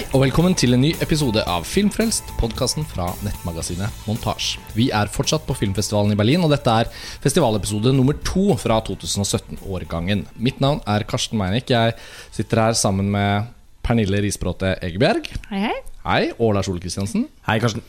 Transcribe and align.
Hei 0.00 0.06
og 0.16 0.22
velkommen 0.22 0.54
til 0.56 0.72
en 0.72 0.80
ny 0.80 0.94
episode 1.04 1.42
av 1.44 1.66
Filmfrelst, 1.68 2.30
podkasten 2.40 2.86
fra 2.88 3.10
nettmagasinet 3.20 4.06
Montasj. 4.08 4.54
Vi 4.72 4.86
er 4.96 5.10
fortsatt 5.12 5.44
på 5.44 5.58
filmfestivalen 5.58 6.14
i 6.14 6.16
Berlin, 6.16 6.40
og 6.46 6.54
dette 6.54 6.72
er 6.72 6.88
festivalepisode 7.20 7.92
nummer 7.92 8.16
to 8.24 8.56
fra 8.56 8.78
2017-årgangen. 8.86 10.24
Mitt 10.40 10.64
navn 10.64 10.80
er 10.88 11.04
Karsten 11.04 11.36
Meinick. 11.36 11.68
Jeg 11.68 11.98
sitter 12.32 12.64
her 12.64 12.80
sammen 12.80 13.12
med 13.12 13.52
Pernille 13.84 14.24
Risbråte 14.24 14.78
Egebjerg. 14.80 15.34
Hei, 15.52 15.66
hei. 15.68 15.78
Hei, 16.00 16.30
og 16.40 16.54
Lars 16.56 16.68
Ole 16.72 16.80
Kristiansen. 16.80 17.26
Hei, 17.44 17.58
Karsten. 17.60 17.82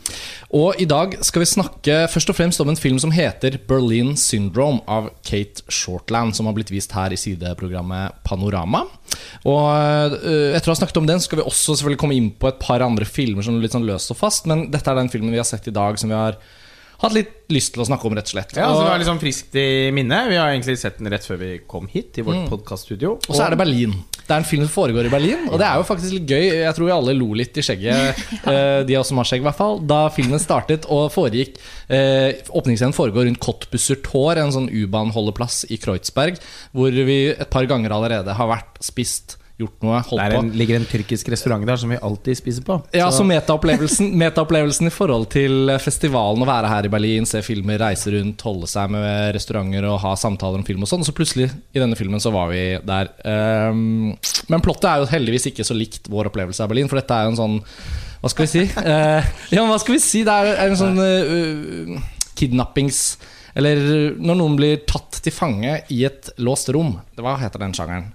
Og 0.52 0.76
i 0.82 0.84
dag 0.84 1.14
skal 1.24 1.40
vi 1.40 1.48
snakke 1.48 1.94
først 2.12 2.28
og 2.28 2.36
fremst 2.36 2.60
om 2.60 2.68
en 2.68 2.76
film 2.76 2.98
som 3.00 3.14
heter 3.14 3.56
Berlin 3.70 4.10
Syndrome 4.20 4.82
av 4.84 5.08
Kate 5.24 5.64
Shortland, 5.72 6.36
som 6.36 6.44
har 6.44 6.52
blitt 6.58 6.68
vist 6.74 6.92
her 6.92 7.14
i 7.14 7.16
sideprogrammet 7.16 8.18
Panorama. 8.28 8.82
Og 9.48 10.18
øh, 10.18 10.52
etter 10.52 10.68
å 10.68 10.74
ha 10.74 10.80
snakket 10.82 11.00
om 11.00 11.08
den, 11.08 11.24
skal 11.24 11.40
vi 11.40 11.46
også 11.48 11.72
selvfølgelig 11.72 12.02
komme 12.04 12.18
inn 12.18 12.28
på 12.36 12.50
et 12.52 12.60
par 12.60 12.84
andre 12.84 13.08
filmer 13.08 13.46
som 13.46 13.56
er 13.56 13.64
litt 13.64 13.78
sånn 13.78 13.88
løst 13.88 14.12
og 14.12 14.20
fast, 14.20 14.44
men 14.50 14.66
dette 14.74 14.92
er 14.92 15.00
den 15.00 15.08
filmen 15.12 15.32
vi 15.32 15.40
har 15.40 15.48
sett 15.48 15.72
i 15.72 15.74
dag 15.74 15.96
som 15.96 16.12
vi 16.12 16.18
har 16.18 16.36
hatt 17.02 17.14
litt 17.16 17.32
lyst 17.52 17.74
til 17.74 17.82
å 17.82 17.86
snakke 17.88 18.06
om, 18.08 18.14
rett 18.16 18.30
og 18.30 18.34
slett. 18.36 18.54
Ja, 18.56 18.68
altså, 18.70 18.84
det 18.86 18.92
Vi 18.92 19.02
liksom 19.02 19.20
friskt 19.20 19.56
i 19.58 19.66
minne. 19.94 20.22
Vi 20.30 20.38
har 20.38 20.52
egentlig 20.52 20.78
sett 20.80 21.00
den 21.00 21.10
rett 21.12 21.26
før 21.26 21.40
vi 21.40 21.50
kom 21.68 21.88
hit, 21.90 22.16
i 22.18 22.24
vårt 22.26 22.46
podcaststudio 22.50 23.16
og 23.18 23.34
så 23.34 23.44
er 23.44 23.54
det 23.54 23.60
Berlin. 23.60 23.94
Det 24.22 24.30
er 24.30 24.38
en 24.38 24.46
film 24.46 24.62
som 24.64 24.72
foregår 24.72 25.08
i 25.08 25.12
Berlin, 25.12 25.48
og 25.50 25.58
det 25.60 25.66
er 25.66 25.80
jo 25.80 25.86
faktisk 25.88 26.14
litt 26.14 26.30
gøy. 26.30 26.44
Jeg 26.62 26.76
tror 26.76 26.88
vi 26.88 26.94
alle 26.94 27.16
lo 27.18 27.28
litt 27.36 27.58
i 27.58 27.64
skjegget, 27.66 28.22
eh, 28.52 28.78
de 28.86 28.96
av 28.96 29.02
oss 29.02 29.10
som 29.12 29.20
har 29.20 29.28
skjegg, 29.28 29.42
i 29.42 29.48
hvert 29.48 29.58
fall, 29.58 29.82
da 29.90 30.00
filmen 30.14 30.42
startet 30.42 30.86
og 30.94 31.10
foregikk. 31.12 31.58
Eh, 31.92 32.40
Åpningsscenen 32.54 32.96
foregår 32.96 33.26
rundt 33.28 33.42
Kottbusser 33.42 33.98
Tor, 34.06 34.38
en 34.40 34.54
sånn 34.54 34.70
U-baneholdeplass 34.70 35.64
i 35.74 35.80
Kreuzberg, 35.82 36.40
hvor 36.72 36.94
vi 36.94 37.20
et 37.34 37.52
par 37.52 37.66
ganger 37.70 37.94
allerede 37.98 38.38
har 38.38 38.52
vært 38.54 38.80
spist, 38.84 39.36
gjort 39.60 39.82
noe, 39.84 39.98
Det 40.00 40.08
holdt 40.10 40.22
er 40.24 40.32
på. 40.34 40.38
en, 40.42 40.50
ligger 40.58 40.76
en 40.80 40.86
tyrkisk 40.88 41.28
restaurant 41.30 41.66
der 41.68 41.76
som 41.78 41.90
vi 41.92 41.98
alltid 42.02 42.36
spiser 42.38 42.64
på. 42.66 42.78
Ja, 42.96 43.10
så 43.10 43.18
Så- 43.22 43.26
metaopplevelsen 43.28 44.08
metaopplevelsen 44.18 44.86
i 44.86 44.90
forhold 44.90 45.28
til 45.30 45.68
festivalen, 45.78 46.42
å 46.42 46.46
være 46.48 46.68
her 46.68 46.84
i 46.84 46.88
Berlin, 46.88 47.26
se 47.26 47.42
filmer, 47.42 47.78
reise 47.78 48.10
rundt, 48.10 48.40
holde 48.42 48.66
seg 48.66 48.90
med 48.90 49.34
restauranter 49.34 49.84
og 49.84 50.00
ha 50.00 50.14
samtaler 50.16 50.58
om 50.58 50.64
film 50.64 50.82
og 50.82 50.88
sånn. 50.88 51.00
Og 51.00 51.06
så 51.06 51.14
plutselig, 51.14 51.50
i 51.74 51.78
denne 51.78 51.96
filmen, 51.96 52.18
så 52.20 52.32
var 52.32 52.48
vi 52.50 52.78
der. 52.84 53.10
Um, 53.24 54.16
men 54.48 54.60
plottet 54.60 54.84
er 54.90 54.98
jo 55.04 55.06
heldigvis 55.12 55.46
ikke 55.52 55.64
så 55.64 55.76
likt 55.76 56.08
vår 56.08 56.30
opplevelse 56.32 56.60
av 56.60 56.68
Berlin, 56.68 56.88
for 56.88 56.96
dette 56.96 57.10
er 57.12 57.24
jo 57.28 57.34
en 57.36 57.36
sånn 57.36 57.62
Hva 58.22 58.30
skal 58.30 58.46
vi 58.46 58.50
si? 58.52 58.64
Uh, 58.78 59.22
ja, 59.50 59.64
hva 59.66 59.78
skal 59.80 59.94
vi 59.96 59.98
si? 60.00 60.22
Det 60.22 60.32
er 60.32 60.68
en 60.70 60.76
sånn 60.76 60.98
uh, 60.98 62.02
kidnappings... 62.38 63.18
Eller 63.54 63.76
når 64.16 64.36
noen 64.38 64.54
blir 64.56 64.78
tatt 64.88 65.18
til 65.20 65.32
fange 65.34 65.74
i 65.92 65.98
et 66.08 66.30
låst 66.40 66.70
rom. 66.72 66.94
Hva 67.20 67.34
heter 67.36 67.60
den 67.60 67.74
sjangeren? 67.76 68.06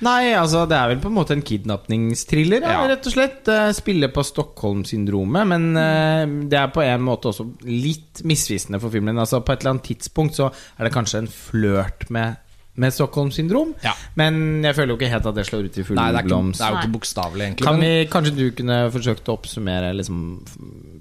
Nei, 0.00 0.32
altså 0.38 0.62
det 0.70 0.76
er 0.78 0.92
vel 0.92 1.00
på 1.02 1.08
en 1.10 1.16
måte 1.16 1.34
en 1.34 1.42
kidnappingstriller, 1.42 2.62
ja, 2.62 2.74
Ja. 2.82 2.88
rett 2.92 3.06
og 3.06 3.12
slett. 3.14 3.48
Spiller 3.74 4.08
på 4.14 4.22
Stockholm-syndromet, 4.24 5.46
men 5.50 5.64
eh, 5.76 6.26
det 6.48 6.58
er 6.60 6.68
på 6.74 6.84
en 6.84 7.02
måte 7.02 7.32
også 7.32 7.48
litt 7.66 8.22
misvisende 8.24 8.80
for 8.82 8.90
filmen. 8.94 9.18
Altså 9.18 9.40
På 9.44 9.52
et 9.52 9.60
eller 9.64 9.74
annet 9.76 9.88
tidspunkt 9.90 10.36
så 10.38 10.50
er 10.78 10.84
det 10.86 10.92
kanskje 10.94 11.18
en 11.24 11.26
flørt 11.32 12.08
med, 12.14 12.36
med 12.78 12.94
Stockholm-syndrom, 12.94 13.74
Ja. 13.82 13.92
men 14.14 14.62
jeg 14.62 14.74
føler 14.76 14.94
jo 14.94 14.98
ikke 15.00 15.10
helt 15.10 15.26
at 15.26 15.34
det 15.34 15.46
slår 15.48 15.64
ut 15.66 15.78
i 15.78 15.82
full 15.82 15.96
Nei, 15.98 16.12
det 16.12 16.20
er, 16.20 16.22
ikke, 16.22 16.28
blomst. 16.30 16.60
det 16.60 16.66
er 16.68 16.70
jo 16.70 16.78
ikke 16.84 16.94
bokstavelig, 16.94 17.42
egentlig. 17.48 17.66
Kan 17.66 17.80
vi, 17.82 17.92
kanskje 18.12 18.36
du 18.38 18.44
kunne 18.54 18.78
forsøkt 18.94 19.28
å 19.28 19.34
oppsummere 19.34 19.90
liksom, 19.98 20.20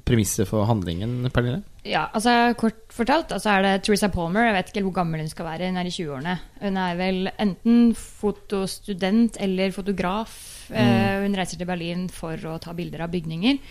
premisset 0.09 0.48
for 0.50 0.66
handlingen, 0.66 1.30
Pernille? 1.30 1.61
Ja, 1.88 2.07
altså 2.16 2.33
Kort 2.59 2.91
fortalt 2.91 3.31
altså 3.31 3.53
er 3.53 3.63
det 3.63 3.73
Teresa 3.85 4.09
Palmer. 4.11 4.49
Jeg 4.49 4.55
vet 4.57 4.71
ikke 4.71 4.83
hvor 4.88 4.95
gammel 4.99 5.23
hun 5.23 5.31
skal 5.31 5.47
være. 5.47 5.69
Hun 5.69 5.80
er 5.80 5.87
i 5.87 5.93
20-årene. 5.93 6.33
Hun 6.61 6.80
er 6.83 6.98
vel 6.99 7.30
enten 7.39 7.93
fotostudent 7.95 9.39
eller 9.43 9.71
fotograf. 9.75 10.33
Eh, 10.71 11.21
hun 11.23 11.37
reiser 11.37 11.59
til 11.59 11.70
Berlin 11.70 12.08
for 12.11 12.36
å 12.49 12.58
ta 12.64 12.76
bilder 12.76 13.05
av 13.05 13.14
bygninger. 13.14 13.61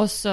Og 0.00 0.08
så 0.12 0.32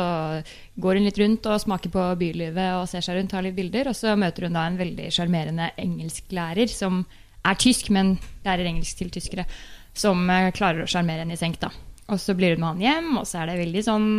går 0.79 0.99
hun 0.99 1.07
litt 1.07 1.19
rundt 1.19 1.47
og 1.51 1.61
smaker 1.63 1.91
på 1.91 2.07
bylivet 2.19 2.77
og 2.77 2.87
ser 2.91 3.03
seg 3.03 3.19
rundt, 3.19 3.31
tar 3.31 3.45
litt 3.45 3.57
bilder. 3.59 3.91
Og 3.91 3.97
så 3.97 4.15
møter 4.19 4.47
hun 4.47 4.57
da 4.59 4.65
en 4.67 4.79
veldig 4.79 5.11
sjarmerende 5.15 5.71
engelsklærer 5.79 6.71
som 6.71 7.03
er 7.43 7.59
tysk, 7.59 7.91
men 7.91 8.17
lærer 8.45 8.69
engelsk 8.71 9.01
til 9.01 9.11
tyskere. 9.11 9.47
Som 9.95 10.29
eh, 10.31 10.51
klarer 10.55 10.85
å 10.85 10.89
sjarmere 10.89 11.25
henne 11.25 11.35
i 11.35 11.39
senk, 11.41 11.59
da. 11.63 11.73
Og 12.11 12.19
så 12.19 12.35
blir 12.35 12.55
hun 12.55 12.63
med 12.63 12.71
han 12.71 12.85
hjem, 12.87 13.15
og 13.19 13.27
så 13.27 13.41
er 13.41 13.51
det 13.51 13.63
veldig 13.63 13.83
sånn 13.83 14.11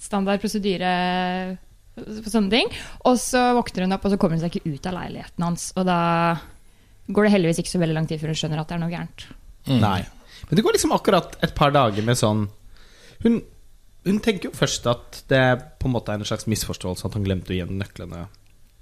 standard 0.00 0.40
prosedyre 0.40 0.92
sånne 1.98 2.52
ting. 2.52 2.70
Og 3.08 3.18
så 3.20 3.50
våkner 3.56 3.86
hun 3.86 3.96
opp, 3.96 4.06
og 4.06 4.14
så 4.14 4.20
kommer 4.20 4.38
hun 4.38 4.44
seg 4.44 4.56
ikke 4.56 4.74
ut 4.74 4.88
av 4.90 4.96
leiligheten 4.96 5.46
hans. 5.46 5.70
Og 5.76 5.86
da 5.88 6.00
går 7.10 7.26
det 7.26 7.34
heldigvis 7.34 7.62
ikke 7.62 7.72
så 7.72 7.82
veldig 7.82 7.96
lang 7.98 8.08
tid 8.10 8.20
før 8.22 8.32
hun 8.32 8.40
skjønner 8.40 8.62
at 8.62 8.70
det 8.70 8.76
er 8.76 8.82
noe 8.84 8.92
gærent. 8.92 9.26
Mm. 9.68 9.80
Nei. 9.82 10.00
Men 10.48 10.56
det 10.56 10.64
går 10.64 10.76
liksom 10.76 10.94
akkurat 10.96 11.36
et 11.44 11.54
par 11.56 11.72
dager 11.74 12.04
med 12.06 12.16
sånn 12.16 12.46
Hun, 13.20 13.34
hun 14.08 14.20
tenker 14.24 14.48
jo 14.48 14.56
først 14.56 14.86
at 14.88 15.18
det 15.28 15.42
på 15.76 15.90
en 15.90 15.92
måte 15.92 16.14
er 16.14 16.22
en 16.22 16.28
slags 16.28 16.48
misforståelse 16.48 17.04
at 17.04 17.18
han 17.18 17.26
glemte 17.26 17.52
å 17.52 17.56
gi 17.58 17.60
henne 17.60 17.82
nøklene. 17.82 18.22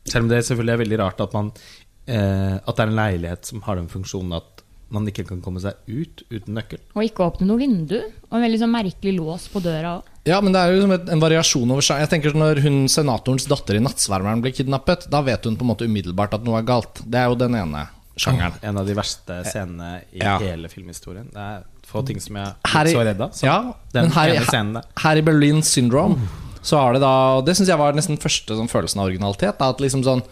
Selv 0.07 0.27
om 0.27 0.31
det 0.31 0.45
selvfølgelig 0.47 0.75
er 0.77 0.83
veldig 0.85 1.01
rart 1.01 1.25
at 1.25 1.35
man 1.35 1.51
eh, 2.07 2.55
At 2.63 2.77
det 2.77 2.85
er 2.85 2.93
en 2.93 3.01
leilighet 3.01 3.51
som 3.51 3.65
har 3.67 3.81
den 3.81 3.91
funksjonen 3.91 4.37
at 4.39 4.63
man 4.91 5.07
ikke 5.07 5.27
kan 5.29 5.41
komme 5.45 5.61
seg 5.61 5.75
ut 5.87 6.23
uten 6.31 6.55
nøkkel. 6.57 6.79
Og 6.97 7.03
ikke 7.05 7.25
åpne 7.27 7.47
noe 7.47 7.59
vindu. 7.61 7.99
Og 8.31 8.39
en 8.39 8.45
veldig 8.47 8.61
sånn 8.63 8.73
merkelig 8.73 9.17
lås 9.19 9.49
på 9.53 9.61
døra 9.61 9.99
òg. 9.99 10.03
Ja, 10.29 10.41
men 10.45 10.53
det 10.53 10.61
er 10.61 10.73
jo 10.73 10.79
liksom 10.87 11.11
en 11.13 11.21
variasjon 11.21 11.71
over 11.71 11.85
seg. 11.85 12.01
Jeg 12.01 12.11
tenker 12.13 12.35
Når 12.37 12.61
hun 12.65 12.87
senatorens 12.89 13.47
datter 13.49 13.77
i 13.77 13.81
Nattsvermeren 13.85 14.41
blir 14.45 14.53
kidnappet, 14.57 15.07
da 15.11 15.21
vet 15.25 15.45
hun 15.45 15.57
på 15.57 15.65
en 15.65 15.71
måte 15.75 15.87
umiddelbart 15.89 16.35
at 16.35 16.45
noe 16.45 16.59
er 16.61 16.67
galt. 16.69 17.01
Det 17.05 17.19
er 17.21 17.29
jo 17.29 17.35
den 17.41 17.55
ene 17.55 17.87
sjangeren. 18.19 18.57
En 18.63 18.77
av 18.81 18.87
de 18.87 18.95
verste 18.99 19.43
scenene 19.47 20.03
i 20.13 20.19
Ja. 20.25 20.39
hele 20.39 20.69
filmhistorien. 20.69 21.31
Det 21.33 21.37
er 21.39 21.63
få 21.87 22.05
ting 22.07 22.21
som 22.21 22.37
jeg 22.37 22.47
er 22.65 22.87
i- 22.87 22.93
så 22.93 23.05
redd 23.05 23.21
av. 23.21 23.33
Ja, 23.43 23.75
den 23.93 24.03
men 24.09 24.13
her, 24.13 24.29
i- 24.29 24.37
ene 24.37 24.45
scenen 24.47 24.73
der. 24.75 24.83
her 24.99 25.17
i 25.17 25.21
Berlin 25.23 25.63
Syndrome 25.63 26.29
så 26.63 26.77
har 26.81 26.93
det 26.95 27.01
da 27.01 27.37
Og 27.39 27.47
det 27.47 27.57
syns 27.57 27.69
jeg 27.69 27.79
var 27.79 27.93
nesten 27.93 28.19
første 28.19 28.49
sånn, 28.57 28.69
følelsen 28.69 28.99
av 29.01 29.07
originalitet. 29.09 29.59
Da, 29.59 29.69
at 29.71 29.79
liksom 29.79 30.03
sånn 30.05 30.23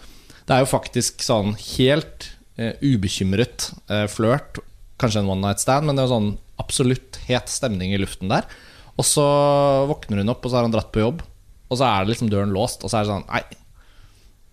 Det 0.46 0.54
er 0.54 0.60
jo 0.64 0.78
faktisk 0.78 1.18
sånn 1.24 1.56
helt 1.76 2.35
ubekymret 2.80 3.70
eh, 3.92 4.06
flørt. 4.10 4.60
Kanskje 5.00 5.22
en 5.22 5.30
one 5.32 5.44
night 5.44 5.60
stand, 5.62 5.88
men 5.88 5.98
det 5.98 6.06
er 6.06 6.14
sånn 6.14 6.32
absolutt 6.60 7.18
het 7.28 7.52
stemning 7.52 7.92
i 7.92 8.00
luften 8.00 8.32
der. 8.32 8.48
Og 8.96 9.04
så 9.04 9.24
våkner 9.90 10.22
hun 10.22 10.32
opp, 10.32 10.44
og 10.44 10.52
så 10.52 10.60
har 10.60 10.68
han 10.68 10.74
dratt 10.74 10.92
på 10.94 11.02
jobb. 11.02 11.20
Og 11.68 11.78
så 11.78 11.88
er 11.88 12.04
det 12.04 12.14
liksom 12.14 12.30
døren 12.32 12.54
låst, 12.54 12.84
og 12.84 12.92
så 12.92 13.00
er 13.00 13.04
det 13.04 13.12
sånn 13.12 13.26
Nei, 13.28 13.42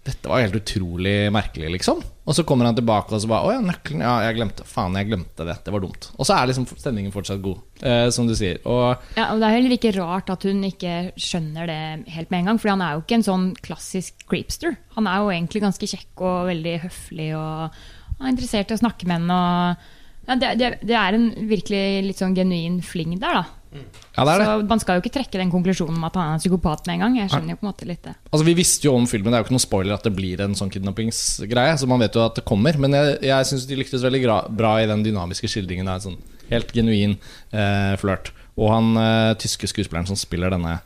dette 0.04 0.28
var 0.28 0.42
helt 0.44 0.58
utrolig 0.58 1.32
merkelig, 1.32 1.70
liksom. 1.78 2.02
Og 2.24 2.36
så 2.36 2.44
kommer 2.48 2.68
han 2.68 2.76
tilbake 2.76 3.12
og 3.16 3.22
så 3.24 3.28
bare 3.28 3.48
Å 3.48 3.54
ja, 3.56 3.62
nøkkelen. 3.64 4.04
Ja, 4.04 4.14
jeg 4.26 4.38
glemte. 4.38 4.66
Faen, 4.68 4.96
jeg 5.00 5.10
glemte 5.10 5.46
det. 5.48 5.56
Det 5.64 5.74
var 5.76 5.84
dumt. 5.84 6.10
Og 6.18 6.28
så 6.28 6.36
er 6.36 6.50
liksom 6.50 6.68
stemningen 6.72 7.14
fortsatt 7.16 7.42
god, 7.44 7.62
eh, 7.84 8.08
som 8.16 8.28
du 8.28 8.36
sier. 8.36 8.60
Og 8.68 9.00
Ja, 9.16 9.30
og 9.32 9.40
det 9.40 9.48
er 9.48 9.56
heller 9.58 9.76
ikke 9.76 9.94
rart 9.96 10.32
at 10.32 10.44
hun 10.48 10.64
ikke 10.68 11.14
skjønner 11.20 11.72
det 11.72 11.80
helt 12.16 12.32
med 12.32 12.42
en 12.42 12.52
gang. 12.52 12.62
For 12.64 12.74
han 12.74 12.84
er 12.84 12.96
jo 12.96 13.04
ikke 13.04 13.20
en 13.20 13.28
sånn 13.28 13.50
klassisk 13.64 14.28
creepster. 14.32 14.78
Han 14.98 15.08
er 15.08 15.24
jo 15.24 15.34
egentlig 15.36 15.64
ganske 15.64 15.92
kjekk 15.96 16.24
og 16.24 16.52
veldig 16.52 16.78
høflig 16.84 17.32
og, 17.40 17.84
er 18.20 18.32
interessert 18.32 18.72
i 18.72 18.78
å 18.78 18.84
snakke 18.84 19.08
med 19.08 19.20
henne. 19.20 19.40
Og, 19.40 19.92
ja, 20.28 20.40
det, 20.40 20.54
det, 20.60 20.72
det 20.88 21.00
er 21.00 21.18
en 21.18 21.28
virkelig 21.50 21.84
litt 22.10 22.24
sånn 22.24 22.36
genuin 22.38 22.80
fling 22.86 23.18
der, 23.20 23.44
da. 23.44 23.63
Ja, 23.74 24.24
det 24.24 24.34
er 24.34 24.42
det. 24.42 24.48
Så 24.48 24.68
man 24.70 24.82
skal 24.84 24.98
jo 24.98 25.04
ikke 25.04 25.14
trekke 25.18 25.40
den 25.42 25.52
konklusjonen 25.54 25.98
om 25.98 26.06
at 26.08 26.20
han 26.20 26.28
er 26.32 26.38
en 26.38 26.44
psykopat 26.44 26.86
med 26.88 26.96
en 26.96 27.04
gang. 27.06 27.18
Jeg 27.22 27.32
skjønner 27.34 27.56
jo 27.56 27.60
på 27.62 27.66
en 27.66 27.72
måte 27.72 27.88
litt 27.90 28.04
det. 28.06 28.14
Altså 28.30 28.48
Vi 28.48 28.56
visste 28.58 28.88
jo 28.88 28.94
om 28.98 29.08
filmen, 29.10 29.32
det 29.32 29.40
er 29.40 29.44
jo 29.44 29.48
ikke 29.48 29.56
noen 29.56 29.66
spoiler 29.66 29.96
at 29.98 30.06
det 30.08 30.14
blir 30.18 30.44
en 30.46 30.56
sånn 30.60 30.72
kidnappingsgreie. 30.74 31.76
Så 31.82 31.90
man 31.90 32.04
vet 32.04 32.16
jo 32.18 32.24
at 32.26 32.38
det 32.40 32.46
kommer. 32.50 32.78
Men 32.82 32.98
jeg, 33.00 33.18
jeg 33.30 33.50
syns 33.50 33.68
de 33.70 33.80
lyktes 33.82 34.06
veldig 34.06 34.24
bra 34.54 34.78
i 34.84 34.88
den 34.90 35.06
dynamiske 35.06 35.50
skildringen. 35.52 35.90
av 35.90 36.00
en 36.00 36.08
sånn 36.12 36.22
helt 36.52 36.74
genuin 36.76 37.18
eh, 37.52 37.94
flørt. 38.02 38.34
Og 38.60 38.70
han 38.70 38.94
eh, 39.02 39.34
tyske 39.42 39.70
skuespilleren 39.72 40.10
som 40.10 40.20
spiller 40.20 40.54
denne 40.54 40.80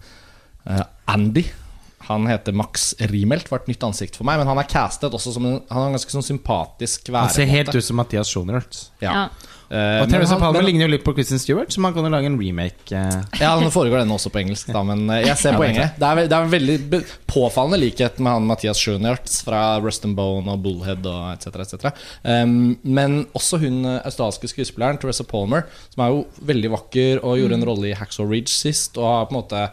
eh, 0.66 0.85
Andy 1.11 1.47
han 2.07 2.28
heter 2.28 2.55
Max 2.55 2.93
Riemelt, 2.99 3.49
var 3.51 3.59
et 3.59 3.72
nytt 3.72 3.83
ansikt 3.83 4.16
for 4.16 4.28
meg. 4.28 4.40
Men 4.40 4.47
han 4.47 4.59
er 4.61 4.69
castet 4.69 5.11
også 5.11 5.33
som 5.35 5.47
en, 5.47 5.57
Han 5.67 5.81
har 5.81 5.90
en 5.90 5.97
ganske 5.97 6.13
sånn 6.13 6.23
sympatisk 6.23 7.09
Han 7.11 7.31
ser 7.33 7.49
helt 7.51 7.73
ut 7.75 7.83
som 7.83 7.99
Mathias 7.99 8.31
Schonertz. 8.31 8.90
Ja. 9.03 9.11
Ja. 9.11 9.55
Eh, 9.69 10.02
Og 10.02 10.08
Teresa 10.08 10.37
Palmer 10.40 10.64
ligner 10.64 10.85
jo 10.87 10.91
litt 10.93 11.03
på 11.03 11.11
Kristen 11.17 11.40
Stewart, 11.41 11.73
så 11.75 11.81
man 11.84 11.91
kan 11.96 12.05
jo 12.08 12.11
lage 12.14 12.29
en 12.29 12.37
remake. 12.40 12.87
Uh. 12.93 13.23
Ja, 13.41 13.49
nå 13.59 13.67
foregår 13.73 13.99
den 14.03 14.14
også 14.16 14.31
på 14.31 14.40
engelsk, 14.40 14.69
da, 14.72 14.84
men 14.87 15.02
eh, 15.11 15.25
jeg 15.25 15.35
ser 15.41 15.53
er 15.55 15.59
poenget. 15.59 15.97
Det 15.99 16.08
er, 16.08 16.16
ve- 16.22 16.28
det 16.31 16.37
er 16.37 16.46
en 16.47 16.53
veldig 16.53 16.78
be- 16.93 17.02
påfallende 17.28 17.81
likhet 17.81 18.22
med 18.23 18.31
han 18.37 18.47
Mathias 18.47 18.79
Schoenertz 18.79 19.41
fra 19.43 19.64
Rust 19.84 20.08
and 20.08 20.16
Bone 20.16 20.47
og 20.55 20.64
Bullhead 20.64 21.03
og 21.11 21.34
etc. 21.35 21.59
etc. 21.66 21.91
Um, 22.23 22.78
men 22.84 23.19
også 23.35 23.59
hun 23.66 23.81
australske 23.97 24.47
skuespilleren 24.53 24.97
Teresa 25.03 25.25
Palmer, 25.28 25.67
som 25.93 26.05
er 26.08 26.16
jo 26.16 26.23
veldig 26.47 26.72
vakker 26.78 27.23
og 27.23 27.37
gjorde 27.41 27.59
en 27.59 27.67
rolle 27.67 27.91
i 27.91 27.97
Hacksaw 27.99 28.28
Ridge 28.31 28.53
sist, 28.55 28.96
og 28.97 29.09
har 29.11 29.28
på 29.28 29.35
en 29.35 29.41
måte 29.41 29.67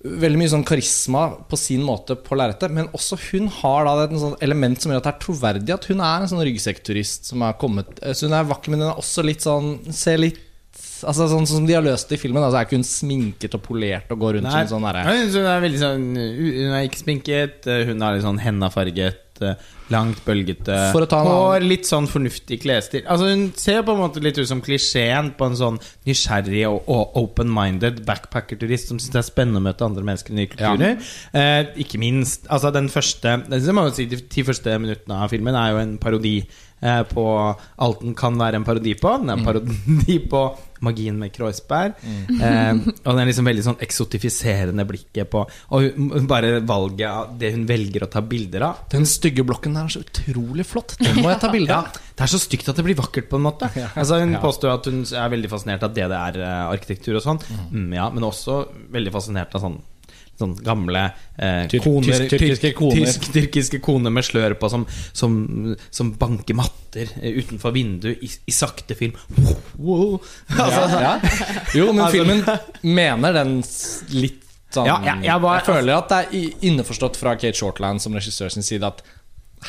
Veldig 0.00 0.38
mye 0.40 0.48
sånn 0.48 0.64
karisma 0.64 1.26
på 1.50 1.58
sin 1.60 1.82
måte 1.84 2.16
på 2.16 2.36
lerretet. 2.38 2.72
Men 2.72 2.88
også 2.96 3.18
hun 3.28 3.50
har 3.60 3.84
da 3.84 4.06
et 4.06 4.14
sånt 4.22 4.44
element 4.44 4.80
som 4.80 4.92
gjør 4.92 5.02
at 5.02 5.08
det 5.08 5.12
er 5.12 5.24
troverdig 5.26 5.74
at 5.76 5.88
hun 5.90 6.00
er 6.00 6.22
en 6.22 6.30
sånn 6.30 6.44
ryggsekkturist 6.48 7.32
som 7.32 7.44
kommet 7.60 8.00
eh, 8.00 8.14
Så 8.16 8.28
hun 8.28 8.36
er 8.38 8.48
vakker, 8.48 8.72
men 8.72 8.84
hun 8.84 8.92
er 8.92 9.02
også 9.02 9.24
litt 9.26 9.44
sånn 9.44 9.74
Ser 9.92 10.22
litt 10.22 10.46
Altså 11.00 11.26
Sånn 11.30 11.48
som 11.48 11.64
de 11.68 11.74
har 11.76 11.84
løst 11.84 12.10
det 12.10 12.18
i 12.18 12.20
filmen, 12.20 12.42
altså 12.44 12.60
er 12.60 12.66
ikke 12.66 12.76
hun 12.76 12.86
sminket 12.86 13.54
og 13.56 13.62
polert 13.64 14.10
og 14.12 14.20
går 14.20 14.36
rundt 14.36 14.50
som 14.52 14.60
en 14.60 14.68
sånn 14.68 14.84
derre 14.84 15.04
hun 15.08 15.48
er 15.48 15.62
veldig 15.64 15.80
sånn 15.80 16.04
Hun 16.12 16.74
er 16.76 16.84
ikke 16.86 17.00
sminket, 17.00 17.68
eh, 17.72 17.84
hun 17.88 18.04
har 18.04 18.16
litt 18.16 18.26
sånn 18.26 18.40
eh, 18.40 19.16
langt, 19.90 20.20
bølgete 20.26 20.76
hår, 20.94 21.64
litt 21.64 21.88
sånn 21.88 22.06
fornuftig 22.10 22.60
klesstil. 22.62 23.02
Altså 23.10 23.30
Hun 23.30 23.46
ser 23.58 23.82
på 23.86 23.94
en 23.94 24.02
måte 24.02 24.22
litt 24.22 24.38
ut 24.38 24.48
som 24.48 24.62
klisjeen 24.64 25.32
på 25.38 25.50
en 25.50 25.58
sånn 25.58 25.80
nysgjerrig 26.08 26.64
og, 26.68 26.88
og 26.90 27.18
open-minded 27.20 28.02
backpacker-turist 28.08 28.92
som 28.92 29.00
syns 29.00 29.14
det 29.14 29.22
er 29.22 29.28
spennende 29.28 29.62
å 29.62 29.66
møte 29.66 29.86
andre 29.86 30.06
mennesker 30.06 30.34
i 30.34 30.40
nye 30.40 30.52
kulturer. 30.52 31.12
Eh, 31.36 31.60
ikke 31.84 32.00
minst 32.00 32.46
Altså 32.50 32.70
Den 32.74 32.88
første 32.92 33.36
si, 33.96 34.06
De 34.10 34.18
ti 34.30 34.44
første 34.46 34.74
minuttene 34.80 35.22
av 35.24 35.32
filmen 35.32 35.56
er 35.58 35.72
jo 35.74 35.82
en 35.82 35.96
parodi 36.02 36.36
eh, 36.40 37.02
på 37.10 37.26
alt 37.84 38.04
den 38.04 38.16
kan 38.18 38.38
være 38.40 38.60
en 38.60 38.66
parodi 38.66 38.94
på. 38.98 39.16
Den 39.22 39.32
er 39.32 39.40
en 39.40 39.46
parodi 39.46 40.18
på 40.30 40.44
magien 40.80 41.18
med 41.20 41.32
Kreuzberg. 41.34 41.94
Eh, 42.04 42.72
og 43.04 43.10
den 43.10 43.22
er 43.22 43.28
liksom 43.30 43.48
veldig 43.50 43.64
sånn 43.66 43.78
eksotifiserende 43.84 44.84
blikket 44.88 45.30
på 45.32 45.42
Og 45.76 45.86
hun, 45.96 46.26
bare 46.30 46.60
valget 46.66 47.06
av 47.08 47.34
det 47.40 47.52
hun 47.54 47.66
velger 47.68 48.04
å 48.06 48.10
ta 48.12 48.22
bilder 48.24 48.64
av. 48.70 48.82
Den 48.92 49.06
stygge 49.08 49.44
blokken 49.46 49.74
der 49.76 49.84
er 49.88 49.94
så 49.94 50.02
utrolig 50.04 50.66
flott. 50.68 50.96
Den 51.00 51.20
må 51.22 51.30
jeg 51.32 51.40
ta 51.42 51.50
bilde 51.52 51.70
Ja, 51.76 51.82
av. 51.84 52.00
det 52.16 52.26
er 52.26 52.32
så 52.32 52.40
stygt 52.42 52.68
at 52.72 52.76
det 52.80 52.84
blir 52.86 52.98
vakkert, 52.98 53.28
på 53.30 53.36
en 53.40 53.46
måte. 53.48 53.68
Altså 53.94 54.20
Hun 54.22 54.32
Ja. 54.36 54.40
påstår 54.42 54.74
at 54.74 54.84
hun 54.90 55.02
er 55.04 55.28
veldig 55.36 55.50
fascinert 55.52 55.82
av 55.86 55.94
det 55.94 56.08
det 56.10 56.18
er 56.18 56.40
eh, 56.40 56.66
arkitektur 56.72 57.16
og 57.20 57.24
sånn. 57.24 57.40
Mm, 57.70 57.92
ja, 57.94 58.08
men 58.10 58.24
også 58.26 58.62
veldig 58.90 59.12
fascinert 59.14 59.54
av 59.54 59.60
sånn 59.66 59.80
Sånn 60.40 60.54
gamle 60.64 61.02
eh, 61.36 61.66
Tyr- 61.68 61.82
koner, 61.84 62.06
tysk- 62.24 62.30
tyrkiske 62.32 62.72
koner. 62.78 62.96
Tysk, 63.04 63.26
tyrkiske 63.34 63.80
koner 63.84 64.12
med 64.14 64.24
slør 64.24 64.54
på 64.56 64.70
som, 64.72 64.86
som, 65.12 65.34
som 65.92 66.12
banker 66.16 66.56
matter 66.56 67.10
eh, 67.20 67.34
utenfor 67.42 67.74
vinduet 67.76 68.22
i, 68.24 68.30
i 68.48 68.54
sakte 68.56 68.96
film. 68.96 69.12
Wow. 69.76 70.16
Altså, 70.56 71.00
ja, 71.00 71.14
ja. 71.20 71.34
Jo, 71.76 71.90
men 71.92 72.04
Altså- 72.06 72.16
filmen 72.16 72.44
mener 72.96 73.36
den 73.36 73.58
litt 74.16 74.40
sånn 74.70 74.86
Ja, 74.86 75.00
jeg 75.18 75.40
bare, 75.42 75.58
Jeg 75.60 75.66
føler 75.66 75.96
at 75.98 76.08
det 76.12 76.18
er 76.24 76.66
innforstått 76.70 77.16
fra 77.18 77.32
Kate 77.36 77.58
Shortland 77.58 78.00
som 78.02 78.14
regissør 78.16 78.52
sin 78.54 78.62
side 78.66 78.86
at 78.86 79.00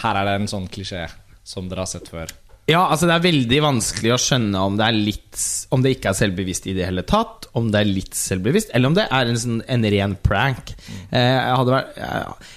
her 0.04 0.16
er 0.22 0.28
det 0.30 0.36
en 0.40 0.48
sånn 0.52 0.68
klisjé 0.72 1.08
som 1.44 1.68
dere 1.68 1.82
har 1.84 1.90
sett 1.90 2.08
før. 2.08 2.30
Ja, 2.70 2.86
altså 2.94 3.08
det 3.10 3.16
er 3.18 3.24
veldig 3.26 3.58
vanskelig 3.66 4.12
å 4.14 4.20
skjønne 4.22 4.60
om 4.64 4.76
det 4.80 4.86
er 4.86 4.94
litt 4.96 5.40
Om 5.74 5.82
det 5.84 5.96
ikke 5.96 6.12
er 6.12 6.18
selvbevisst 6.20 6.68
i 6.70 6.76
det 6.78 6.86
hele 6.88 7.02
tatt, 7.08 7.48
om 7.58 7.72
det 7.74 7.82
er 7.82 7.90
litt 7.90 8.16
selvbevisst, 8.16 8.70
eller 8.78 8.92
om 8.92 8.96
det 8.96 9.08
er 9.10 9.32
en, 9.32 9.40
sånn, 9.42 9.62
en 9.68 9.88
ren 9.96 10.14
prank. 10.24 10.74
Eh, 11.10 11.40
hadde, 11.58 11.74
vært, 11.74 12.52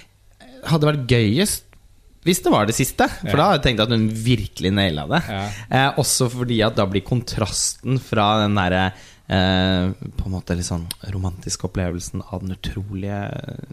hadde 0.69 0.89
vært 0.91 1.07
gøyest 1.11 1.63
hvis 2.25 2.39
det 2.41 2.49
var 2.49 2.65
det 2.65 2.73
siste, 2.73 3.05
for 3.19 3.29
Ja. 3.29 3.37
da 3.37 3.43
hadde 3.51 3.57
jeg 3.59 3.65
tenkt 3.67 3.81
at 3.83 3.91
hun 3.93 4.05
virkelig 4.09 4.71
naila 4.73 5.03
det. 5.11 5.19
Ja. 5.29 5.41
Eh, 5.69 5.99
også 6.01 6.25
fordi 6.33 6.55
at 6.65 6.73
da 6.75 6.87
blir 6.89 7.03
kontrasten 7.05 7.99
fra 8.01 8.39
den 8.41 8.55
derre 8.57 8.87
eh, 9.29 9.91
på 9.93 10.25
en 10.25 10.33
måte 10.33 10.55
litt 10.57 10.65
sånn 10.65 10.87
romantiske 11.13 11.67
opplevelsen 11.69 12.23
av 12.33 12.41
den 12.41 12.55
utrolige 12.57 13.19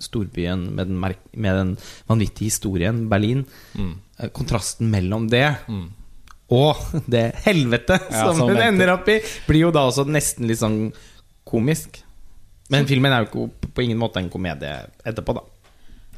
storbyen 0.04 0.66
med 0.76 0.90
den, 0.92 1.00
med 1.00 1.56
den 1.62 1.72
vanvittige 2.10 2.50
historien, 2.52 3.06
Berlin. 3.08 3.46
Mm. 3.72 3.94
Eh, 4.18 4.28
kontrasten 4.36 4.90
mellom 4.92 5.30
det 5.32 5.46
og 6.52 7.02
det 7.10 7.26
helvete 7.46 7.98
Ja, 8.10 8.26
som 8.28 8.44
hun 8.44 8.60
ender 8.60 8.94
opp 8.96 9.08
i, 9.12 9.18
blir 9.48 9.68
jo 9.68 9.72
da 9.74 9.86
også 9.88 10.04
nesten 10.08 10.48
litt 10.50 10.60
sånn 10.60 10.84
komisk. 11.48 12.02
Men 12.72 12.86
filmen 12.88 13.12
er 13.12 13.24
jo 13.24 13.30
ikke 13.30 13.72
på 13.74 13.84
ingen 13.84 14.00
måte 14.00 14.20
en 14.22 14.30
komedie 14.32 14.70
etterpå, 15.08 15.34
da. 15.36 15.44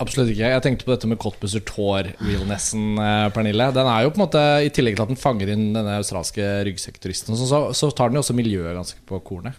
Absolutt 0.03 0.33
ikke. 0.33 0.49
Jeg 0.51 0.63
tenkte 0.65 0.87
på 0.87 0.91
dette 0.91 1.07
med 1.07 1.21
Cottbuser 1.23 1.63
Tår-realnessen, 1.69 2.97
eh, 2.99 3.27
Pernille. 3.35 3.69
Den 3.75 3.87
er 3.87 4.03
jo 4.03 4.11
på 4.11 4.19
en 4.19 4.25
måte, 4.25 4.43
I 4.67 4.73
tillegg 4.75 4.97
til 4.97 5.05
at 5.07 5.13
den 5.13 5.21
fanger 5.21 5.53
inn 5.55 5.69
denne 5.75 5.99
australske 6.01 6.43
ryggsekkturisten, 6.67 7.39
så, 7.39 7.61
så, 7.71 7.91
tar 7.95 8.11
den 8.11 8.19
jo 8.19 8.25
også 8.25 8.35
miljøet 8.35 8.75
ganske 8.75 8.99
på 9.07 9.21
kornet. 9.27 9.55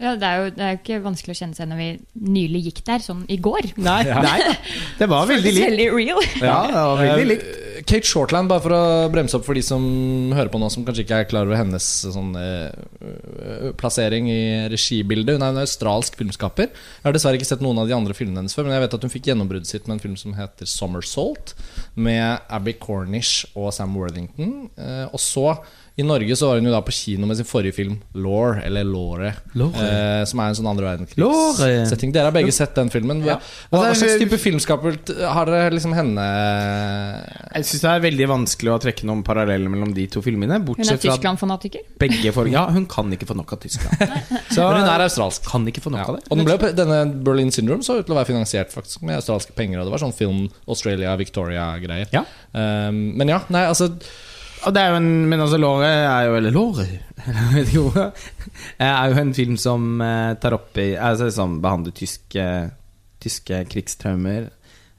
Ja, 0.00 0.14
det 0.16 0.26
er 0.26 0.38
jo 0.38 0.52
det 0.56 0.64
er 0.64 0.70
jo 0.74 0.78
ikke 0.80 1.00
vanskelig 1.04 1.34
å 1.34 1.40
kjenne 1.42 1.56
seg 1.58 1.68
når 1.68 1.80
vi 1.80 1.88
nylig 2.32 2.62
gikk 2.70 2.84
der, 2.86 3.02
sånn 3.04 3.24
i 3.28 3.36
går. 3.42 3.72
Nei, 3.76 4.02
nei 4.08 4.38
det 5.00 5.08
var 5.10 5.26
veldig 5.28 5.52
likt. 5.52 5.66
Veldig 5.66 5.88
real. 5.92 6.22
Ja, 6.40 6.60
det 6.70 6.78
var 6.78 7.02
veldig 7.02 7.26
likt. 7.28 7.50
Eh, 7.50 7.66
Kate 7.84 8.06
Shortland, 8.06 8.48
bare 8.50 8.62
for 8.64 8.74
å 8.76 9.08
bremse 9.12 9.36
opp 9.36 9.44
for 9.46 9.56
de 9.56 9.62
som 9.64 9.82
hører 10.36 10.50
på 10.52 10.60
nå, 10.60 10.70
som 10.72 10.84
kanskje 10.86 11.04
ikke 11.04 11.20
er 11.22 11.28
klar 11.28 11.48
over 11.48 11.60
hennes 11.60 11.86
sånn, 12.04 12.32
eh, 12.38 12.72
øh, 13.00 13.66
plassering 13.80 14.28
i 14.32 14.42
regibildet. 14.72 15.36
Hun 15.36 15.44
er 15.44 15.54
en 15.54 15.62
australsk 15.64 16.16
filmskaper. 16.20 16.70
Jeg 16.72 17.08
har 17.08 17.16
dessverre 17.16 17.40
ikke 17.40 17.50
sett 17.50 17.64
noen 17.64 17.80
av 17.82 17.88
de 17.90 17.96
andre 17.96 18.16
filmene 18.16 18.42
hennes 18.42 18.56
før, 18.56 18.68
men 18.68 18.76
jeg 18.76 18.86
vet 18.86 18.96
at 18.98 19.06
hun 19.06 19.14
fikk 19.14 19.30
gjennombruddet 19.30 19.68
sitt 19.68 19.88
med 19.88 19.98
en 19.98 20.04
film 20.04 20.16
som 20.20 20.36
heter 20.36 20.68
Somersault, 20.68 21.54
med 21.96 22.40
Abby 22.48 22.76
Cornish 22.80 23.48
og 23.54 23.72
Sam 23.76 23.96
Worthington. 23.96 24.70
Eh, 24.80 25.06
og 25.10 25.20
så 25.20 25.58
i 25.98 26.02
Norge 26.06 26.36
så 26.38 26.46
var 26.48 26.56
hun 26.60 26.64
jo 26.66 26.72
da 26.72 26.80
på 26.86 26.92
kino 26.94 27.26
med 27.26 27.36
sin 27.36 27.44
forrige 27.44 27.74
film, 27.74 27.96
Lore, 28.14 28.62
eller 28.64 28.84
Lore, 28.84 29.32
Lore. 29.54 29.74
Eh, 29.84 30.24
som 30.24 30.40
er 30.40 30.48
en 30.48 30.54
sånn 30.54 30.68
andre 30.70 30.86
verdenskrigssetting. 30.96 32.12
Dere 32.14 32.30
har 32.30 32.32
begge 32.32 32.52
sett 32.54 32.74
den 32.74 32.88
filmen. 32.90 33.20
Hva, 33.22 33.26
Ja. 33.26 33.36
hva, 33.70 33.78
hva 33.82 33.88
Altså, 33.90 34.06
slags 34.06 34.18
type 34.22 34.38
filmskaper 34.40 34.96
har 35.28 35.46
dere 35.46 35.70
liksom 35.74 35.92
henne 35.94 36.24
Jeg 37.54 37.64
syns 37.68 37.82
det 37.82 37.90
er 37.90 38.00
veldig 38.06 38.28
vanskelig 38.30 38.72
å 38.72 38.78
trekke 38.82 39.04
noen 39.08 39.22
paralleller 39.26 39.68
mellom 39.72 39.92
de 39.96 40.06
to 40.12 40.22
filmene. 40.24 40.60
Hun 40.64 40.80
er 40.80 40.96
Tyskland-fanatiker. 41.00 41.82
begge 41.98 42.32
for 42.32 42.46
Ja, 42.48 42.66
hun 42.70 42.86
kan 42.86 43.10
ikke 43.12 43.26
få 43.28 43.36
nok 43.36 43.52
av 43.52 43.60
Tyskland. 43.60 43.98
Så 44.54 44.62
Men 44.70 44.82
hun 44.82 44.88
er 44.94 45.04
australsk. 45.06 45.44
kan 45.50 45.66
ikke 45.66 45.82
få 45.84 45.90
nok 45.92 46.00
Ja. 46.00 46.08
av 46.08 46.16
det. 46.16 46.24
Og 46.30 46.36
den 46.38 46.46
ble, 46.46 46.72
denne 46.72 47.22
Berlin 47.24 47.50
Syndrome 47.50 47.82
så 47.82 47.98
ut 47.98 48.06
til 48.06 48.14
å 48.14 48.18
være 48.22 48.30
finansiert 48.32 48.72
faktisk 48.72 49.02
med 49.02 49.16
australske 49.20 49.52
penger. 49.54 49.80
Og 49.80 49.86
det 49.90 49.92
var 49.92 50.02
sånn 50.06 50.14
film 50.16 50.48
Australia 50.68 51.16
Victoria-greier. 51.20 52.08
Ja. 52.12 52.24
Um, 52.54 53.16
men 53.16 53.28
ja, 53.28 53.40
nei, 53.50 53.66
altså 53.66 53.90
Og 54.66 54.74
det 54.76 54.80
er 54.82 54.90
jo 54.92 54.98
en, 55.00 55.10
men 55.30 55.40
altså 55.40 55.56
Lore 55.60 55.88
er 55.88 56.26
jo 56.28 56.34
Eller 56.36 56.52
Lore 56.52 56.84
hvor- 57.72 58.10
Er 58.78 59.10
jo 59.12 59.18
en 59.22 59.34
film 59.36 59.56
som 59.60 60.00
eh, 60.04 60.34
tar 60.42 60.56
opp 60.56 60.76
i 60.82 60.90
Altså 61.00 61.30
som 61.32 61.58
behandler 61.64 61.94
tyske 61.96 62.44
Tyske 63.20 63.58
krigstraumer. 63.68 64.46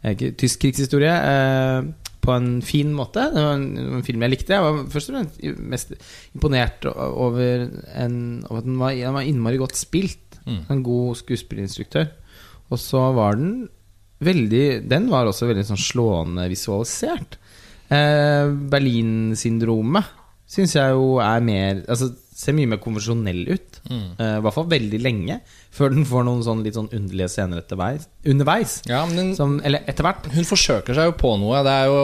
Eh, 0.05 0.15
Tysk 0.37 0.61
krigshistorie 0.61 1.13
eh, 1.13 1.87
På 2.21 2.35
en 2.37 2.59
fin 2.61 2.91
måte. 2.93 3.23
Det 3.33 3.41
var 3.41 3.55
en, 3.57 3.67
en 3.97 4.03
film 4.05 4.21
jeg 4.21 4.33
likte. 4.35 4.53
Jeg 4.53 4.61
var 4.65 4.83
først 4.93 5.09
og 5.09 5.15
fremst 5.15 5.61
mest 5.73 5.93
imponert 6.37 6.85
over, 6.85 7.63
en, 7.97 8.17
over 8.45 8.59
at 8.61 8.67
den 8.67 8.77
var, 8.77 8.93
den 8.93 9.15
var 9.17 9.25
innmari 9.25 9.57
godt 9.57 9.73
spilt. 9.79 10.37
Mm. 10.45 10.59
En 10.73 10.83
god 10.85 11.17
skuespillerinstruktør 11.21 12.07
Og 12.73 12.79
så 12.81 13.01
var 13.13 13.35
den 13.37 13.67
veldig 14.25 14.63
Den 14.89 15.03
var 15.11 15.25
også 15.29 15.45
veldig 15.49 15.65
sånn 15.67 15.81
slående 15.81 16.47
visualisert 16.49 17.37
Eh, 17.91 18.47
Berlin-syndromet 18.71 20.17
syns 20.51 20.75
jeg 20.75 20.95
jo 20.95 21.17
er 21.23 21.43
mer 21.43 21.81
Altså 21.91 22.09
ser 22.41 22.55
mye 22.57 22.69
mer 22.71 22.79
konvensjonell 22.81 23.43
ut. 23.51 23.75
Eh, 23.91 24.37
I 24.39 24.41
hvert 24.41 24.55
fall 24.55 24.65
veldig 24.71 24.99
lenge. 25.03 25.35
Før 25.75 25.93
den 25.93 26.07
får 26.09 26.23
noen 26.25 26.39
sånn 26.45 26.63
litt 26.65 26.73
sånn 26.77 26.87
underlige 26.89 27.29
scener 27.29 27.59
etterveis, 27.61 28.07
underveis. 28.25 28.79
ja, 28.89 29.03
den, 29.11 29.35
Som, 29.37 29.59
eller 29.67 29.83
etter 29.85 30.07
hvert. 30.07 30.25
Hun 30.33 30.47
forsøker 30.49 30.97
seg 30.97 31.11
jo 31.11 31.13
på 31.21 31.35
noe. 31.37 31.61
Det 31.67 31.75
er 31.75 31.91
jo 31.91 31.99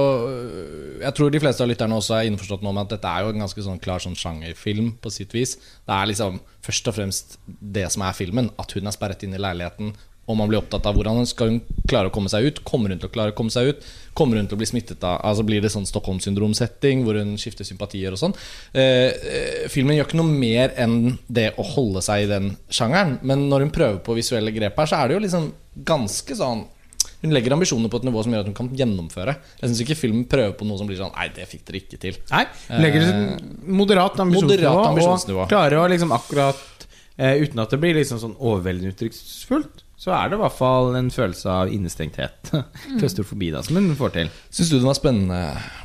Jeg 1.01 1.13
tror 1.17 1.33
de 1.33 1.41
fleste 1.41 1.65
av 1.65 1.71
lytterne 1.71 1.97
også 1.97 2.19
er 2.19 2.29
innforstått 2.29 2.61
med 2.65 2.83
at 2.83 2.93
dette 2.93 3.09
er 3.09 3.25
jo 3.25 3.33
en 3.33 3.43
ganske 3.45 3.65
sånn 3.65 3.81
klar 3.81 4.03
sånn 4.03 4.17
sjangerfilm, 4.19 4.93
på 5.01 5.09
sitt 5.13 5.33
vis. 5.33 5.55
Det 5.87 5.95
er 5.97 6.11
liksom 6.11 6.39
først 6.67 6.91
og 6.91 6.97
fremst 6.99 7.39
det 7.47 7.87
som 7.93 8.05
er 8.05 8.13
filmen. 8.17 8.51
At 8.61 8.77
hun 8.77 8.85
er 8.85 8.95
sperret 8.95 9.25
inn 9.25 9.33
i 9.33 9.41
leiligheten. 9.41 9.95
Og 10.27 10.35
man 10.35 10.49
blir 10.51 10.59
opptatt 10.59 10.85
av 10.89 10.97
hvordan 10.97 11.23
skal 11.29 11.53
hun 11.53 11.59
klare 11.87 12.09
å 12.09 12.13
komme 12.13 12.27
seg 12.31 12.43
ut. 12.49 12.61
Kommer 12.67 12.91
hun 12.91 12.99
til 12.99 13.07
å 13.07 13.13
klare 13.13 13.31
å 13.31 13.37
komme 13.37 13.53
seg 13.53 13.71
ut? 13.71 13.85
Kommer 14.17 14.39
hun 14.39 14.49
til 14.49 14.57
å 14.57 14.59
bli 14.59 14.67
smittet 14.67 15.03
av 15.07 15.21
Altså 15.23 15.45
Blir 15.47 15.63
det 15.63 15.71
sånn 15.71 15.87
Stockholm-syndrom-setting 15.87 17.03
hvor 17.05 17.19
hun 17.19 17.35
skifter 17.39 17.67
sympatier 17.67 18.11
og 18.11 18.19
sånn? 18.19 18.35
Eh, 18.73 19.11
eh, 19.13 19.67
filmen 19.71 19.95
gjør 19.95 20.09
ikke 20.09 20.19
noe 20.19 20.31
mer 20.31 20.73
enn 20.75 21.15
det 21.31 21.53
å 21.55 21.65
holde 21.75 22.03
seg 22.03 22.25
i 22.25 22.31
den 22.31 22.49
sjangeren. 22.67 23.19
Men 23.23 23.47
når 23.51 23.67
hun 23.67 23.75
prøver 23.77 24.01
på 24.03 24.17
visuelle 24.17 24.51
grep 24.55 24.75
her, 24.81 24.89
så 24.89 24.99
er 24.99 25.07
det 25.07 25.17
jo 25.17 25.23
liksom 25.27 25.53
ganske 25.87 26.35
sånn 26.35 26.65
hun 27.21 27.33
legger 27.33 27.55
ambisjoner 27.55 27.89
på 27.89 27.97
et 27.97 28.05
nivå 28.05 28.21
som 28.21 28.33
gjør 28.33 28.43
at 28.43 28.49
hun 28.51 28.57
kan 28.57 28.67
gjennomføre. 28.77 29.33
Jeg 29.57 29.69
syns 29.71 29.79
ikke 29.81 29.97
filmen 29.97 30.27
prøver 30.29 30.53
på 30.59 30.67
noe 30.69 30.77
som 30.77 30.89
blir 30.89 30.99
sånn 30.99 31.15
Nei, 31.15 31.29
det 31.33 31.47
fikk 31.49 31.63
dere 31.65 31.79
ikke 31.81 31.97
til. 32.03 32.19
Nei, 32.29 32.43
legger 32.83 33.07
et 33.07 33.47
moderat 33.65 34.19
ambisjonsnivå, 34.21 34.53
Moderat 34.53 34.89
ambisjonsnivå. 34.91 35.45
og 35.47 35.49
klarer 35.49 35.81
å 35.81 35.87
liksom 35.89 36.13
akkurat 36.13 36.85
eh, 37.17 37.41
Uten 37.41 37.63
at 37.63 37.73
det 37.73 37.79
blir 37.81 37.97
liksom 37.97 38.21
sånn 38.21 38.35
overveldende 38.37 38.93
uttrykksfullt, 38.93 39.81
så 39.97 40.13
er 40.13 40.29
det 40.29 40.37
i 40.37 40.41
hvert 40.43 40.53
fall 40.53 40.95
en 40.97 41.11
følelse 41.13 41.49
av 41.49 41.71
innestengthet. 41.73 42.51
Klaustrofobi, 42.99 43.51
da, 43.55 43.63
som 43.65 43.79
hun 43.79 43.95
får 43.97 44.13
til. 44.13 44.33
Syns 44.53 44.69
du 44.71 44.77
den 44.77 44.89
var 44.89 44.97
spennende, 44.97 45.39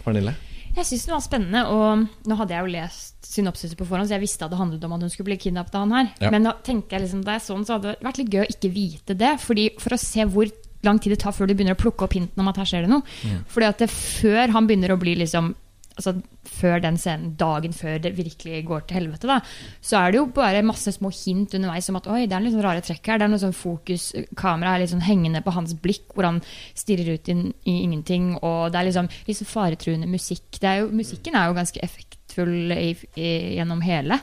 Pernille? 0.04 0.34
Jeg 0.72 0.88
syns 0.88 1.06
den 1.08 1.14
var 1.14 1.24
spennende, 1.24 1.62
og 1.68 2.28
nå 2.28 2.36
hadde 2.36 2.54
jeg 2.56 2.64
jo 2.64 2.72
lest 2.74 3.28
synopsiset 3.32 3.76
på 3.78 3.86
forhånd, 3.88 4.08
så 4.08 4.16
jeg 4.16 4.24
visste 4.24 4.44
at 4.44 4.52
det 4.52 4.60
handlet 4.60 4.84
om 4.84 4.94
at 4.96 5.04
hun 5.04 5.12
skulle 5.12 5.30
bli 5.30 5.38
kidnappet 5.40 5.76
av 5.76 5.86
han 5.86 5.96
her. 5.96 6.12
Ja. 6.20 6.32
Men 6.32 6.48
da 6.48 6.54
tenkte 6.64 6.96
jeg 6.96 7.06
liksom, 7.06 7.24
da 7.24 7.38
jeg 7.38 7.44
så 7.44 7.56
den, 7.56 7.66
så 7.68 7.78
hadde 7.78 7.94
det 7.94 8.06
vært 8.08 8.20
litt 8.20 8.36
gøy 8.36 8.44
å 8.44 8.52
ikke 8.52 8.72
vite 8.72 9.16
det. 9.20 9.32
Fordi 9.40 9.66
For 9.80 9.96
å 9.96 10.00
se 10.00 10.28
hvor 10.32 10.52
lang 10.82 11.00
tid 11.00 11.14
det 11.14 11.20
tar 11.22 11.34
før 11.36 11.48
du 11.48 11.54
begynner 11.54 11.76
å 11.76 11.80
plukke 11.80 12.04
opp 12.06 12.16
hinten 12.16 12.42
om 12.42 12.48
at 12.50 12.58
her 12.60 12.68
skjer 12.68 12.86
det 12.86 12.92
noe. 12.92 13.04
Fordi 13.52 13.68
at 13.68 13.84
det, 13.84 13.88
før 13.92 14.52
han 14.56 14.68
begynner 14.68 14.92
å 14.92 15.00
bli 15.00 15.16
liksom 15.20 15.52
Altså 15.96 16.14
Før 16.48 16.80
den 16.82 16.96
scenen, 17.00 17.34
dagen 17.40 17.74
før 17.76 17.98
det 18.02 18.14
virkelig 18.16 18.62
går 18.68 18.84
til 18.86 18.98
helvete, 19.00 19.28
da, 19.28 19.38
så 19.84 19.98
er 19.98 20.12
det 20.12 20.20
jo 20.20 20.28
bare 20.34 20.62
masse 20.66 20.92
små 20.94 21.10
hint 21.14 21.54
underveis 21.58 21.88
om 21.90 21.98
at 21.98 22.08
oi, 22.12 22.22
det 22.30 22.36
er 22.36 22.44
litt 22.44 22.58
rare 22.62 22.84
trekk 22.84 23.10
her. 23.10 23.20
Det 23.20 23.26
er 23.26 23.32
noe 23.32 23.42
sånn 23.42 23.56
fokus 23.56 24.10
Kameraet 24.38 24.76
er 24.76 24.84
litt 24.84 24.92
sånn 24.94 25.04
hengende 25.06 25.42
på 25.44 25.54
hans 25.56 25.74
blikk, 25.82 26.12
hvor 26.14 26.28
han 26.28 26.40
stirrer 26.78 27.14
ut 27.16 27.30
i, 27.32 27.36
i 27.68 27.76
ingenting. 27.82 28.36
Og 28.40 28.72
det 28.72 28.80
er 28.80 28.88
liksom 28.90 29.10
så 29.32 29.48
faretruende 29.48 30.10
musikk. 30.10 30.60
Er 30.62 30.82
jo, 30.82 30.92
musikken 30.94 31.36
er 31.38 31.48
jo 31.48 31.58
ganske 31.58 31.82
effektfull 31.82 32.74
i, 32.76 32.92
i, 33.16 33.28
gjennom 33.58 33.82
hele. 33.84 34.20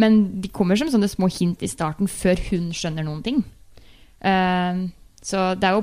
Men 0.00 0.22
de 0.40 0.52
kommer 0.54 0.78
som 0.78 0.90
sånne 0.92 1.10
små 1.10 1.28
hint 1.32 1.64
i 1.64 1.70
starten, 1.70 2.08
før 2.08 2.40
hun 2.50 2.70
skjønner 2.76 3.06
noen 3.06 3.24
ting. 3.26 3.42
Uh, 4.20 4.88
Så 5.20 5.54
det 5.60 5.68
jo 5.68 5.82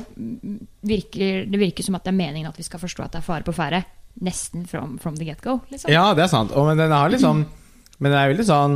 virker, 0.81 1.45
Det 1.45 1.59
virker 1.59 1.85
som 1.85 1.95
at 1.95 2.05
det 2.05 2.13
er 2.13 2.17
meningen 2.17 2.49
at 2.49 2.57
vi 2.57 2.65
skal 2.65 2.81
forstå 2.81 3.03
at 3.03 3.13
det 3.13 3.19
er 3.21 3.27
fare 3.27 3.45
på 3.45 3.53
ferde. 3.53 3.83
Nesten 4.23 4.65
from, 4.67 4.97
from 4.97 5.17
the 5.19 5.27
get-go. 5.27 5.59
Liksom. 5.69 5.91
Ja, 5.93 6.13
det 6.17 6.25
er 6.25 6.31
sant. 6.31 6.53
Og, 6.57 6.65
men 6.69 6.79
den 6.79 6.93
har 6.95 7.11
liksom 7.13 7.45
Men 8.01 8.13
det 8.13 8.17
er 8.17 8.29
veldig 8.29 8.45
sånn 8.45 8.73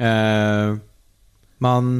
uh, 0.00 0.76
man, 1.64 1.90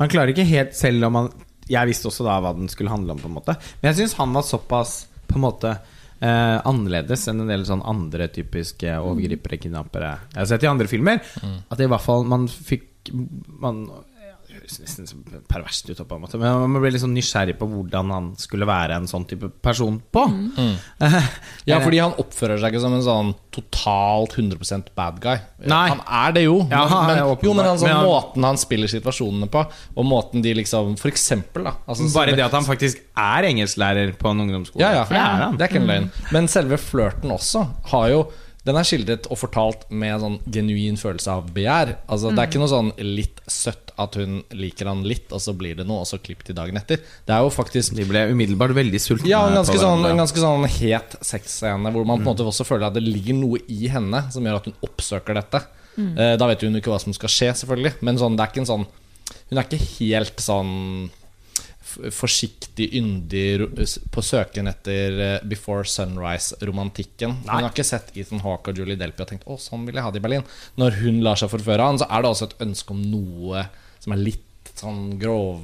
man 0.00 0.12
klarer 0.12 0.32
ikke 0.32 0.46
helt 0.48 0.72
Selv 0.76 1.04
om 1.10 1.12
man 1.18 1.28
Jeg 1.68 1.90
visste 1.90 2.08
også 2.08 2.24
da 2.24 2.38
hva 2.40 2.54
den 2.56 2.70
skulle 2.72 2.92
handle 2.92 3.12
om, 3.12 3.20
på 3.20 3.28
en 3.28 3.36
måte. 3.36 3.56
Men 3.80 3.90
jeg 3.90 4.02
syns 4.02 4.16
han 4.20 4.32
var 4.36 4.46
såpass 4.48 4.94
på 5.28 5.38
en 5.38 5.44
måte 5.44 5.70
uh, 5.74 6.58
annerledes 6.68 7.24
enn 7.30 7.40
en 7.44 7.52
del 7.52 7.64
sånn 7.68 7.84
andre 7.88 8.28
typiske 8.32 8.98
overgripere, 9.00 9.56
kidnappere 9.62 10.10
jeg 10.34 10.40
har 10.42 10.50
sett 10.50 10.66
i 10.66 10.68
andre 10.68 10.88
filmer. 10.90 11.22
At 11.72 11.80
i 11.80 11.88
hvert 11.88 12.04
fall 12.04 12.28
man 12.28 12.44
fikk 12.52 12.90
Man 13.60 13.82
høres 14.64 14.78
nesten 14.80 15.22
perverst 15.50 15.88
ut, 15.90 15.98
på 16.08 16.16
en 16.16 16.22
måte 16.24 16.38
men 16.40 16.72
man 16.72 16.80
ble 16.82 16.90
litt 16.94 17.02
sånn 17.02 17.14
nysgjerrig 17.16 17.56
på 17.60 17.66
hvordan 17.68 18.10
han 18.14 18.28
skulle 18.40 18.66
være 18.68 18.96
en 18.96 19.08
sånn 19.10 19.26
type 19.28 19.50
person 19.64 20.00
på. 20.14 20.24
Ja, 21.68 21.78
fordi 21.80 21.98
han 22.02 22.12
oppfører 22.20 22.58
seg 22.60 22.74
ikke 22.74 22.82
som 22.82 22.94
en 22.96 23.04
sånn 23.04 23.30
totalt 23.54 24.34
100% 24.36 24.90
bad 24.96 25.20
guy. 25.22 25.38
Nei. 25.70 25.86
Han 25.92 26.02
er 26.04 26.34
det 26.36 26.42
jo. 26.44 26.58
Ja, 26.70 26.82
er 26.84 27.08
men, 27.08 27.20
jo, 27.44 27.54
men 27.56 27.64
han, 27.68 27.78
sånn, 27.80 27.88
Men 27.88 27.96
han- 27.96 28.08
måten 28.08 28.44
han 28.48 28.60
spiller 28.60 28.90
situasjonene 28.92 29.48
på, 29.52 29.64
og 29.96 30.08
måten 30.08 30.42
de 30.44 30.52
liksom 30.60 30.96
For 31.00 31.08
eksempel, 31.12 31.64
da. 31.64 31.74
Altså, 31.88 32.08
Bare 32.14 32.36
det 32.36 32.44
at 32.44 32.52
han 32.56 32.66
faktisk 32.66 33.00
er 33.16 33.48
engelsklærer 33.48 34.14
på 34.20 34.30
en 34.30 34.44
ungdomsskole. 34.44 34.80
ja, 34.84 34.92
ja, 35.00 35.04
For 35.04 35.14
det 35.16 35.22
er 35.22 35.44
han. 35.44 35.56
Det 35.56 35.64
er 35.66 35.72
ikke 35.72 35.82
en 35.82 35.90
løgn. 35.92 36.10
Men 36.36 36.48
selve 36.48 36.76
flørten 36.80 37.32
også 37.34 37.66
har 37.92 38.08
jo 38.12 38.24
den 38.64 38.78
er 38.80 38.86
skildret 38.88 39.26
og 39.28 39.36
fortalt 39.36 39.82
med 39.92 40.14
en 40.14 40.22
sånn 40.22 40.36
genuin 40.48 40.96
følelse 40.96 41.32
av 41.34 41.50
begjær. 41.52 41.98
Altså, 42.08 42.30
Det 42.32 42.40
er 42.40 42.48
ikke 42.48 42.62
noe 42.62 42.72
sånn 42.72 42.92
litt 42.96 43.42
søtt 43.50 43.92
at 44.00 44.16
hun 44.18 44.38
liker 44.56 44.88
han 44.88 45.02
litt, 45.06 45.28
og 45.36 45.42
så 45.44 45.52
blir 45.56 45.76
det 45.76 45.84
noe, 45.86 46.00
og 46.02 46.08
så 46.08 46.18
klipp 46.18 46.42
til 46.46 46.56
dagen 46.56 46.80
etter. 46.80 47.02
Det 47.26 47.34
er 47.34 47.44
jo 47.44 47.52
faktisk 47.52 47.94
De 47.94 48.06
ble 48.08 48.24
umiddelbart 48.32 48.74
veldig 48.74 49.00
sultne. 49.02 49.28
ja, 49.28 49.42
en 49.46 49.58
ganske, 49.60 49.76
sånn, 49.78 50.06
en 50.08 50.22
ganske 50.24 50.40
sånn 50.40 50.64
het 50.80 51.16
sexscene 51.20 51.92
hvor 51.92 52.08
man 52.08 52.22
på 52.22 52.24
en 52.24 52.32
måte 52.32 52.46
også 52.48 52.64
føler 52.66 52.88
at 52.88 52.96
det 52.96 53.04
ligger 53.04 53.36
noe 53.36 53.60
i 53.68 53.86
henne 53.92 54.24
som 54.32 54.42
gjør 54.42 54.62
at 54.62 54.70
hun 54.70 54.78
oppsøker 54.88 55.34
dette. 55.34 55.60
Mm. 55.94 56.16
da 56.40 56.46
vet 56.50 56.64
hun 56.66 56.74
ikke 56.74 56.90
hva 56.90 56.98
som 56.98 57.14
skal 57.14 57.30
skje, 57.30 57.52
selvfølgelig, 57.60 58.00
men 58.02 58.16
sånn, 58.18 58.34
det 58.34 58.42
er 58.42 58.50
ikke 58.50 58.64
en 58.64 58.72
sånn 58.72 58.86
Hun 59.46 59.58
er 59.60 59.68
ikke 59.68 59.84
helt 60.00 60.40
sånn 60.42 60.72
forsiktig, 62.14 62.88
yndig 62.98 63.86
på 64.14 64.24
søken 64.24 64.70
etter 64.70 65.20
eh, 65.20 65.46
Before 65.48 65.86
Sunrise-romantikken. 65.88 67.36
Hun 67.44 67.52
har 67.52 67.70
ikke 67.70 67.86
sett 67.86 68.12
Ethan 68.18 68.42
Hawke 68.44 68.72
og 68.72 68.80
Julie 68.80 68.98
Delpy 69.00 69.24
og 69.24 69.30
tenkt 69.30 69.46
'Å, 69.48 69.58
sånn 69.60 69.86
vil 69.86 69.98
jeg 69.98 70.06
ha 70.06 70.12
det 70.14 70.22
i 70.22 70.26
Berlin'. 70.26 70.48
Når 70.80 71.00
hun 71.02 71.22
lar 71.24 71.40
seg 71.40 71.52
forføre 71.52 71.80
av 71.80 71.94
han, 71.94 72.02
så 72.02 72.08
er 72.10 72.24
det 72.24 72.32
også 72.32 72.50
et 72.50 72.60
ønske 72.66 72.94
om 72.96 73.02
noe 73.02 73.68
som 74.02 74.16
er 74.16 74.24
litt 74.24 74.74
sånn 74.74 75.14
grov 75.20 75.62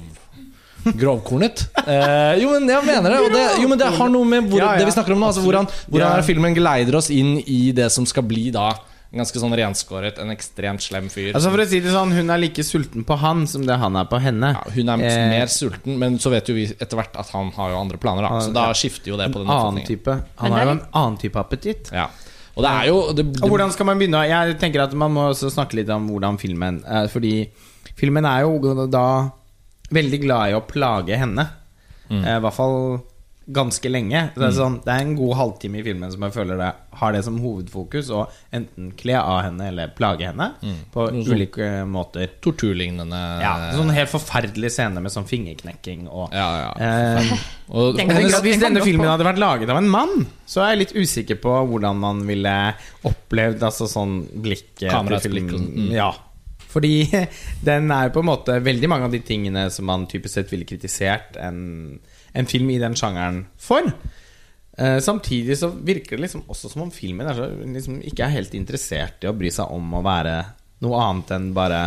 Grovkornet. 0.81 1.67
Eh, 1.81 2.37
jo, 2.41 2.51
men 2.53 2.69
jeg 2.69 2.85
mener 2.85 3.09
det. 3.09 3.19
Det, 3.33 3.41
jo, 3.61 3.67
men 3.69 3.79
det 3.79 3.87
har 3.97 4.09
noe 4.09 4.27
med 4.27 4.47
hvor, 4.49 4.61
det 4.77 4.85
vi 4.85 4.93
snakker 4.93 5.15
om 5.15 5.21
nå. 5.21 5.29
Altså, 5.31 5.41
hvordan, 5.43 5.67
hvordan 5.89 6.13
er 6.13 6.25
filmen 6.25 6.55
geleider 6.55 6.97
oss 6.99 7.09
inn 7.13 7.39
i 7.41 7.71
det 7.75 7.87
som 7.93 8.05
skal 8.07 8.25
bli 8.25 8.51
da 8.53 8.69
en 9.11 9.19
ganske 9.19 9.39
sånn 9.43 9.51
renskåret, 9.59 10.19
en 10.23 10.31
ekstremt 10.31 10.79
slem 10.85 11.09
fyr. 11.11 11.33
Altså 11.35 11.49
For 11.51 11.59
å 11.59 11.65
si 11.67 11.81
det 11.83 11.91
sånn, 11.91 12.13
hun 12.15 12.31
er 12.31 12.39
like 12.39 12.63
sulten 12.63 13.03
på 13.03 13.17
han 13.19 13.43
som 13.49 13.65
det 13.67 13.75
han 13.81 13.97
er 13.99 14.05
på 14.07 14.19
henne. 14.23 14.53
ja, 14.55 14.61
hun 14.71 14.89
er 14.93 15.03
Eh, 15.03 15.29
mer 15.33 15.47
sulten, 15.51 15.97
men 15.99 16.15
så 16.17 16.31
vet 16.31 16.47
jo 16.47 16.55
vi 16.55 16.63
etter 16.71 16.95
hvert 16.95 17.17
at 17.19 17.29
han 17.35 17.51
har 17.57 17.73
jo 17.73 17.79
andre 17.81 17.97
planer. 17.99 18.23
Da. 18.23 18.39
Så 18.45 18.53
da 18.55 18.69
skifter 18.71 19.11
jo 19.11 19.17
det 19.19 19.27
på 19.33 19.41
denne 19.43 19.51
den 19.51 19.67
annen 19.67 19.85
type 19.87 20.11
Han 20.37 20.49
Men 20.49 20.51
har 20.53 20.63
jo 20.65 20.71
en 20.77 20.85
annen 20.93 21.17
type 21.19 21.35
appetitt. 21.39 21.91
Ja. 21.91 22.07
Og 22.55 22.63
det 22.63 22.71
er 22.71 22.87
jo 22.87 23.13
det, 23.13 23.25
det, 23.33 23.43
Og 23.43 23.49
hvordan 23.51 23.71
skal 23.71 23.85
man 23.85 23.99
begynne? 23.99 24.27
Jeg 24.27 24.57
tenker 24.59 24.83
at 24.83 24.93
Man 24.93 25.13
må 25.15 25.29
også 25.31 25.49
snakke 25.51 25.75
litt 25.79 25.89
om 25.89 26.09
hvordan 26.11 26.35
filmen 26.39 26.81
eh, 26.83 27.07
Fordi 27.07 27.49
filmen 27.95 28.25
er 28.27 28.41
jo 28.43 28.87
da 28.91 29.05
veldig 29.91 30.19
glad 30.23 30.51
i 30.51 30.55
å 30.55 30.63
plage 30.63 31.15
henne. 31.19 31.45
Mm. 32.09 32.23
Eh, 32.23 32.37
I 32.37 32.41
hvert 32.43 32.55
fall 32.55 32.77
ganske 33.53 33.89
lenge. 33.91 34.21
Det 34.35 34.45
er, 34.47 34.53
sånn, 34.55 34.79
det 34.85 34.93
er 34.93 35.03
en 35.05 35.13
god 35.19 35.35
halvtime 35.39 35.79
i 35.81 35.85
filmen 35.85 36.11
som 36.13 36.23
jeg 36.25 36.35
føler 36.35 36.59
det 36.59 36.69
har 37.01 37.15
det 37.15 37.21
som 37.25 37.37
hovedfokus. 37.41 38.09
Å 38.13 38.25
enten 38.55 38.91
kle 38.99 39.15
av 39.19 39.41
henne 39.45 39.67
eller 39.71 39.91
plage 39.95 40.27
henne 40.27 40.49
på 40.93 41.05
Noe 41.07 41.23
sånt. 41.25 41.33
ulike 41.35 41.69
måter. 41.89 42.31
torturlignende 42.43 43.21
Ja, 43.43 43.53
sånn 43.77 43.93
helt 43.95 44.11
forferdelig 44.11 44.73
scene 44.75 45.03
med 45.03 45.13
sånn 45.13 45.27
fingerknekking 45.29 46.07
og 46.09 46.33
Ja, 46.35 46.49
ja. 46.63 46.71
eh, 46.79 47.35
Og, 47.71 47.95
Den 47.97 48.11
at 48.11 48.41
Hvis 48.43 48.59
denne 48.61 48.83
filmen 48.83 49.07
hadde 49.07 49.27
vært 49.27 49.39
laget 49.41 49.71
av 49.71 49.79
en 49.79 49.91
mann, 49.91 50.25
så 50.45 50.65
er 50.65 50.73
jeg 50.73 50.81
litt 50.85 50.97
usikker 50.97 51.39
på 51.43 51.53
hvordan 51.71 52.01
man 52.01 52.25
ville 52.27 52.55
opplevd 53.07 53.63
altså 53.63 53.87
sånn 53.87 54.25
blikk 54.43 54.83
og 54.89 55.15
sånn, 55.21 55.71
mm. 55.71 55.87
Ja. 55.95 56.11
Fordi 56.71 57.05
den 57.69 57.91
er 57.91 58.11
på 58.13 58.23
en 58.23 58.29
måte 58.29 58.57
veldig 58.63 58.89
mange 58.91 59.09
av 59.09 59.15
de 59.15 59.21
tingene 59.25 59.67
som 59.73 59.87
man 59.89 60.07
typisk 60.11 60.39
sett 60.39 60.51
ville 60.53 60.67
kritisert 60.67 61.37
en, 61.41 61.99
en 62.33 62.49
film 62.49 62.69
i 62.71 62.79
den 62.81 62.95
sjangeren 62.97 63.45
for. 63.59 63.87
Eh, 64.77 64.99
samtidig 65.03 65.57
så 65.59 65.69
virker 65.69 66.15
det 66.15 66.25
liksom 66.25 66.45
også 66.49 66.71
som 66.71 66.85
om 66.85 66.93
filmen 66.93 67.27
er 67.27 67.37
så, 67.37 67.49
liksom, 67.59 67.99
ikke 68.07 68.23
er 68.25 68.37
helt 68.37 68.53
interessert 68.57 69.23
i 69.23 69.29
å 69.29 69.35
bry 69.35 69.51
seg 69.53 69.73
om 69.73 69.97
å 69.97 70.03
være 70.05 70.37
noe 70.81 71.01
annet 71.03 71.35
enn 71.35 71.51
bare 71.55 71.81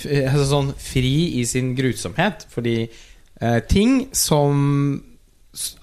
altså 0.00 0.46
sånn 0.46 0.74
fri 0.78 1.14
i 1.40 1.44
sin 1.48 1.72
grusomhet. 1.78 2.46
Fordi 2.52 2.82
eh, 2.84 3.60
ting 3.68 4.08
som 4.16 4.66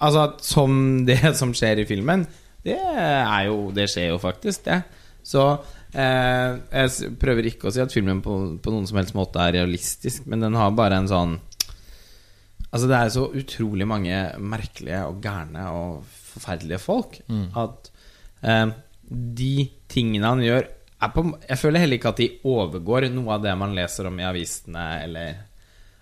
Altså 0.00 0.22
som 0.40 0.70
det 1.08 1.34
som 1.36 1.50
skjer 1.52 1.82
i 1.82 1.88
filmen, 1.88 2.22
det 2.64 2.78
er 2.78 3.42
jo 3.50 3.68
Det 3.76 3.84
skjer 3.92 4.14
jo 4.14 4.22
faktisk, 4.22 4.64
det. 4.64 4.80
Så 5.20 5.42
eh, 5.92 6.56
jeg 6.56 7.10
prøver 7.20 7.50
ikke 7.50 7.68
å 7.68 7.74
si 7.74 7.82
at 7.84 7.92
filmen 7.92 8.22
på, 8.24 8.38
på 8.62 8.72
noen 8.72 8.88
som 8.88 8.96
helst 8.96 9.16
måte 9.16 9.42
er 9.44 9.58
realistisk, 9.58 10.24
men 10.24 10.40
den 10.40 10.56
har 10.56 10.72
bare 10.76 11.02
en 11.02 11.10
sånn 11.10 11.36
Altså 12.68 12.88
Det 12.90 12.96
er 12.98 13.12
så 13.14 13.24
utrolig 13.40 13.86
mange 13.88 14.16
merkelige 14.38 15.00
og 15.08 15.22
gærne 15.24 15.68
og 15.72 16.02
forferdelige 16.34 16.78
folk 16.82 17.20
at 17.56 17.90
eh, 18.44 18.66
de 19.08 19.52
tingene 19.88 20.28
han 20.28 20.42
gjør 20.44 20.66
er 20.98 21.12
på, 21.14 21.22
Jeg 21.48 21.58
føler 21.58 21.80
heller 21.80 21.96
ikke 21.96 22.12
at 22.12 22.20
de 22.20 22.30
overgår 22.44 23.08
noe 23.14 23.36
av 23.36 23.44
det 23.46 23.54
man 23.56 23.74
leser 23.76 24.10
om 24.10 24.18
i 24.20 24.26
avisene 24.26 24.88
eller 25.04 25.36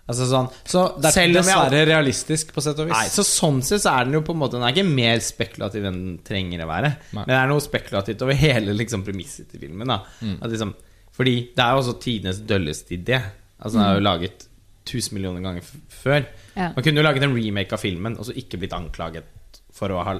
Altså 0.07 0.27
sånn 0.29 0.47
Så 0.63 0.81
det 0.95 1.09
er 1.09 1.15
selv 1.17 1.41
om 1.41 1.49
jeg 1.51 1.87
realistisk, 1.89 2.53
på 2.55 2.63
sett 2.63 2.79
og 2.79 2.87
vis. 2.87 2.95
Nei, 2.95 3.07
så 3.11 3.25
Sånn 3.27 3.59
sett 3.65 3.83
så 3.83 3.91
er 3.97 4.07
den 4.07 4.15
jo 4.15 4.23
på 4.27 4.35
en 4.35 4.39
måte 4.39 4.55
Den 4.55 4.63
er 4.63 4.75
ikke 4.75 4.87
mer 4.87 5.19
spekulativ 5.23 5.87
enn 5.87 5.97
den 5.99 6.13
trenger 6.27 6.63
å 6.63 6.69
være. 6.69 6.93
Nei. 7.11 7.23
Men 7.25 7.33
det 7.33 7.39
er 7.41 7.49
noe 7.51 7.63
spekulativt 7.63 8.23
over 8.23 8.39
hele 8.39 8.75
liksom, 8.77 9.03
premisset 9.07 9.49
til 9.51 9.65
filmen. 9.65 9.91
Mm. 10.23 10.37
Liksom, 10.47 10.71
fordi 11.17 11.35
det 11.57 11.65
er 11.65 11.75
jo 11.75 11.83
også 11.83 11.97
tidenes 12.05 12.39
dølleste 12.47 12.95
idé. 12.95 13.19
Altså 13.59 13.81
Den 13.81 13.83
er 13.83 13.97
jo 13.97 14.05
laget 14.07 14.47
tusen 14.87 15.17
millioner 15.17 15.43
ganger 15.43 15.67
før. 15.91 16.23
Ja. 16.57 16.71
Man 16.75 16.83
kunne 16.87 16.99
jo 17.01 17.05
laget 17.05 17.23
en 17.27 17.35
remake 17.37 17.77
av 17.77 17.81
filmen 17.83 18.17
og 18.17 18.25
så 18.27 18.33
ikke 18.33 18.57
blitt 18.61 18.73
anklaget 18.73 19.61
for 19.77 19.93
å 19.93 20.01
ha, 20.07 20.15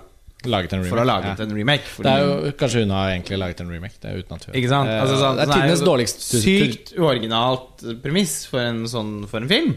Laget 0.46 0.74
en 0.76 0.84
remake. 0.84 0.92
for 0.94 1.00
å 1.00 1.02
ha 1.02 1.08
laget 1.10 1.40
ja. 1.42 1.46
en 1.48 1.54
remake. 1.58 1.94
Det 2.06 2.12
er 2.14 2.20
jo, 2.22 2.52
kanskje 2.60 2.84
hun 2.84 2.92
har 2.94 3.08
egentlig 3.16 3.40
laget 3.42 3.62
en 3.64 3.72
remake. 3.74 3.96
Det 4.04 4.12
er 4.12 4.20
uten 4.22 4.36
at 4.38 4.44
hun 4.46 4.58
Ikke 4.60 4.70
sant? 4.70 4.92
Eh, 4.94 5.00
Altså, 5.02 5.16
sånn, 5.18 5.40
det 5.40 5.42
er 5.42 5.50
sånn 5.50 5.64
tidenes 5.64 5.82
dårligste 5.88 6.42
Sykt 6.44 6.92
uoriginalt 7.02 7.86
premiss 8.04 8.36
for 8.52 8.62
en 8.62 8.84
sånn 8.92 9.16
For 9.32 9.42
en 9.42 9.50
film. 9.50 9.74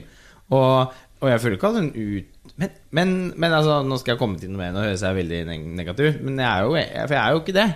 Og, 0.52 0.92
og 1.22 1.30
jeg 1.32 1.40
føler 1.46 1.56
ikke 1.56 1.70
at 1.72 1.80
hun 1.80 1.90
ut 1.96 2.36
men, 2.60 2.70
men, 2.92 3.10
men 3.40 3.52
altså, 3.56 3.78
nå 3.88 3.96
skal 4.02 4.12
jeg 4.14 4.20
komme 4.20 4.36
til 4.40 4.50
noe 4.52 4.60
mer. 4.60 4.72
Nå 4.76 4.82
høres 4.84 5.00
jeg 5.06 5.16
veldig 5.16 5.40
neg- 5.48 5.66
negativ 5.80 6.10
ut, 6.10 6.22
men 6.28 6.40
jeg 6.42 6.48
er 6.50 6.66
jo, 6.66 6.74
jeg, 6.76 6.88
for 7.06 7.14
jeg 7.16 7.22
er 7.24 7.32
jo 7.36 7.40
ikke 7.40 7.54
det. 7.56 7.66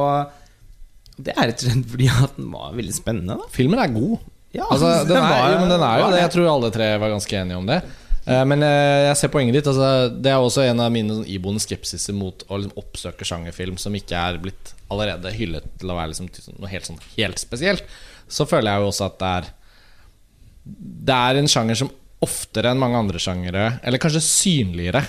Og 0.00 1.24
det 1.28 1.34
er 1.36 1.48
rett 1.50 1.60
og 1.60 1.66
slett 1.68 1.88
fordi 1.92 2.08
at 2.24 2.36
den 2.38 2.50
var 2.54 2.70
veldig 2.78 2.94
spennende. 2.96 3.36
Da. 3.42 3.48
Filmen 3.52 3.82
er 3.84 3.92
god. 3.92 4.14
Ja, 4.56 4.64
altså, 4.70 4.92
den, 5.04 5.10
den 5.12 5.18
er, 5.20 5.28
var- 5.34 5.50
jo, 5.52 5.58
men 5.60 5.72
den 5.74 5.84
er 5.84 5.98
jo 6.00 6.06
det. 6.06 6.14
det. 6.16 6.22
Jeg 6.24 6.32
tror 6.38 6.48
alle 6.54 6.70
tre 6.78 6.88
var 7.02 7.12
ganske 7.18 7.40
enige 7.42 7.58
om 7.60 7.68
det. 7.68 7.80
Eh, 8.26 8.42
Men 8.44 8.62
eh, 8.66 9.06
jeg 9.08 9.18
ser 9.20 9.32
poenget 9.32 9.56
ditt. 9.58 9.70
Altså, 9.70 10.10
det 10.12 10.32
er 10.32 10.40
også 10.40 10.64
en 10.66 10.82
av 10.84 10.92
mine 10.94 11.14
sånn 11.20 11.30
iboende 11.30 11.62
skepsiser 11.62 12.16
mot 12.16 12.44
å 12.48 12.60
liksom 12.60 12.82
oppsøke 12.82 13.28
sjangerfilm 13.28 13.78
som 13.80 13.96
ikke 13.96 14.18
er 14.18 14.40
blitt 14.42 14.74
allerede 14.90 15.32
hyllet 15.34 15.66
til 15.80 15.92
å 15.92 15.96
være 15.98 16.12
liksom, 16.12 16.28
noe 16.58 16.72
helt, 16.72 16.88
sånn, 16.88 17.00
helt 17.16 17.40
spesielt. 17.42 17.86
Så 18.30 18.46
føler 18.48 18.72
jeg 18.72 18.84
jo 18.84 18.90
også 18.92 19.08
at 19.08 19.18
det 19.20 19.30
er 19.38 19.48
Det 21.06 21.16
er 21.16 21.38
en 21.40 21.48
sjanger 21.50 21.78
som 21.80 21.90
oftere 22.20 22.70
enn 22.70 22.80
mange 22.80 22.98
andre 23.00 23.20
sjangere, 23.22 23.78
eller 23.82 24.00
kanskje 24.02 24.20
synligere, 24.20 25.00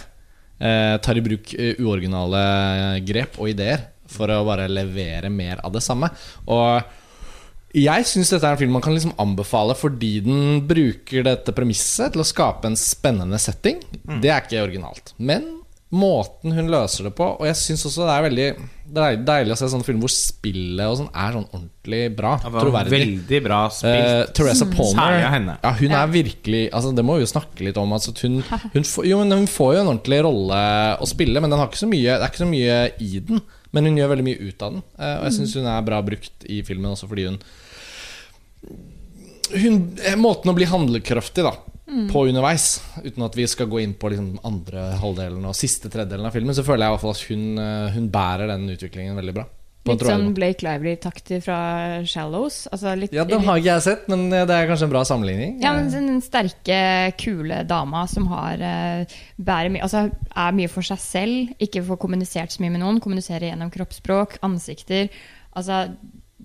eh, 0.63 0.96
tar 1.03 1.18
i 1.20 1.24
bruk 1.25 1.51
eh, 1.58 1.75
uoriginale 1.84 3.01
grep 3.03 3.36
og 3.41 3.50
ideer 3.51 3.84
for 4.08 4.32
å 4.32 4.46
bare 4.48 4.70
levere 4.72 5.30
mer 5.30 5.60
av 5.63 5.74
det 5.75 5.84
samme. 5.84 6.08
Og 6.48 6.80
jeg 7.78 8.08
syns 8.08 8.34
dette 8.34 8.48
er 8.48 8.56
en 8.56 8.60
film 8.60 8.74
man 8.75 8.84
kan 8.84 8.96
liksom 8.96 9.16
anbefale 9.22 9.75
fordi 9.80 10.18
den 10.25 10.60
bruker 10.68 11.24
dette 11.28 11.54
premisset 11.56 12.12
til 12.13 12.24
å 12.24 12.28
skape 12.28 12.68
en 12.68 12.78
spennende 12.80 13.40
setting. 13.40 13.80
Det 14.22 14.32
er 14.32 14.44
ikke 14.44 14.63
originalt. 14.66 15.13
Men 15.18 15.48
måten 15.92 16.56
hun 16.56 16.70
løser 16.72 17.10
det 17.10 17.12
på 17.18 17.25
Og 17.36 17.44
jeg 17.50 17.58
syns 17.60 17.82
også 17.90 18.06
det 18.08 18.13
er 18.13 18.24
veldig 18.24 18.46
Det 18.92 19.04
er 19.04 19.22
deilig 19.24 19.54
å 19.56 19.58
se 19.60 19.70
sånne 19.72 19.88
filmer 19.88 20.04
hvor 20.06 20.12
spillet 20.14 20.84
og 20.84 20.98
sånn 21.00 21.10
er 21.10 21.36
sånn 21.38 21.48
ordentlig 21.48 22.02
bra. 22.18 22.34
Troverdig. 22.44 22.92
Veldig 22.92 23.40
bra 23.46 23.62
spilt. 23.72 24.10
Eh, 24.10 24.34
Teresa 24.36 24.68
Palmer 24.68 24.98
Særlig 24.98 25.24
av 25.24 25.36
henne. 25.36 25.56
Ja, 25.64 25.72
hun 25.80 25.96
er 25.96 26.12
virkelig 26.12 26.62
altså, 26.68 26.92
Det 26.98 27.06
må 27.08 27.16
vi 27.18 27.24
jo 27.24 27.32
snakke 27.32 27.66
litt 27.68 27.80
om. 27.80 27.96
Altså, 27.96 28.14
hun, 28.26 28.42
hun, 28.76 28.88
får, 28.88 29.08
jo, 29.08 29.22
men 29.24 29.44
hun 29.44 29.50
får 29.52 29.74
jo 29.78 29.82
en 29.86 29.92
ordentlig 29.94 30.22
rolle 30.28 30.62
å 31.00 31.10
spille, 31.10 31.44
men 31.44 31.54
den 31.54 31.62
har 31.62 31.72
ikke 31.72 31.84
så 31.84 31.92
mye, 31.92 32.18
det 32.18 32.28
er 32.28 32.34
ikke 32.34 32.44
så 32.44 32.52
mye 32.52 32.78
i 33.00 33.12
den. 33.32 33.44
Men 33.72 33.88
hun 33.88 34.00
gjør 34.02 34.14
veldig 34.14 34.28
mye 34.28 34.50
ut 34.52 34.68
av 34.68 34.76
den. 34.76 34.86
Eh, 35.00 35.18
og 35.18 35.28
jeg 35.30 35.38
syns 35.40 35.58
hun 35.62 35.72
er 35.72 35.88
bra 35.88 36.04
brukt 36.06 36.48
i 36.52 36.62
filmen 36.68 36.92
også 36.92 37.08
fordi 37.12 37.30
hun, 37.30 37.42
hun 39.56 39.84
eh, 40.04 40.20
Måten 40.20 40.52
å 40.52 40.58
bli 40.58 40.68
handlekraftig 40.70 41.48
da 41.48 41.56
på 42.12 42.26
underveis. 42.28 42.68
Uten 43.04 43.26
at 43.26 43.36
vi 43.38 43.48
skal 43.52 43.70
gå 43.72 43.82
inn 43.84 43.96
på 44.00 44.12
liksom 44.14 44.36
andre 44.48 44.92
halvdelen 45.02 45.48
og 45.48 45.58
siste 45.58 45.92
tredjedelen 45.92 46.30
av 46.30 46.36
filmen, 46.36 46.56
så 46.56 46.66
føler 46.68 46.86
jeg 46.86 46.94
i 46.94 46.96
hvert 46.96 47.06
fall 47.06 47.18
at 47.18 47.26
hun, 47.32 47.48
eh, 47.60 47.96
hun 47.96 48.12
bærer 48.14 48.54
den 48.54 48.70
utviklingen 48.76 49.20
veldig 49.20 49.36
bra. 49.40 49.48
Litt 49.90 50.04
sånn. 50.06 50.28
Blake 50.38 50.62
Lively-takter 50.62 51.40
fra 51.42 51.58
Shallows. 52.06 52.68
Altså 52.70 52.94
litt, 53.00 53.14
Ja, 53.18 53.24
den 53.26 53.42
har 53.48 53.58
ikke 53.58 53.72
jeg 53.72 53.86
sett, 53.88 54.04
men 54.12 54.28
eh, 54.30 54.46
det 54.46 54.54
er 54.54 54.70
kanskje 54.70 54.86
en 54.86 54.94
bra 54.94 55.02
sammenligning. 55.10 55.56
Ja, 55.64 55.74
men 55.74 55.90
Den 55.90 56.22
sterke, 56.22 56.78
kule 57.18 57.64
dama 57.66 58.06
som 58.08 58.28
har 58.30 58.62
eh, 58.62 59.18
bærer 59.42 59.74
mye 59.74 59.82
Altså 59.82 60.06
er 60.12 60.58
mye 60.58 60.70
for 60.70 60.86
seg 60.86 61.02
selv, 61.02 61.54
ikke 61.58 61.82
får 61.88 61.98
kommunisert 62.04 62.54
så 62.54 62.62
mye 62.62 62.76
med 62.76 62.84
noen. 62.86 63.02
Kommuniserer 63.02 63.50
gjennom 63.50 63.74
kroppsspråk, 63.74 64.38
ansikter. 64.46 65.10
Altså 65.58 65.88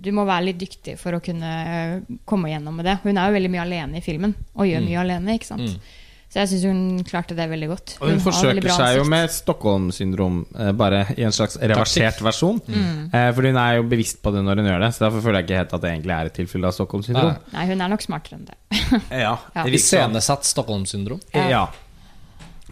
Du 0.02 0.10
må 0.12 0.24
være 0.28 0.50
litt 0.50 0.58
dyktig 0.60 0.98
for 1.00 1.16
å 1.16 1.20
kunne 1.24 1.52
eh, 1.66 2.16
komme 2.28 2.50
gjennom 2.52 2.76
med 2.76 2.84
det. 2.90 2.98
Hun 3.04 3.16
er 3.16 3.30
jo 3.30 3.36
veldig 3.38 3.50
mye 3.54 3.62
alene 3.64 3.98
i 4.00 4.04
filmen, 4.04 4.34
og 4.54 4.68
gjør 4.68 4.84
mye 4.84 5.00
alene. 5.02 5.36
ikke 5.38 5.48
sant? 5.48 5.70
Mm. 5.76 6.02
Så 6.26 6.40
jeg 6.42 6.48
syns 6.50 6.64
hun 6.66 6.78
klarte 7.06 7.36
det 7.38 7.44
veldig 7.48 7.68
godt. 7.70 7.92
Og 8.02 8.10
hun 8.10 8.18
forsøker 8.20 8.66
seg 8.74 8.96
jo 8.98 9.04
med 9.08 9.30
Stockholm-syndrom, 9.32 10.40
eh, 10.58 10.72
bare 10.76 11.04
i 11.16 11.22
en 11.24 11.32
slags 11.32 11.54
reversert 11.62 12.18
versjon. 12.26 12.58
Mm. 12.66 13.06
Eh, 13.14 13.28
for 13.32 13.46
hun 13.46 13.56
er 13.62 13.76
jo 13.78 13.86
bevisst 13.88 14.18
på 14.24 14.32
det 14.34 14.42
når 14.44 14.60
hun 14.60 14.68
gjør 14.72 14.82
det, 14.84 14.90
så 14.98 15.04
derfor 15.06 15.22
føler 15.24 15.38
jeg 15.40 15.46
ikke 15.48 15.60
helt 15.62 15.74
at 15.78 15.84
det 15.86 15.92
egentlig 15.94 16.16
er 16.18 16.30
et 16.32 16.36
tilfelle 16.42 16.68
av 16.68 16.76
Stockholm-syndrom. 16.76 17.30
Nei. 17.38 17.54
Nei, 17.54 17.66
hun 17.70 17.84
er 17.86 17.92
nok 17.94 18.04
smartere 18.04 18.40
enn 18.40 18.46
det. 18.50 18.58
Ja, 19.24 19.32
Ja. 19.54 19.62
sånn. 19.62 19.74
Iscenesatt 19.80 20.50
Stockholm-syndrom. 20.50 21.22
Ja. 21.32 21.46
Ja. 21.54 21.64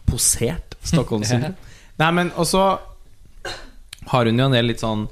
Posert 0.04 0.74
Stockholm-syndrom. 0.84 1.54
Nei, 2.02 2.10
men 2.20 2.30
også 2.36 2.64
har 4.10 4.26
hun 4.28 4.38
jo 4.38 4.48
en 4.50 4.52
del 4.58 4.66
litt 4.68 4.82
sånn 4.82 5.06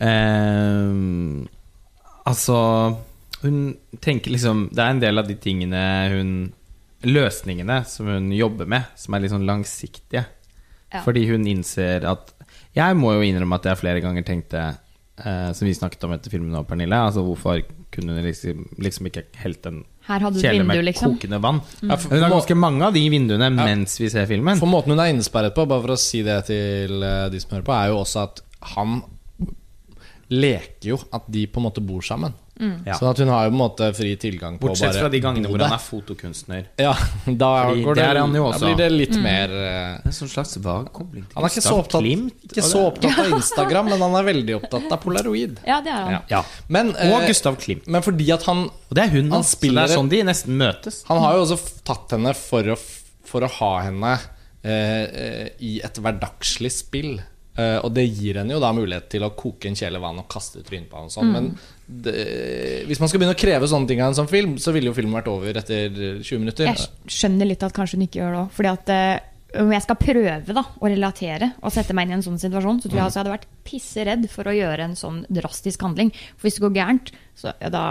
eh, 0.00 1.50
Altså 2.24 2.58
Hun 3.42 3.58
tenker 4.00 4.32
liksom 4.32 4.68
Det 4.72 4.82
er 4.82 4.94
en 4.94 5.02
del 5.02 5.20
av 5.20 5.28
de 5.28 5.36
tingene 5.40 5.82
hun 6.14 6.36
Løsningene 7.04 7.82
som 7.84 8.08
hun 8.08 8.30
jobber 8.32 8.64
med, 8.64 8.86
som 8.96 9.12
er 9.12 9.20
litt 9.20 9.32
sånn 9.34 9.44
langsiktige. 9.44 10.22
Ja. 10.88 11.02
Fordi 11.04 11.26
hun 11.28 11.44
innser 11.50 12.06
at 12.08 12.32
Jeg 12.72 12.96
må 12.96 13.12
jo 13.16 13.26
innrømme 13.26 13.58
at 13.58 13.68
jeg 13.68 13.80
flere 13.82 14.00
ganger 14.00 14.24
tenkte 14.24 14.62
eh, 14.70 15.50
Som 15.52 15.68
vi 15.68 15.74
snakket 15.76 16.06
om 16.06 16.14
etter 16.16 16.32
filmen 16.32 16.56
òg, 16.56 16.64
Pernille. 16.70 16.96
Altså 16.96 17.24
hvorfor 17.26 17.60
kunne 17.94 18.16
hun 18.16 18.24
liksom, 18.26 18.64
liksom 18.82 19.10
ikke 19.10 19.26
helt 19.42 19.66
en 19.68 19.82
Her 20.08 20.24
hadde 20.24 20.38
du 20.38 20.40
et 20.40 20.46
kjele 20.48 20.62
vindu, 20.62 20.70
med 20.72 20.88
liksom. 20.88 21.14
kokende 21.14 21.42
vann? 21.44 21.60
Ja, 21.82 21.98
for, 21.98 22.14
Det 22.14 22.22
er 22.22 22.32
ganske 22.32 22.56
mange 22.58 22.88
av 22.88 22.96
de 22.96 23.04
vinduene 23.12 23.50
mens 23.54 23.98
vi 24.00 24.08
ser 24.12 24.26
filmen. 24.30 24.58
for 24.60 24.70
måten 24.70 24.94
hun 24.94 25.02
er 25.04 25.12
innesperret 25.12 25.54
på, 25.56 25.66
bare 25.68 25.84
for 25.84 25.94
å 25.94 26.00
si 26.00 26.24
det 26.26 26.40
til 26.48 27.04
eh, 27.04 27.28
de 27.32 27.42
som 27.42 27.56
hører 27.56 27.68
på, 27.68 27.76
er 27.76 27.92
jo 27.92 28.00
også 28.00 28.24
at 28.24 28.42
han 28.74 29.02
leker 30.34 30.94
jo 30.94 30.98
at 31.14 31.28
de 31.32 31.46
på 31.50 31.62
en 31.62 31.68
måte 31.68 31.84
bor 31.84 32.04
sammen. 32.04 32.34
Ja. 32.54 32.94
Sånn 33.00 33.08
at 33.10 33.18
hun 33.18 33.30
har 33.32 33.48
jo 33.48 33.50
på 33.50 33.56
en 33.56 33.58
måte 33.58 33.86
fri 33.96 34.12
tilgang 34.20 34.60
på 34.60 34.68
Bortsett 34.68 34.92
bare 34.92 35.00
fra 35.02 35.10
de 35.10 35.20
gangene 35.22 35.50
hvor 35.50 35.58
han 35.64 35.74
er 35.74 35.82
fotokunstner. 35.82 36.68
Ja, 36.78 36.92
da, 37.42 37.50
går 37.74 37.98
det 37.98 38.04
jo 38.14 38.44
da 38.46 38.60
blir 38.62 38.76
det 38.78 38.86
litt 38.92 39.16
mer 39.18 39.50
uh, 39.50 40.06
En 40.06 40.14
sånn 40.14 40.30
slags 40.30 40.54
vag 40.62 40.86
kobling 40.94 41.24
til 41.26 41.34
Han 41.34 41.48
er 41.48 41.50
ikke 41.50 41.64
så 41.64 41.80
opptatt, 41.80 42.04
Klimt, 42.04 42.46
ikke 42.46 42.66
så 42.66 42.84
opptatt 42.92 43.18
av 43.24 43.32
Instagram, 43.40 43.90
men 43.90 44.06
han 44.06 44.14
er 44.20 44.28
veldig 44.30 44.56
opptatt 44.60 44.86
av 44.86 45.02
polaroid. 45.02 45.58
Ja, 45.66 45.80
det 45.84 45.90
er 45.96 46.06
han. 46.06 46.30
Ja. 46.30 46.44
men, 46.70 46.94
uh, 46.94 47.08
Og 47.10 47.24
eh, 47.24 47.28
Gustav 47.32 47.58
Klimt. 47.64 47.90
men 47.90 48.06
fordi 48.06 48.30
at 48.36 48.46
han 48.46 48.68
Og 48.70 48.94
det 48.94 49.08
er 49.08 49.14
hun, 49.16 49.34
han 49.34 49.46
spiller, 49.48 49.88
Så 49.88 49.90
det 49.90 49.98
er 49.98 50.02
sånn 50.04 50.14
de 50.14 50.22
nesten 50.30 50.58
møtes. 50.60 51.02
Han 51.10 51.24
har 51.24 51.34
jo 51.34 51.44
også 51.48 51.58
tatt 51.82 52.14
henne 52.14 52.36
for 52.38 52.70
å, 52.70 52.78
for 53.26 53.46
å 53.46 53.50
ha 53.58 53.74
henne 53.88 54.14
uh, 54.14 54.70
eh, 54.70 55.46
i 55.58 55.80
et 55.82 55.98
hverdagslig 55.98 56.70
spill. 56.70 57.16
Eh, 57.54 57.76
og 57.86 57.92
det 57.94 58.08
gir 58.08 58.40
henne 58.40 58.50
jo 58.56 58.62
da 58.62 58.72
mulighet 58.74 59.06
til 59.12 59.22
å 59.22 59.30
koke 59.38 59.70
en 59.70 59.76
kjele 59.78 60.00
vann 60.02 60.18
og 60.18 60.26
kaste 60.30 60.64
trynet 60.66 60.88
på 60.90 61.04
og 61.04 61.12
Sånn. 61.14 61.30
Men 61.30 61.52
det, 61.86 62.14
hvis 62.88 62.98
man 63.02 63.10
skal 63.10 63.22
begynne 63.22 63.36
å 63.36 63.38
kreve 63.38 63.68
sånne 63.70 63.90
ting 63.90 64.02
av 64.02 64.10
en 64.10 64.18
sånn 64.18 64.30
film, 64.30 64.56
så 64.58 64.74
ville 64.74 64.90
jo 64.90 64.96
filmen 64.96 65.14
vært 65.20 65.30
over 65.30 65.60
etter 65.60 65.92
20 65.94 66.42
minutter. 66.42 66.72
Jeg 66.72 67.14
skjønner 67.14 67.50
litt 67.52 67.62
at 67.62 67.76
kanskje 67.76 68.00
hun 68.00 68.08
ikke 68.08 68.22
gjør 68.22 68.34
det 68.34 68.42
òg. 68.42 68.50
Fordi 68.58 68.72
at 68.72 68.92
eh, 68.94 69.30
om 69.62 69.70
jeg 69.70 69.84
skal 69.84 70.00
prøve 70.00 70.56
da 70.56 70.64
å 70.64 70.90
relatere 70.90 71.52
og 71.60 71.70
sette 71.74 71.94
meg 71.94 72.08
inn 72.08 72.16
i 72.16 72.18
en 72.18 72.26
sånn 72.26 72.40
situasjon, 72.42 72.80
så 72.82 72.90
tror 72.90 72.98
jeg 72.98 73.06
altså 73.06 73.20
jeg 73.20 73.24
hadde 73.24 73.36
vært 73.36 73.50
pisseredd 73.68 74.28
for 74.32 74.50
å 74.50 74.56
gjøre 74.56 74.88
en 74.88 74.98
sånn 74.98 75.22
drastisk 75.30 75.84
handling. 75.86 76.10
For 76.34 76.48
hvis 76.48 76.58
det 76.58 76.64
går 76.66 76.74
gærent, 76.80 77.12
så 77.38 77.52
ja, 77.60 77.70
da, 77.70 77.84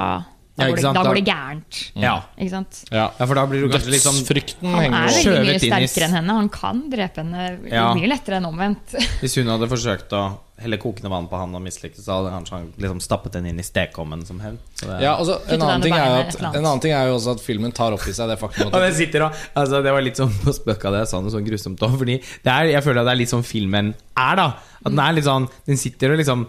da, 0.54 0.68
går, 0.70 0.76
det, 0.78 0.90
da 0.94 1.02
går 1.02 1.18
det 1.18 1.24
gærent. 1.26 1.78
Ja. 1.98 2.14
Ikke 2.38 2.52
sant? 2.52 2.84
Ja. 2.92 3.08
ja, 3.18 3.26
for 3.26 3.34
da 3.40 3.44
blir 3.50 3.64
du 3.64 3.72
kanskje 3.74 3.90
liksom 3.90 4.14
sånn 4.20 4.28
Dødsfrykten 4.28 4.68
Han 4.70 4.96
er 5.00 5.16
veldig 5.16 5.48
mye 5.48 5.62
sterkere 5.64 6.06
enn 6.06 6.18
henne. 6.20 6.36
Han 6.44 6.50
kan 6.54 6.82
drepe 6.92 7.24
henne 7.24 7.46
Ja. 7.72 7.88
mye 7.98 8.10
lettere 8.12 8.38
enn 8.38 8.46
omvendt. 8.46 8.94
Hvis 9.24 9.40
hun 9.40 9.50
hadde 9.50 9.70
forsøkt 9.72 10.14
å 10.14 10.22
helle 10.62 10.78
kokende 10.78 11.10
vann 11.10 11.26
på 11.32 11.40
han 11.42 11.58
og 11.58 11.64
mislyktes, 11.66 12.06
så 12.06 12.20
hadde 12.20 12.36
han 12.36 12.46
kanskje 12.46 12.84
liksom 12.86 13.02
stappet 13.02 13.34
den 13.34 13.48
inn 13.50 13.64
i 13.64 13.66
stekeovnen 13.66 14.22
som 14.28 14.44
hevn. 14.44 14.60
Ja, 15.02 15.16
altså, 15.16 15.40
en, 15.50 15.66
annen 15.66 15.88
ting 15.88 15.96
er 15.98 16.20
at, 16.20 16.38
en 16.38 16.60
annen 16.62 16.84
ting 16.84 16.94
er 16.94 17.10
jo 17.10 17.16
også 17.18 17.34
at 17.34 17.42
filmen 17.42 17.74
tar 17.74 17.96
opp 17.98 18.06
i 18.06 18.14
seg 18.14 18.30
det 18.30 18.38
faktum 18.38 18.70
at 18.70 18.86
det, 18.86 18.92
sitter 19.00 19.26
og 19.26 19.40
altså 19.58 19.82
Det 19.82 19.96
var 19.96 20.06
litt 20.06 20.22
sånn 20.22 20.36
på 20.44 20.54
spøk 20.54 20.86
av 20.86 20.94
det 20.94 21.02
jeg 21.08 21.12
sa 21.16 21.24
noe 21.24 21.34
sånn 21.34 21.48
grusomt 21.48 21.82
òg. 21.82 21.98
Fordi 22.04 22.20
er, 22.22 22.70
jeg 22.76 22.86
føler 22.86 23.02
at 23.02 23.10
det 23.10 23.16
er 23.16 23.22
litt 23.24 23.34
sånn 23.34 23.48
filmen 23.48 23.90
er, 23.98 24.38
da. 24.38 24.48
At 24.84 24.92
den 24.92 25.02
er 25.02 25.18
litt 25.18 25.26
sånn 25.26 25.50
Den 25.66 25.82
sitter 25.82 26.14
og 26.14 26.22
liksom 26.22 26.46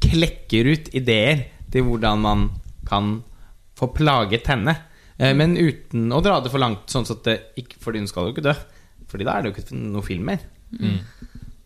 klekker 0.00 0.70
ut 0.70 0.94
ideer 0.96 1.48
til 1.74 1.84
hvordan 1.88 2.22
man 2.22 2.46
kan 2.88 3.18
få 3.80 3.90
plaget 3.96 4.50
henne. 4.52 4.76
Eh, 5.18 5.34
Men 5.36 5.56
uten 5.56 6.08
å 6.12 6.22
dra 6.24 6.38
det 6.40 6.52
for 6.52 6.62
langt, 6.62 6.86
sånn 6.92 7.08
at 7.08 7.24
det 7.26 7.38
ikke 7.60 7.80
Fordi 7.82 8.02
hun 8.02 8.08
skal 8.10 8.28
jo 8.28 8.34
ikke 8.36 8.46
dø. 8.46 8.54
Fordi 9.10 9.26
da 9.26 9.36
er 9.36 9.42
det 9.42 9.50
jo 9.50 9.56
ikke 9.58 9.80
noe 9.80 10.06
film 10.06 10.28
mer. 10.30 10.44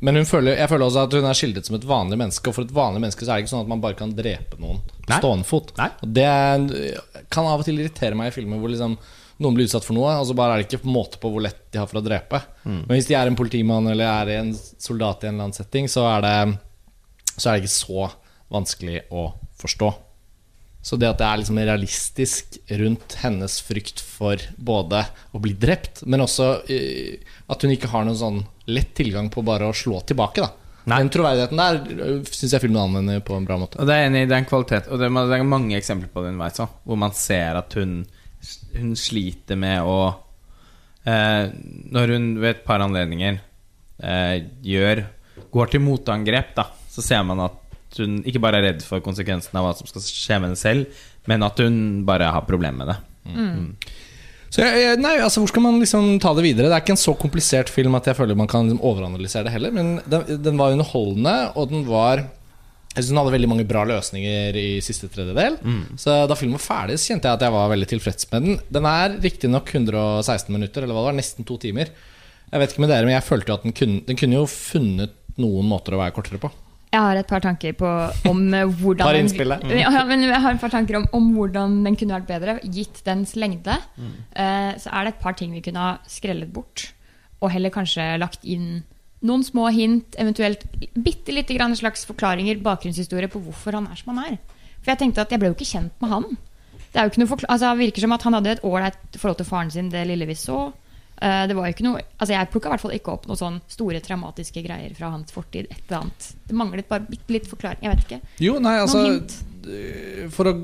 Men 0.05 0.19
hun 0.19 0.27
føler, 0.29 0.59
jeg 0.59 0.69
føler 0.69 0.85
også 0.85 1.03
at 1.07 1.15
hun 1.17 1.27
er 1.29 1.37
skildret 1.39 1.69
som 1.69 1.77
et 1.79 1.85
vanlig 1.89 2.17
menneske. 2.21 2.49
Og 2.51 2.57
for 2.57 2.67
et 2.67 2.73
vanlig 2.77 3.01
menneske 3.05 3.25
så 3.25 3.33
er 3.33 3.39
det 3.39 3.45
ikke 3.45 3.53
sånn 3.55 3.65
at 3.65 3.71
man 3.73 3.83
bare 3.85 3.97
kan 3.97 4.11
drepe 4.17 4.59
noen 4.61 4.81
på 4.85 5.19
stående 5.21 5.47
fot. 5.49 5.71
Det 6.05 6.27
kan 7.33 7.47
av 7.49 7.63
og 7.63 7.65
til 7.69 7.79
irritere 7.81 8.17
meg 8.19 8.29
i 8.33 8.35
filmer 8.35 8.61
hvor 8.61 8.73
liksom 8.73 8.99
noen 9.43 9.57
blir 9.57 9.67
utsatt 9.67 9.85
for 9.87 9.97
noe, 9.97 10.13
og 10.21 10.29
så 10.29 10.35
bare 10.39 10.55
er 10.55 10.63
det 10.63 10.69
ikke 10.69 10.87
måte 10.93 11.19
på 11.19 11.31
hvor 11.33 11.43
lett 11.43 11.65
de 11.75 11.81
har 11.81 11.89
for 11.91 11.99
å 11.99 12.05
drepe. 12.05 12.39
Mm. 12.63 12.83
Men 12.87 12.93
hvis 12.95 13.09
de 13.09 13.17
er 13.19 13.31
en 13.31 13.39
politimann 13.39 13.89
eller 13.91 14.07
er 14.07 14.43
en 14.43 14.53
soldat 14.55 15.25
i 15.25 15.31
en 15.31 15.35
eller 15.35 15.49
annen 15.49 15.57
setting, 15.57 15.89
så 15.91 16.05
er 16.13 16.23
det, 16.23 16.35
så 17.35 17.49
er 17.51 17.57
det 17.57 17.65
ikke 17.65 17.75
så 17.75 18.07
vanskelig 18.55 19.01
å 19.11 19.25
forstå. 19.59 19.89
Så 20.85 20.99
det 21.01 21.09
at 21.09 21.21
det 21.21 21.27
er 21.27 21.41
liksom 21.41 21.59
realistisk 21.65 22.59
rundt 22.81 23.17
hennes 23.23 23.57
frykt 23.65 24.03
for 24.05 24.41
både 24.61 25.01
å 25.33 25.41
bli 25.41 25.55
drept, 25.57 26.03
men 26.05 26.25
også 26.25 26.51
eh, 26.69 27.23
at 27.49 27.65
hun 27.65 27.73
ikke 27.73 27.89
har 27.95 28.05
noen 28.05 28.21
sånn 28.21 28.43
lett 28.69 28.93
tilgang 28.97 29.31
på 29.33 29.45
bare 29.47 29.71
å 29.71 29.77
slå 29.77 30.03
tilbake. 30.05 30.45
da 30.45 30.53
Nei. 30.85 30.99
Den 31.01 31.11
troverdigheten 31.15 31.61
der 31.61 31.79
syns 32.29 32.53
jeg 32.53 32.61
filmen 32.67 32.83
anvender 32.83 33.23
på 33.25 33.39
en 33.39 33.47
bra 33.49 33.57
måte. 33.57 33.79
Og 33.81 33.89
det 33.89 33.97
er 33.97 34.11
enig, 34.11 34.27
det 34.29 34.37
er 34.37 34.43
en 34.43 34.51
kvalitet. 34.51 34.91
Og 34.93 35.01
det 35.01 35.09
er, 35.09 35.31
det 35.31 35.39
er 35.39 35.47
mange 35.49 35.79
eksempler 35.79 36.11
på 36.13 36.21
det 36.21 36.35
underveis 36.35 36.61
òg, 36.61 36.75
hvor 36.85 37.01
man 37.01 37.17
ser 37.17 37.57
at 37.57 37.77
hun, 37.81 37.97
hun 38.77 38.93
sliter 39.01 39.57
med 39.57 39.89
å 39.89 39.97
eh, 41.09 41.49
Når 41.97 42.13
hun 42.13 42.31
ved 42.43 42.51
et 42.51 42.65
par 42.69 42.85
anledninger 42.85 43.41
eh, 44.05 44.37
gjør 44.61 45.07
går 45.55 45.73
til 45.73 45.83
motangrep, 45.87 46.53
da, 46.57 46.69
så 46.91 47.03
ser 47.05 47.25
man 47.27 47.41
at 47.47 47.64
hun 48.03 48.23
ikke 48.27 48.43
bare 48.43 48.61
er 48.61 48.69
redd 48.71 48.83
for 48.87 49.03
konsekvensene 49.05 49.61
av 49.61 49.69
hva 49.69 49.75
som 49.79 49.89
skal 49.91 50.05
skje 50.07 50.39
med 50.41 50.51
henne 50.51 50.61
selv, 50.61 51.05
men 51.31 51.45
at 51.47 51.61
hun 51.63 51.77
bare 52.09 52.33
har 52.35 52.47
problemer 52.49 52.85
med 52.85 52.93
det. 52.93 52.99
Så 54.55 54.63
jeg, 54.63 54.99
nei, 55.03 55.17
altså 55.19 55.41
Hvor 55.43 55.51
skal 55.51 55.65
man 55.65 55.81
liksom 55.83 56.13
ta 56.23 56.31
det 56.37 56.45
videre? 56.45 56.69
Det 56.71 56.77
er 56.77 56.83
ikke 56.85 56.95
en 56.95 57.01
så 57.01 57.15
komplisert 57.19 57.73
film 57.75 57.97
at 57.99 58.07
jeg 58.07 58.15
føler 58.15 58.37
man 58.39 58.47
kan 58.51 58.69
liksom 58.69 58.85
overanalysere 58.87 59.49
det 59.49 59.55
heller. 59.57 59.73
Men 59.75 59.97
den, 60.07 60.29
den 60.45 60.61
var 60.61 60.77
underholdende, 60.77 61.33
og 61.59 61.73
den 61.73 61.83
var 61.89 62.23
Jeg 62.95 63.01
synes 63.03 63.09
den 63.11 63.19
hadde 63.19 63.35
veldig 63.35 63.49
mange 63.51 63.67
bra 63.67 63.83
løsninger 63.91 64.55
i 64.61 64.69
siste 64.87 65.09
tredjedel. 65.11 65.57
Så 65.99 66.15
da 66.31 66.37
filmen 66.39 66.55
var 66.61 66.63
ferdig, 66.63 67.01
så 67.03 67.11
kjente 67.11 67.27
jeg 67.27 67.41
at 67.41 67.43
jeg 67.43 67.55
var 67.57 67.73
veldig 67.73 67.89
tilfreds 67.91 68.29
med 68.31 68.47
den. 68.47 68.61
Den 68.77 68.87
er 68.87 69.17
riktignok 69.25 69.75
116 69.75 70.53
minutter, 70.55 70.85
eller 70.87 70.95
hva 70.95 71.03
det 71.03 71.11
var, 71.11 71.19
nesten 71.19 71.49
to 71.49 71.59
timer. 71.59 71.91
Jeg 72.53 72.63
vet 72.63 72.71
ikke 72.77 72.85
med 72.85 72.93
dere, 72.95 73.09
men 73.09 73.17
jeg 73.17 73.27
følte 73.27 73.51
jo 73.51 73.57
at 73.59 73.67
den 73.67 73.75
kunne, 73.75 74.05
den 74.07 74.21
kunne 74.21 74.39
jo 74.39 74.47
funnet 74.47 75.17
noen 75.43 75.67
måter 75.67 75.97
å 75.97 75.99
være 76.05 76.15
kortere 76.15 76.39
på. 76.39 76.53
Jeg 76.95 77.03
har 77.03 77.19
et 77.19 77.27
par 77.27 77.43
tanker 77.43 77.75
på 77.75 77.89
om 78.31 78.43
eh, 78.55 78.65
hvordan 78.71 79.03
Par 79.03 79.17
den- 79.17 79.27
Ja, 79.83 80.05
men 80.07 80.23
jeg 80.23 80.41
har 80.41 80.55
et 80.55 80.61
par 80.63 80.71
tanker 80.71 81.01
om, 81.01 81.07
om 81.13 81.31
hvordan 81.35 81.81
den 81.85 81.97
kunne 81.99 82.15
vært 82.21 82.29
bedre, 82.31 82.57
gitt 82.63 83.03
dens 83.05 83.35
lengde. 83.35 83.75
Mm. 83.99 84.13
Eh, 84.37 84.73
så 84.79 84.93
er 84.93 85.05
det 85.09 85.15
et 85.15 85.23
par 85.25 85.35
ting 85.35 85.53
vi 85.57 85.63
kunne 85.65 85.83
ha 85.83 85.97
skrellet 86.07 86.53
bort, 86.55 86.93
og 87.43 87.51
heller 87.51 87.75
kanskje 87.75 88.07
lagt 88.23 88.45
inn 88.47 88.85
noen 89.25 89.43
små 89.43 89.71
hint, 89.73 90.15
eventuelt 90.21 90.65
bitte 90.95 91.33
lite 91.33 91.57
grann 91.57 91.75
slags 91.75 92.05
forklaringer, 92.07 92.61
bakgrunnshistorie 92.63 93.31
på 93.33 93.41
hvorfor 93.43 93.79
han 93.81 93.89
er 93.91 93.97
som 93.97 94.15
han 94.15 94.25
er. 94.35 94.39
For 94.85 94.93
jeg 94.93 95.01
tenkte 95.01 95.25
at 95.25 95.33
jeg 95.33 95.41
ble 95.41 95.51
jo 95.51 95.57
ikke 95.57 95.71
kjent 95.73 95.95
med 96.05 96.13
han. 96.13 96.27
Det 96.95 97.01
altså, 97.49 97.73
virker 97.75 98.05
som 98.05 98.13
at 98.15 98.23
han 98.23 98.37
hadde 98.37 98.53
et 98.55 98.63
ålreit 98.63 99.17
forhold 99.19 99.41
til 99.41 99.49
faren 99.49 99.71
sin, 99.73 99.89
det 99.91 100.07
lille 100.07 100.29
vi 100.29 100.37
så. 100.39 100.69
Eh, 101.23 101.47
Det 101.47 101.55
var 101.57 101.69
ikke 101.71 101.85
noe 101.87 102.01
Altså 102.19 102.33
Jeg 102.35 102.51
plukka 102.51 102.69
i 102.69 102.73
hvert 102.75 102.83
fall 102.83 102.95
ikke 102.97 103.13
opp 103.15 103.29
noen 103.31 103.39
sånn 103.39 103.61
store 103.71 104.01
traumatiske 104.03 104.63
greier 104.65 104.95
fra 104.99 105.13
hans 105.15 105.31
fortid. 105.35 105.69
Et 105.71 105.79
eller 105.89 106.01
annet 106.03 106.27
Det 106.49 106.57
manglet 106.59 106.89
bare 106.91 107.07
litt, 107.11 107.23
litt 107.31 107.47
forklaring. 107.51 107.83
Jeg 107.87 107.95
vet 107.95 108.05
ikke. 108.09 108.21
Jo, 108.43 108.59
nei, 108.63 108.75
altså 108.83 108.99
Noen 109.05 109.21
hint? 109.21 109.39
For 110.35 110.51
å 110.51 110.55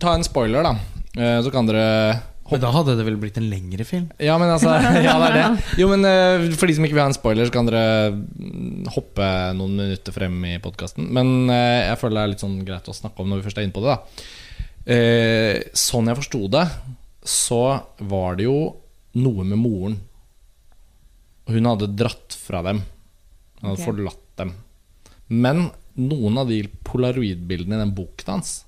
ta 0.00 0.14
en 0.16 0.24
spoiler, 0.24 0.62
da, 0.64 0.76
eh, 1.18 1.38
så 1.44 1.50
kan 1.52 1.66
dere 1.68 2.22
Men 2.48 2.62
da 2.62 2.70
hadde 2.70 2.94
det 2.96 3.04
vel 3.04 3.16
blitt 3.20 3.36
en 3.40 3.48
lengre 3.50 3.84
film? 3.84 4.06
Ja, 4.22 4.38
men 4.38 4.48
altså 4.54 4.70
Ja, 5.06 5.16
det 5.20 5.28
er 5.32 5.36
det. 5.36 5.64
Jo, 5.82 5.88
men 5.90 6.06
eh, 6.06 6.46
for 6.56 6.70
de 6.70 6.76
som 6.78 6.86
ikke 6.86 6.94
vil 6.96 7.02
ha 7.04 7.10
en 7.10 7.16
spoiler, 7.18 7.44
så 7.48 7.52
kan 7.52 7.66
dere 7.68 8.14
mm, 8.14 8.86
hoppe 8.94 9.28
noen 9.58 9.74
minutter 9.82 10.14
frem 10.14 10.38
i 10.46 10.56
podkasten. 10.62 11.10
Men 11.12 11.50
jeg 11.50 11.98
føler 12.00 12.20
det 12.20 12.22
er 12.24 12.32
litt 12.36 12.44
sånn 12.46 12.60
greit 12.64 12.88
å 12.88 12.94
snakke 12.96 13.20
om 13.24 13.28
når 13.34 13.42
vi 13.42 13.48
først 13.50 13.58
er 13.60 13.66
inne 13.66 13.76
på 13.76 13.82
det, 13.84 13.96
da. 13.96 14.26
Eh, 14.86 15.58
sånn 15.74 16.06
jeg 16.12 16.20
forsto 16.22 16.44
det, 16.54 16.64
så 17.26 17.60
var 18.06 18.36
det 18.38 18.46
jo 18.46 18.58
noe 19.16 19.46
med 19.46 19.60
moren. 19.60 19.96
Og 21.46 21.56
hun 21.56 21.68
hadde 21.70 21.92
dratt 21.96 22.36
fra 22.36 22.62
dem. 22.66 22.82
Hun 23.60 23.70
hadde 23.70 23.78
okay. 23.78 23.88
forlatt 23.88 24.24
dem. 24.40 24.54
Men 25.26 25.68
noen 25.96 26.38
av 26.38 26.50
de 26.50 26.60
polaroidbildene 26.86 27.78
i 27.78 27.84
den 27.84 27.94
boken 27.96 28.36
hans 28.36 28.58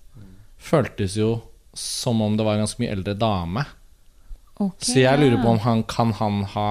føltes 0.58 1.18
jo 1.18 1.36
som 1.76 2.22
om 2.24 2.36
det 2.36 2.46
var 2.46 2.56
en 2.56 2.64
ganske 2.64 2.80
mye 2.82 2.94
eldre 2.94 3.14
dame. 3.18 3.64
Okay, 4.58 4.86
Så 4.90 5.02
jeg 5.04 5.20
lurer 5.20 5.38
på 5.42 5.52
om 5.52 5.60
han 5.62 5.84
kan 5.86 6.12
han 6.18 6.40
ha 6.54 6.70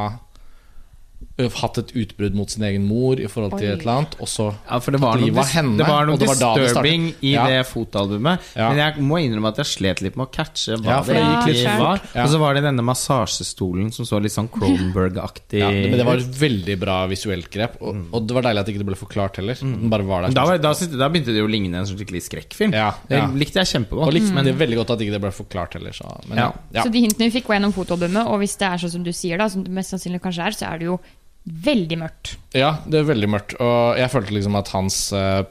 hatt 1.38 1.78
et 1.78 1.92
utbrudd 1.94 2.34
mot 2.34 2.50
sin 2.50 2.64
egen 2.66 2.88
mor 2.90 3.20
i 3.22 3.28
forhold 3.30 3.60
til 3.60 3.68
Oi. 3.68 3.74
et 3.76 3.84
eller 3.84 3.94
annet, 4.02 4.16
og 4.20 4.28
så 4.32 4.48
Ja, 4.66 4.80
for 4.82 4.92
det 4.96 5.02
var 5.04 5.20
noe, 5.22 5.44
henne, 5.54 5.78
det 5.78 5.86
var 5.88 6.08
noe 6.10 6.18
det 6.18 6.28
var 6.32 6.58
disturbing 6.58 7.12
det 7.12 7.28
i 7.30 7.34
Ja. 7.36 7.46
det 7.46 7.60
fotoalbumet. 7.70 8.40
Ja. 8.56 8.70
Men 8.72 8.78
jeg 8.82 9.04
må 9.06 9.20
innrømme 9.22 9.52
at 9.54 9.58
jeg 9.62 9.70
slet 9.70 10.02
litt 10.02 10.16
med 10.18 10.26
å 10.28 10.32
catche 10.34 10.78
hva 10.82 10.96
Ja, 10.96 11.02
det 11.06 11.16
egentlig 11.16 11.78
var. 11.78 12.02
Ja. 12.16 12.24
Og 12.24 12.30
så 12.34 12.40
var 12.42 12.54
det 12.58 12.64
denne 12.66 12.82
massasjestolen 12.82 13.92
som 13.94 14.06
så 14.06 14.20
litt 14.22 14.34
sånn 14.34 14.50
Cronenberg-aktig 14.50 15.60
ja, 15.62 15.70
Men 15.70 15.98
det 16.00 16.06
var 16.08 16.18
et 16.22 16.40
veldig 16.42 16.78
bra 16.82 16.98
visuelt 17.12 17.50
grep, 17.54 17.78
og, 17.82 18.08
og 18.12 18.28
det 18.28 18.34
var 18.38 18.48
deilig 18.50 18.60
at 18.64 18.66
det 18.70 18.76
ikke 18.76 18.88
ble 18.90 18.98
forklart 19.00 19.38
heller. 19.38 19.56
Den 19.62 19.90
bare 19.94 20.04
var 20.08 20.26
der. 20.26 20.34
Mm. 20.34 20.38
Da, 20.40 20.46
var, 20.50 20.58
da, 20.64 20.74
da 20.74 21.10
begynte 21.14 21.34
det 21.36 21.42
jo 21.44 21.48
å 21.50 21.52
ligne 21.54 21.78
en 21.78 21.86
sånn 21.90 22.00
skikkelig 22.02 22.24
skrekkfilm. 22.28 22.74
Ja, 22.78 22.92
Det 23.08 23.22
likte 23.38 23.62
jeg 23.62 23.72
kjempegodt. 23.76 24.08
Og 24.08 24.14
likte 24.18 24.44
det 24.48 24.56
veldig 24.58 24.82
godt 24.82 24.96
at 24.98 25.06
ikke 25.06 25.16
det 25.18 25.22
ble 25.22 25.32
forklart 25.36 25.78
heller. 25.78 25.94
Så, 25.94 26.10
men, 26.28 26.38
Ja. 26.42 26.50
ja. 26.74 26.84
Så 26.84 26.92
de 26.92 27.02
hintene 27.06 27.30
vi 27.30 27.40
fikk 27.40 27.48
var 27.52 27.60
gjennom 27.60 27.74
fotoalbumet, 27.78 28.26
og 28.28 28.40
hvis 28.42 28.58
det 28.58 28.68
er 28.72 28.78
sånn 28.82 28.92
som 28.98 29.04
du 29.06 29.12
sier, 29.14 29.38
da, 29.38 29.48
som 29.50 29.64
det 29.64 29.72
mest 29.74 29.94
sannsynlig 29.94 30.22
kanskje 30.24 30.46
er, 30.50 30.52
så 30.58 30.74
er 30.74 30.78
det 30.82 30.86
jo 30.90 31.00
veldig 31.48 31.98
mørkt. 32.02 32.34
Ja, 32.58 32.74
det 32.86 33.00
er 33.00 33.08
veldig 33.08 33.30
mørkt. 33.32 33.54
Og 33.64 34.00
jeg 34.00 34.12
følte 34.12 34.36
liksom 34.36 34.58
at 34.60 34.72
hans 34.76 34.98
eh, 35.16 35.44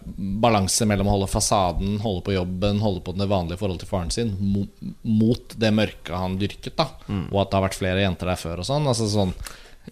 balanse 0.42 0.88
mellom 0.88 1.08
å 1.08 1.14
holde 1.16 1.28
fasaden, 1.32 1.98
holde 2.02 2.24
på 2.26 2.34
jobben, 2.36 2.82
holde 2.84 3.00
på 3.06 3.14
det 3.16 3.28
vanlige 3.30 3.60
forholdet 3.62 3.86
til 3.86 3.92
faren 3.92 4.12
sin, 4.12 4.34
mo 4.40 4.66
mot 5.06 5.56
det 5.56 5.70
mørke 5.72 6.12
han 6.16 6.36
dyrket, 6.40 6.74
da. 6.76 6.90
Og 7.32 7.40
at 7.40 7.50
det 7.50 7.58
har 7.58 7.66
vært 7.68 7.78
flere 7.78 8.04
jenter 8.04 8.32
der 8.32 8.40
før 8.40 8.60
og 8.60 8.68
sånn. 8.68 8.88
Altså 8.90 9.08
sånn 9.08 9.32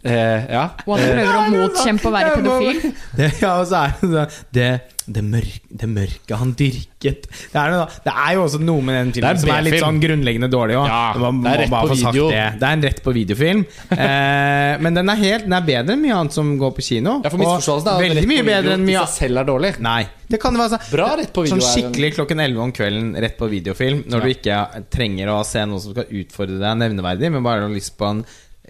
eh, 0.02 0.50
Ja. 0.54 0.64
Og 0.86 0.98
han 0.98 1.06
prøver 1.14 1.36
å 1.38 1.44
motkjempe 1.54 2.10
å 2.10 2.14
være 2.14 2.34
pedofil. 2.40 2.82
Det, 3.18 3.30
ja, 3.40 3.52
og 3.60 3.68
så 3.70 3.84
er 3.84 3.94
det 3.94 4.08
sånn 4.10 4.42
det, 4.54 4.68
det, 5.06 5.22
mørke, 5.22 5.60
det 5.70 5.88
mørke 5.90 6.38
han 6.40 6.54
dyrket 6.58 7.26
det 7.52 7.58
er, 7.60 7.70
noe, 7.74 7.84
det 8.02 8.12
er 8.24 8.30
jo 8.34 8.44
også 8.46 8.58
noe 8.64 8.82
med 8.84 8.96
den 8.96 9.10
er 9.10 9.14
filmen 9.14 9.40
som 9.42 9.52
er 9.52 9.64
litt 9.66 9.76
sånn 9.82 10.00
grunnleggende 10.00 10.48
dårlig 10.50 10.78
òg. 10.80 10.86
Ja, 10.88 11.02
det 11.20 11.52
er 11.52 11.60
rett 11.60 11.74
på 11.74 11.90
video. 11.92 12.28
Det. 12.32 12.42
det 12.60 12.68
er 12.68 12.78
en 12.78 12.84
rett 12.88 13.00
på 13.04 13.14
videofilm. 13.14 13.62
eh, 13.98 14.72
men 14.80 14.98
den 14.98 15.12
er, 15.12 15.20
helt, 15.20 15.46
den 15.46 15.56
er 15.58 15.66
bedre 15.68 15.96
enn 15.96 16.02
mye 16.02 16.18
annet 16.22 16.36
som 16.36 16.54
går 16.60 16.74
på 16.78 16.86
kino. 16.88 17.18
Ja, 17.24 17.32
for 17.32 17.42
misforståelsen 17.42 17.92
er 17.92 17.98
og 18.00 18.06
veldig 18.08 18.26
mye 18.30 18.46
bedre 18.48 18.62
video 18.64 18.76
enn 18.78 18.86
mye 18.88 19.04
seg 19.04 19.28
selv 19.28 19.42
er 19.44 19.50
dårlig. 19.52 19.72
Nei. 19.84 20.00
Det 20.24 20.40
kan 20.40 20.56
være 20.56 20.72
så, 20.72 20.78
Bra 20.94 21.10
rett 21.20 21.34
på 21.36 21.44
video 21.44 21.60
sånn 21.60 21.66
skikkelig 21.68 22.14
klokken 22.16 22.40
11 22.46 22.64
om 22.64 22.72
kvelden 22.74 23.10
rett 23.26 23.36
på 23.38 23.50
videofilm, 23.52 24.04
når 24.08 24.18
Ja. 24.18 24.24
du 24.24 24.32
ikke 24.32 24.86
trenger 24.96 25.34
å 25.34 25.36
se 25.44 25.66
noe 25.68 25.84
som 25.84 25.92
skal 25.92 26.08
utfordre 26.08 26.56
deg 26.62 26.80
nevneverdig, 26.80 27.30
men 27.34 27.44
bare 27.44 27.66
har 27.68 27.74
lyst 27.76 27.98
på 28.00 28.08
en 28.08 28.24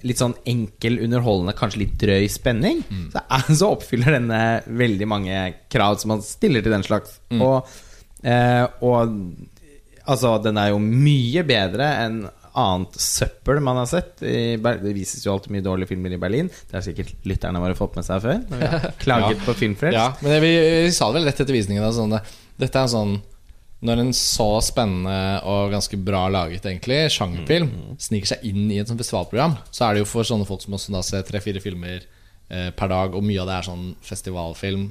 litt 0.04 0.20
sånn 0.20 0.34
enkel, 0.46 0.98
underholdende, 1.06 1.54
kanskje 1.56 1.80
litt 1.86 1.96
drøy 2.00 2.26
spenning, 2.28 2.82
Mm. 2.90 3.06
så, 3.14 3.22
er, 3.38 3.50
så 3.60 3.72
oppfyller 3.74 4.18
denne 4.18 4.40
veldig 4.68 5.08
mange 5.08 5.42
krav 5.72 5.96
som 6.02 6.12
man 6.14 6.22
stiller 6.26 6.62
til 6.64 6.74
den 6.76 6.84
slags. 6.86 7.18
Mm. 7.32 7.42
Og, 7.42 7.74
eh, 8.22 8.64
og 8.84 9.14
altså, 10.06 10.36
den 10.44 10.58
er 10.60 10.72
jo 10.74 10.80
mye 10.82 11.44
bedre 11.48 11.90
enn 12.04 12.24
annet 12.54 12.94
søppel 13.02 13.58
man 13.64 13.80
har 13.80 13.88
sett. 13.90 14.20
I 14.22 14.54
det 14.62 14.92
vises 14.94 15.24
jo 15.26 15.32
alltid 15.32 15.50
mye 15.56 15.64
dårlige 15.66 15.90
filmer 15.90 16.12
i 16.14 16.20
Berlin. 16.22 16.46
Det 16.70 16.76
har 16.76 16.84
sikkert 16.86 17.14
lytterne 17.26 17.58
våre 17.64 17.74
fått 17.74 17.96
med 17.98 18.06
seg 18.06 18.20
før. 18.22 18.44
Når 18.46 18.60
vi 18.60 18.68
har 18.76 18.84
klaget 19.02 19.40
Ja. 19.40 19.44
på 19.48 19.54
Filmfrelst. 19.58 19.96
Ja, 19.98 20.04
men 20.22 20.36
vi, 20.44 20.52
vi 20.86 20.92
sa 20.94 21.08
det 21.10 21.18
vel 21.18 21.26
rett 21.32 21.40
etter 21.42 21.56
visningen. 21.56 21.82
Da, 21.82 21.90
sånn, 21.96 22.14
dette 22.62 22.78
er 22.78 22.86
en 22.86 22.92
sånn 22.94 23.16
Når 23.84 24.00
en 24.00 24.12
så 24.16 24.46
spennende 24.64 25.16
og 25.50 25.74
ganske 25.74 25.98
bra 26.00 26.24
laget 26.32 26.64
egentlig 26.64 27.02
sjangerfilm 27.12 27.70
sniker 28.00 28.32
seg 28.32 28.44
inn 28.48 28.66
i 28.72 28.78
et 28.80 28.88
sånt 28.88 29.02
festivalprogram, 29.02 29.58
så 29.74 29.88
er 29.90 29.94
det 29.98 30.04
jo 30.04 30.08
for 30.08 30.24
sånne 30.28 30.46
folk 30.48 30.64
som 30.64 30.76
også 30.78 30.94
da 30.94 31.02
ser 31.04 31.26
tre-fire 31.28 31.60
filmer 31.60 32.00
eh, 32.48 32.70
per 32.76 32.88
dag, 32.92 33.14
og 33.14 33.24
mye 33.26 33.42
av 33.44 33.50
det 33.50 33.58
er 33.60 33.68
sånn 33.68 33.88
festivalfilm. 34.04 34.86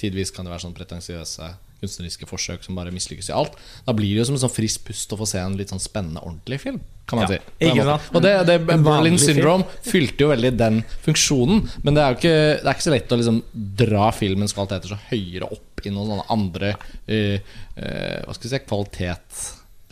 Tidvis 0.00 0.32
kan 0.34 0.44
det 0.44 0.52
være 0.52 0.66
sånn 0.66 0.76
pretensiøse 0.76 1.52
kunstneriske 1.84 2.26
forsøk 2.28 2.62
som 2.64 2.76
bare 2.78 2.92
mislykkes 2.94 3.28
i 3.28 3.34
alt. 3.36 3.56
Da 3.84 3.92
blir 3.96 4.14
det 4.14 4.22
jo 4.22 4.28
som 4.30 4.36
en 4.38 4.42
sånn 4.46 4.52
frisk 4.54 4.86
pust 4.88 5.12
å 5.12 5.18
få 5.20 5.26
se 5.28 5.40
en 5.42 5.56
litt 5.58 5.72
sånn 5.72 5.82
spennende, 5.82 6.22
ordentlig 6.24 6.60
film. 6.62 6.78
Kan 7.08 7.20
man 7.20 7.28
Ja, 7.28 7.36
si? 7.36 7.68
Og 8.16 8.22
det, 8.24 8.32
det 8.48 8.56
Berlin 8.64 9.18
film. 9.18 9.20
Syndrome 9.20 9.66
fylte 9.84 10.24
jo 10.24 10.30
veldig 10.32 10.52
den 10.56 10.80
funksjonen. 11.04 11.64
Men 11.84 11.96
det 11.98 12.02
er 12.04 12.14
jo 12.14 12.20
ikke, 12.20 12.34
det 12.62 12.64
er 12.70 12.78
ikke 12.78 12.86
så 12.88 12.94
lett 12.94 13.12
å 13.12 13.20
liksom 13.20 13.42
dra 13.84 14.08
filmens 14.16 14.56
kvalitet 14.56 14.88
så 14.88 15.00
høyere 15.10 15.50
opp 15.52 15.73
i 15.88 15.94
noen 15.94 16.22
andre 16.32 16.74
uh, 16.76 17.36
uh, 17.36 18.18
Hva 18.24 18.36
skal 18.36 18.48
vi 18.48 18.54
si 18.54 18.62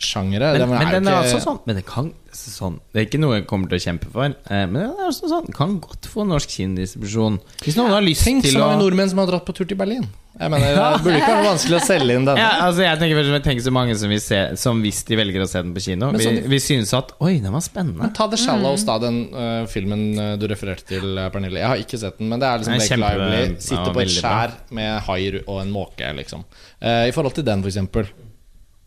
kvalitetssjangere. 0.03 0.51
Men, 0.51 0.59
Det 0.59 0.67
men 0.69 0.93
den 0.93 1.07
er 1.07 1.21
altså 1.21 1.37
også 1.37 1.47
sånn 1.47 1.59
Men 1.65 1.75
det 1.79 1.85
kan 1.85 2.11
sånn 2.33 2.79
Det 2.91 3.01
er 3.01 3.05
ikke 3.07 3.21
noe 3.21 3.37
jeg 3.37 3.47
kommer 3.49 3.69
til 3.69 3.77
å 3.77 3.83
kjempe 3.83 4.09
for, 4.11 4.25
eh, 4.25 4.65
men 4.65 4.73
den 4.73 4.97
er 4.97 5.07
også 5.11 5.29
sånn 5.29 5.53
kan 5.53 5.79
godt 5.79 6.09
få 6.09 6.25
norsk 6.25 6.49
kinodistribusjon. 6.49 7.39
Hvis 7.61 7.77
noen 7.77 7.93
har 7.93 8.01
lyst 8.01 8.25
Tenk 8.25 8.43
til 8.43 8.55
så 8.55 8.63
mange 8.63 8.79
å 8.79 8.83
nordmenn 8.87 9.09
som 9.09 9.21
har 9.21 9.29
dratt 9.29 9.45
på 9.45 9.53
tur 9.53 9.67
til 9.69 9.77
Berlin. 9.77 10.07
Jeg 10.33 10.49
mener, 10.49 10.73
Det 10.97 11.03
burde 11.05 11.19
ikke 11.19 11.29
være 11.29 11.45
vanskelig 11.45 11.77
å 11.77 11.81
selge 11.85 12.15
inn 12.17 12.25
denne. 12.25 12.41
ja, 12.41 12.65
altså 12.65 12.81
jeg 12.81 12.97
tenker 13.03 13.19
først 13.19 13.45
Tenk 13.45 13.61
så 13.61 13.73
mange 13.75 13.97
som, 14.01 14.09
vil 14.09 14.21
se, 14.23 14.39
som 14.57 14.81
hvis 14.81 15.03
de 15.05 15.19
velger 15.19 15.45
å 15.45 15.49
se 15.49 15.61
den 15.61 15.75
på 15.75 15.83
kino, 15.85 16.09
vi, 16.15 16.25
sånn- 16.25 16.41
vi 16.49 16.59
synes 16.63 16.93
at 16.97 17.13
Oi, 17.21 17.35
den 17.43 17.53
var 17.53 17.61
spennende. 17.61 18.01
Men 18.01 18.15
Ta 18.17 18.27
The 18.31 18.39
Shallows, 18.41 18.85
da, 18.89 18.97
den 19.03 19.19
uh, 19.29 19.67
filmen 19.69 20.03
eh, 20.17 20.33
du 20.41 20.47
refererte 20.49 20.87
til, 20.95 21.05
eh, 21.21 21.29
Pernille. 21.29 21.61
Jeg 21.61 21.69
har 21.69 21.85
ikke 21.85 22.01
sett 22.01 22.17
den, 22.17 22.33
men 22.33 22.41
det 22.41 22.49
er 22.49 22.63
liksom 22.63 22.79
Blake 22.81 22.99
Lively 23.03 23.43
ja, 23.43 23.53
sitter 23.61 23.93
på 23.93 24.01
et 24.01 24.15
skjær 24.17 24.57
med 24.73 24.91
hai 25.05 25.21
og 25.43 25.57
en 25.61 25.73
måke, 25.73 26.09
liksom. 26.17 26.47
Uh, 26.81 27.05
I 27.05 27.13
forhold 27.13 27.37
til 27.37 27.45
den, 27.45 27.61
for 27.61 27.69
eksempel. 27.69 28.09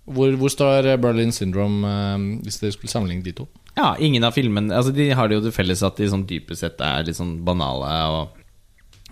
Hvor, 0.07 0.37
hvor 0.39 0.53
står 0.53 0.87
eh, 0.93 0.99
Berlin 1.03 1.33
Syndrome 1.35 1.83
eh, 1.91 2.27
hvis 2.47 2.61
dere 2.63 2.75
skulle 2.77 2.93
sammenligne 2.93 3.25
de 3.27 3.33
to? 3.41 3.49
Ja, 3.77 3.91
ingen 4.01 4.25
av 4.25 4.33
filmene 4.33 4.73
Altså 4.73 4.93
De 4.95 5.11
har 5.13 5.29
det 5.29 5.37
jo 5.37 5.43
til 5.49 5.53
felles 5.53 5.83
at 5.85 5.99
de 6.01 6.07
sånn 6.09 6.23
dypest 6.31 6.63
sett 6.65 6.81
er 6.81 7.03
litt 7.05 7.19
sånn 7.19 7.35
banale 7.45 7.91
og, 8.15 8.39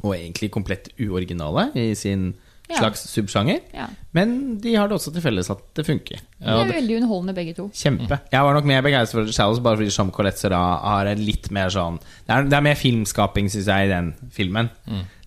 og 0.05 0.15
egentlig 0.17 0.49
komplett 0.55 0.93
uoriginale 1.03 1.69
i 1.77 1.91
sin 1.99 2.33
Ja. 2.65 2.79
slags 2.81 3.03
subsjanger. 3.13 3.59
Ja. 3.77 3.91
Men 4.17 4.57
de 4.65 4.73
har 4.75 4.89
det 4.89 4.97
også 4.97 5.11
til 5.13 5.21
felles 5.21 5.51
at 5.53 5.61
det 5.77 5.85
funker. 5.85 6.23
De 6.41 6.47
er 6.49 6.63
det, 6.65 6.73
veldig 6.79 6.95
underholdende, 6.97 7.35
begge 7.37 7.53
to. 7.59 7.67
kjempe. 7.77 8.17
Jeg 8.33 8.41
var 8.47 8.55
nok 8.57 8.65
mer 8.71 8.81
begeistret 8.87 9.19
for 9.19 9.33
Shallows 9.37 9.61
bare 9.61 9.77
fordi 9.77 9.93
Jean 9.93 10.09
Colette 10.17 10.41
Serra 10.41 10.63
har 10.81 11.11
en 11.11 11.21
litt 11.27 11.51
mer 11.53 11.69
sånn 11.75 11.99
Det 12.01 12.33
er, 12.33 12.49
det 12.49 12.57
er 12.57 12.65
mer 12.65 12.79
filmskaping, 12.81 13.51
syns 13.53 13.69
jeg, 13.69 13.91
i 13.91 13.93
den 13.93 14.09
filmen. 14.33 14.71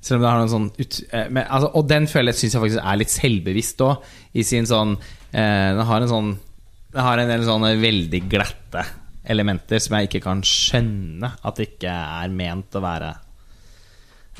Selv 0.01 0.17
om 0.17 0.25
det 0.25 0.31
har 0.31 0.41
noen 0.41 0.49
sånn 0.55 0.67
ut, 0.81 0.97
eh, 1.13 1.29
men, 1.29 1.43
altså, 1.45 1.69
Og 1.77 1.85
den 1.93 2.07
føler 2.09 2.33
jeg 2.33 2.39
syns 2.41 2.57
jeg 2.57 2.63
faktisk 2.65 2.81
er 2.89 2.99
litt 3.03 3.13
selvbevisst 3.13 3.85
òg, 3.85 4.09
i 4.33 4.41
sin 4.43 4.65
sånn 4.65 4.97
Den 5.37 5.85
har 5.85 6.01
en 6.01 6.09
sånn 6.09 6.29
Den 6.93 7.03
har 7.05 7.19
en 7.21 7.29
del 7.29 7.43
sånne 7.45 7.75
veldig 7.77 8.21
glatte 8.31 8.85
elementer 9.27 9.81
som 9.83 9.97
jeg 9.97 10.09
ikke 10.09 10.23
kan 10.25 10.43
skjønne 10.45 11.31
at 11.45 11.59
det 11.59 11.71
ikke 11.73 11.93
er 11.93 12.33
ment 12.33 12.77
å 12.77 12.83
være 12.83 13.09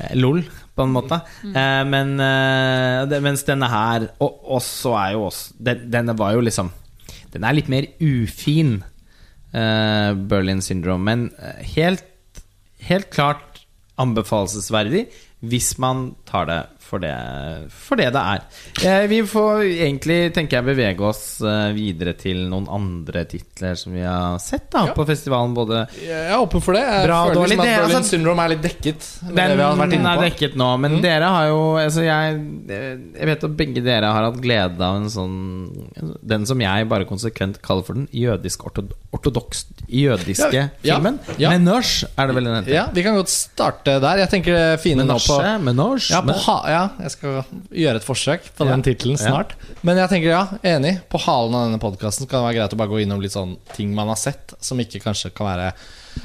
eh, 0.00 0.14
LOL, 0.18 0.42
på 0.74 0.86
en 0.86 0.94
måte. 0.94 1.20
Mm. 1.42 1.56
men 1.90 2.14
eh, 2.24 3.18
mens 3.24 3.44
denne 3.46 3.68
her 3.70 4.08
Og 4.24 4.52
også 4.58 4.94
er 5.00 5.16
jo 5.16 5.24
også 5.28 5.74
Denne 5.90 6.14
var 6.18 6.36
jo 6.36 6.44
liksom 6.44 6.70
Den 7.34 7.44
er 7.44 7.56
litt 7.56 7.70
mer 7.72 7.88
ufin, 8.00 8.78
eh, 9.52 10.12
Berlin 10.30 10.62
Syndrome, 10.64 11.04
men 11.04 11.26
eh, 11.36 11.64
helt, 11.76 12.42
helt 12.88 13.10
klart 13.12 13.64
anbefalesverdig 13.98 15.08
hvis 15.38 15.76
man 15.78 16.12
tar 16.26 16.48
det 16.48 16.62
for 16.88 17.02
det, 17.04 17.12
for 17.70 18.00
det 18.00 18.08
det 18.14 18.20
er. 18.22 18.44
Eh, 18.88 19.06
vi 19.10 19.18
får 19.28 19.62
egentlig, 19.68 20.18
tenker 20.34 20.58
jeg, 20.58 20.66
bevege 20.70 21.04
oss 21.04 21.20
eh, 21.44 21.68
videre 21.76 22.14
til 22.18 22.46
noen 22.48 22.66
andre 22.72 23.24
titler 23.28 23.76
som 23.76 23.92
vi 23.92 24.00
har 24.06 24.38
sett 24.40 24.70
da 24.72 24.86
Ja. 24.88 24.94
på 24.96 25.04
festivalen. 25.08 25.52
Både 25.54 25.82
Jeg 26.00 26.30
er 26.32 26.36
åpen 26.40 26.62
for 26.64 26.72
det. 26.78 26.82
Jeg 26.86 27.06
Bra, 27.06 27.18
føler 27.26 27.34
dårlig. 27.34 27.50
liksom 27.50 27.60
at 27.60 27.66
Det 27.66 27.74
er 27.74 27.82
Berlin 27.82 27.96
altså- 27.98 28.10
Syndrome 28.16 28.44
er 28.44 28.48
litt 28.54 28.62
dekket. 28.62 29.08
Den 29.34 30.06
er 30.06 30.22
dekket 30.24 30.56
nå, 30.56 30.70
men 30.80 30.96
Mm. 30.98 31.02
dere 31.02 31.28
har 31.28 31.46
jo 31.48 31.60
altså 31.76 32.02
jeg, 32.04 32.40
jeg 33.18 33.26
vet 33.26 33.44
at 33.44 33.56
begge 33.56 33.84
dere 33.84 34.10
har 34.12 34.24
hatt 34.30 34.40
glede 34.40 34.80
av 34.80 34.96
en 34.96 35.08
sånn 35.12 35.36
Den 36.24 36.46
som 36.46 36.58
jeg 36.60 36.88
bare 36.88 37.04
konsekvent 37.04 37.60
kaller 37.62 37.84
for 37.84 37.94
den 37.94 38.08
jødisk 38.12 38.64
ortod 38.66 38.92
ortodoks 39.12 39.64
jødiske 39.88 40.52
Ja, 40.52 40.68
ja, 40.82 40.96
filmen. 40.98 41.18
ja. 41.38 41.50
Menage 41.50 42.04
er 42.16 42.26
det 42.28 42.34
vel 42.36 42.44
den 42.44 42.54
heter? 42.64 42.74
Ja, 42.74 42.86
Vi 42.92 43.02
kan 43.02 43.14
godt 43.16 43.28
starte 43.32 43.98
der. 44.00 44.16
Jeg 44.18 44.28
tenker 44.30 44.52
det 44.54 44.80
fine 44.82 45.04
nå 45.06 45.16
på 45.18 45.38
Menage, 45.38 45.62
Menage 45.64 46.10
ja, 46.10 46.20
på 46.22 46.34
ha, 46.44 46.56
ja, 46.68 46.77
jeg 47.02 47.12
skal 47.14 47.38
gjøre 47.82 48.00
et 48.00 48.06
forsøk 48.06 48.48
på 48.58 48.66
Ja. 48.66 48.70
den 48.72 48.82
tittelen 48.86 49.18
Ja. 49.18 49.28
snart. 49.30 49.54
Men 49.82 49.96
jeg 50.00 50.08
tenker 50.12 50.28
ja, 50.32 50.42
enig. 50.62 50.94
På 51.12 51.20
halen 51.24 51.54
av 51.54 51.66
denne 51.68 51.80
podkasten 51.82 52.28
kan 52.28 52.40
det 52.42 52.46
være 52.48 52.58
greit 52.60 52.74
å 52.76 52.80
bare 52.80 52.92
gå 52.92 53.00
innom 53.04 53.20
litt 53.22 53.32
sånn 53.36 53.56
ting 53.74 53.94
man 53.94 54.08
har 54.08 54.16
sett, 54.20 54.54
som 54.60 54.78
ikke 54.78 55.00
kanskje 55.02 55.32
kan 55.34 55.46
være 55.50 55.72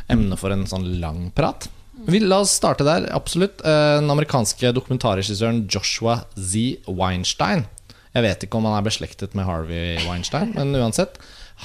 emne 0.10 0.38
for 0.38 0.52
en 0.52 0.66
sånn 0.66 1.00
lang 1.00 1.32
prat. 1.36 1.68
Vi, 2.08 2.20
la 2.20 2.40
oss 2.42 2.52
starte 2.58 2.84
der, 2.84 3.06
absolutt. 3.14 3.62
Eh, 3.64 4.00
Den 4.02 4.10
amerikanske 4.10 4.74
dokumentarregissøren 4.74 5.68
Joshua 5.70 6.26
Z. 6.36 6.80
Weinstein. 6.88 7.66
Jeg 8.14 8.24
vet 8.24 8.44
ikke 8.46 8.58
om 8.58 8.66
han 8.66 8.78
er 8.78 8.90
beslektet 8.90 9.34
med 9.36 9.46
Harvey 9.46 9.98
Weinstein, 10.08 10.54
men 10.56 10.74
uansett. 10.76 11.18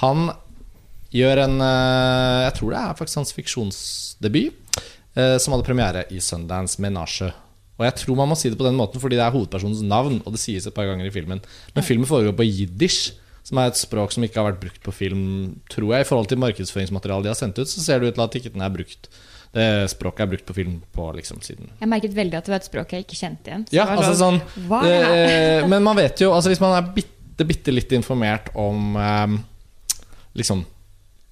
Han 0.03 0.31
gjør 1.12 1.38
en 1.46 1.61
eh, 1.64 2.44
Jeg 2.48 2.55
tror 2.59 2.70
det 2.74 2.79
er 2.85 2.94
faktisk 2.98 3.16
hans 3.22 3.33
fiksjonsdebut, 3.33 4.55
eh, 5.16 5.37
som 5.40 5.55
hadde 5.57 5.64
premiere 5.66 6.05
i 6.12 6.20
Sundance 6.20 6.79
Menage. 6.81 7.33
Og 7.78 7.86
jeg 7.86 7.94
tror 8.00 8.18
man 8.18 8.32
må 8.32 8.36
si 8.38 8.50
det 8.50 8.58
på 8.58 8.66
den 8.66 8.76
måten 8.78 9.02
fordi 9.02 9.18
det 9.18 9.24
er 9.24 9.34
hovedpersonens 9.34 9.84
navn, 9.86 10.20
og 10.24 10.34
det 10.34 10.42
sies 10.42 10.66
et 10.66 10.74
par 10.74 10.88
ganger 10.90 11.06
i 11.06 11.14
filmen. 11.14 11.40
Men 11.76 11.86
filmen 11.86 12.10
foregår 12.10 12.34
på 12.38 12.46
jiddisch, 12.48 13.14
som 13.46 13.62
er 13.62 13.70
et 13.70 13.80
språk 13.80 14.12
som 14.12 14.26
ikke 14.26 14.42
har 14.42 14.50
vært 14.50 14.60
brukt 14.60 14.82
på 14.84 14.92
film, 14.92 15.24
tror 15.72 15.94
jeg. 15.94 16.04
I 16.04 16.08
forhold 16.08 16.28
til 16.28 16.42
markedsføringsmaterialet 16.42 17.28
de 17.28 17.32
har 17.32 17.38
sendt 17.38 17.60
ut, 17.62 17.70
så 17.70 17.84
ser 17.84 18.02
det 18.02 18.10
ut 18.10 18.18
til 18.18 18.26
at 18.26 18.38
ikke 18.40 18.52
den 18.56 18.66
er 18.66 18.74
brukt 18.74 19.08
det 19.54 19.88
språket 19.88 20.24
er 20.24 20.30
brukt 20.32 20.46
på 20.48 20.56
film 20.56 20.74
på 20.92 21.06
liksom 21.16 21.40
siden 21.44 21.70
Jeg 21.80 21.88
merket 21.88 22.16
veldig 22.16 22.36
at 22.36 22.48
det 22.48 22.52
var 22.52 22.60
et 22.60 22.68
språk 22.68 22.90
jeg 22.92 23.06
ikke 23.06 23.16
kjente 23.16 23.48
igjen. 23.48 23.62
Ja, 23.72 23.86
altså 23.94 24.12
sånn 24.18 24.40
Hva 24.68 24.82
er 24.84 25.06
det 25.06 25.22
eh, 25.28 25.68
Men 25.70 25.86
man 25.86 25.96
vet 25.96 26.20
jo, 26.20 26.34
altså 26.36 26.52
hvis 26.52 26.60
man 26.60 26.76
er 26.76 26.90
bitte, 26.92 27.46
bitte 27.48 27.72
litt 27.72 27.94
informert 27.96 28.50
om 28.58 28.98
eh, 29.00 29.38
liksom 30.38 30.66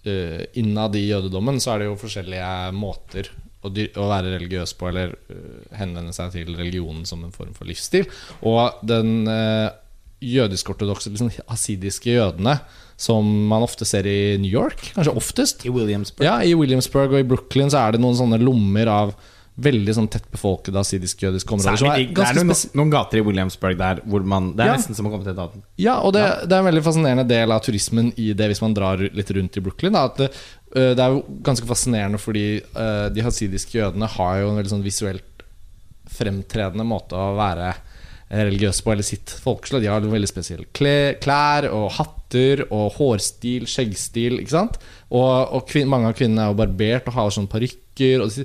eh, 0.09 0.47
innad 0.57 0.97
i 0.97 1.07
jødedommen, 1.11 1.61
så 1.61 1.75
er 1.75 1.85
det 1.85 1.91
jo 1.91 1.99
forskjellige 2.01 2.53
måter 2.77 3.31
å, 3.69 4.07
være 4.11 4.35
religiøs 4.37 4.75
på, 4.79 4.89
eller 4.91 5.15
eh, 5.33 5.77
henvende 5.81 6.15
seg 6.17 6.33
til 6.35 6.55
religionen 6.57 7.05
som 7.09 7.25
en 7.27 7.35
form 7.35 7.53
for 7.57 7.69
livsstil. 7.69 8.09
Og 8.47 8.81
den 8.87 9.29
uh, 9.29 9.69
jødisk-ortodokse, 10.25 11.13
liksom 11.13 11.31
hasidiske 11.51 12.15
jødene, 12.17 12.59
som 12.97 13.27
man 13.51 13.65
ofte 13.67 13.85
ser 13.89 14.09
i 14.09 14.37
New 14.41 14.51
York, 14.51 14.93
kanskje 14.97 15.17
oftest 15.21 15.67
I 15.69 15.73
Williamsburg. 15.75 16.25
ja, 16.25 16.39
I 16.41 16.55
Williamsburg 16.57 17.13
og 17.13 17.21
i 17.21 17.29
Brooklyn 17.29 17.73
så 17.73 17.83
er 17.85 17.97
det 17.97 18.05
noen 18.05 18.17
sånne 18.17 18.41
lommer 18.41 18.89
av 18.89 19.17
veldig 19.57 19.93
sånn 19.97 20.09
tett 20.13 20.27
befolkede 20.33 20.81
asidisk-jødiske 20.83 21.55
områder. 21.57 21.79
som 21.81 21.89
Særlig, 21.89 22.11
det 22.13 22.25
er 22.27 22.37
noen, 22.37 22.59
noen 22.77 22.91
gater 22.93 23.21
i 23.21 23.25
Williamsburg 23.25 23.79
der 23.81 24.03
hvor 24.05 24.25
man 24.25 24.51
Det 24.55 24.65
er 24.65 24.69
Ja. 24.69 24.77
nesten 24.77 24.95
som 24.95 25.07
å 25.09 25.11
komme 25.11 25.25
til 25.25 25.33
et 25.33 25.39
annet 25.39 25.63
Ja, 25.81 26.01
og 26.01 26.13
det, 26.13 26.25
det 26.45 26.53
er 26.53 26.61
en 26.61 26.69
veldig 26.69 26.85
fascinerende 26.85 27.27
del 27.27 27.53
av 27.53 27.63
turismen 27.65 28.13
i 28.21 28.33
det 28.37 28.51
hvis 28.51 28.61
man 28.61 28.75
drar 28.75 28.99
litt 29.01 29.31
rundt 29.31 29.57
i 29.57 29.61
Brooklyn. 29.61 29.93
Da, 29.93 30.05
at 30.05 30.19
det, 30.77 30.93
øh, 30.93 31.05
er 31.07 31.15
jo 31.15 31.25
ganske 31.45 31.69
fascinerende 31.69 32.21
fordi 32.21 32.47
øh, 32.61 33.09
de 33.15 33.25
hasidiske 33.25 33.79
jødene 33.79 34.09
har 34.17 34.43
jo 34.43 34.51
en 34.51 34.61
veldig 34.61 34.75
sånn 34.75 34.85
visuelt 34.85 35.45
fremtredende 36.17 36.87
måte 36.87 37.17
å 37.19 37.33
være 37.39 37.71
eh, 37.73 38.45
religiøse 38.45 38.85
på, 38.85 38.93
eller 38.93 39.07
sitt 39.07 39.33
folkeslag. 39.43 39.83
De 39.83 39.91
har 39.91 40.05
veldig 40.05 40.31
spesielle 40.31 40.69
klær 40.77 41.71
og 41.73 41.89
hatter 41.97 42.67
og 42.69 42.93
hårstil, 42.99 43.67
skjeggstil, 43.71 44.41
ikke 44.43 44.55
sant? 44.55 44.79
Og, 45.09 45.57
og 45.57 45.67
kvin 45.71 45.89
mange 45.91 46.11
av 46.11 46.17
kvinnene 46.19 46.45
er 46.45 46.53
jo 46.53 46.61
barbert 46.61 47.11
og 47.11 47.19
har 47.19 47.35
sånn 47.35 47.51
parykker. 47.51 48.23
Og 48.23 48.33
så 48.37 48.45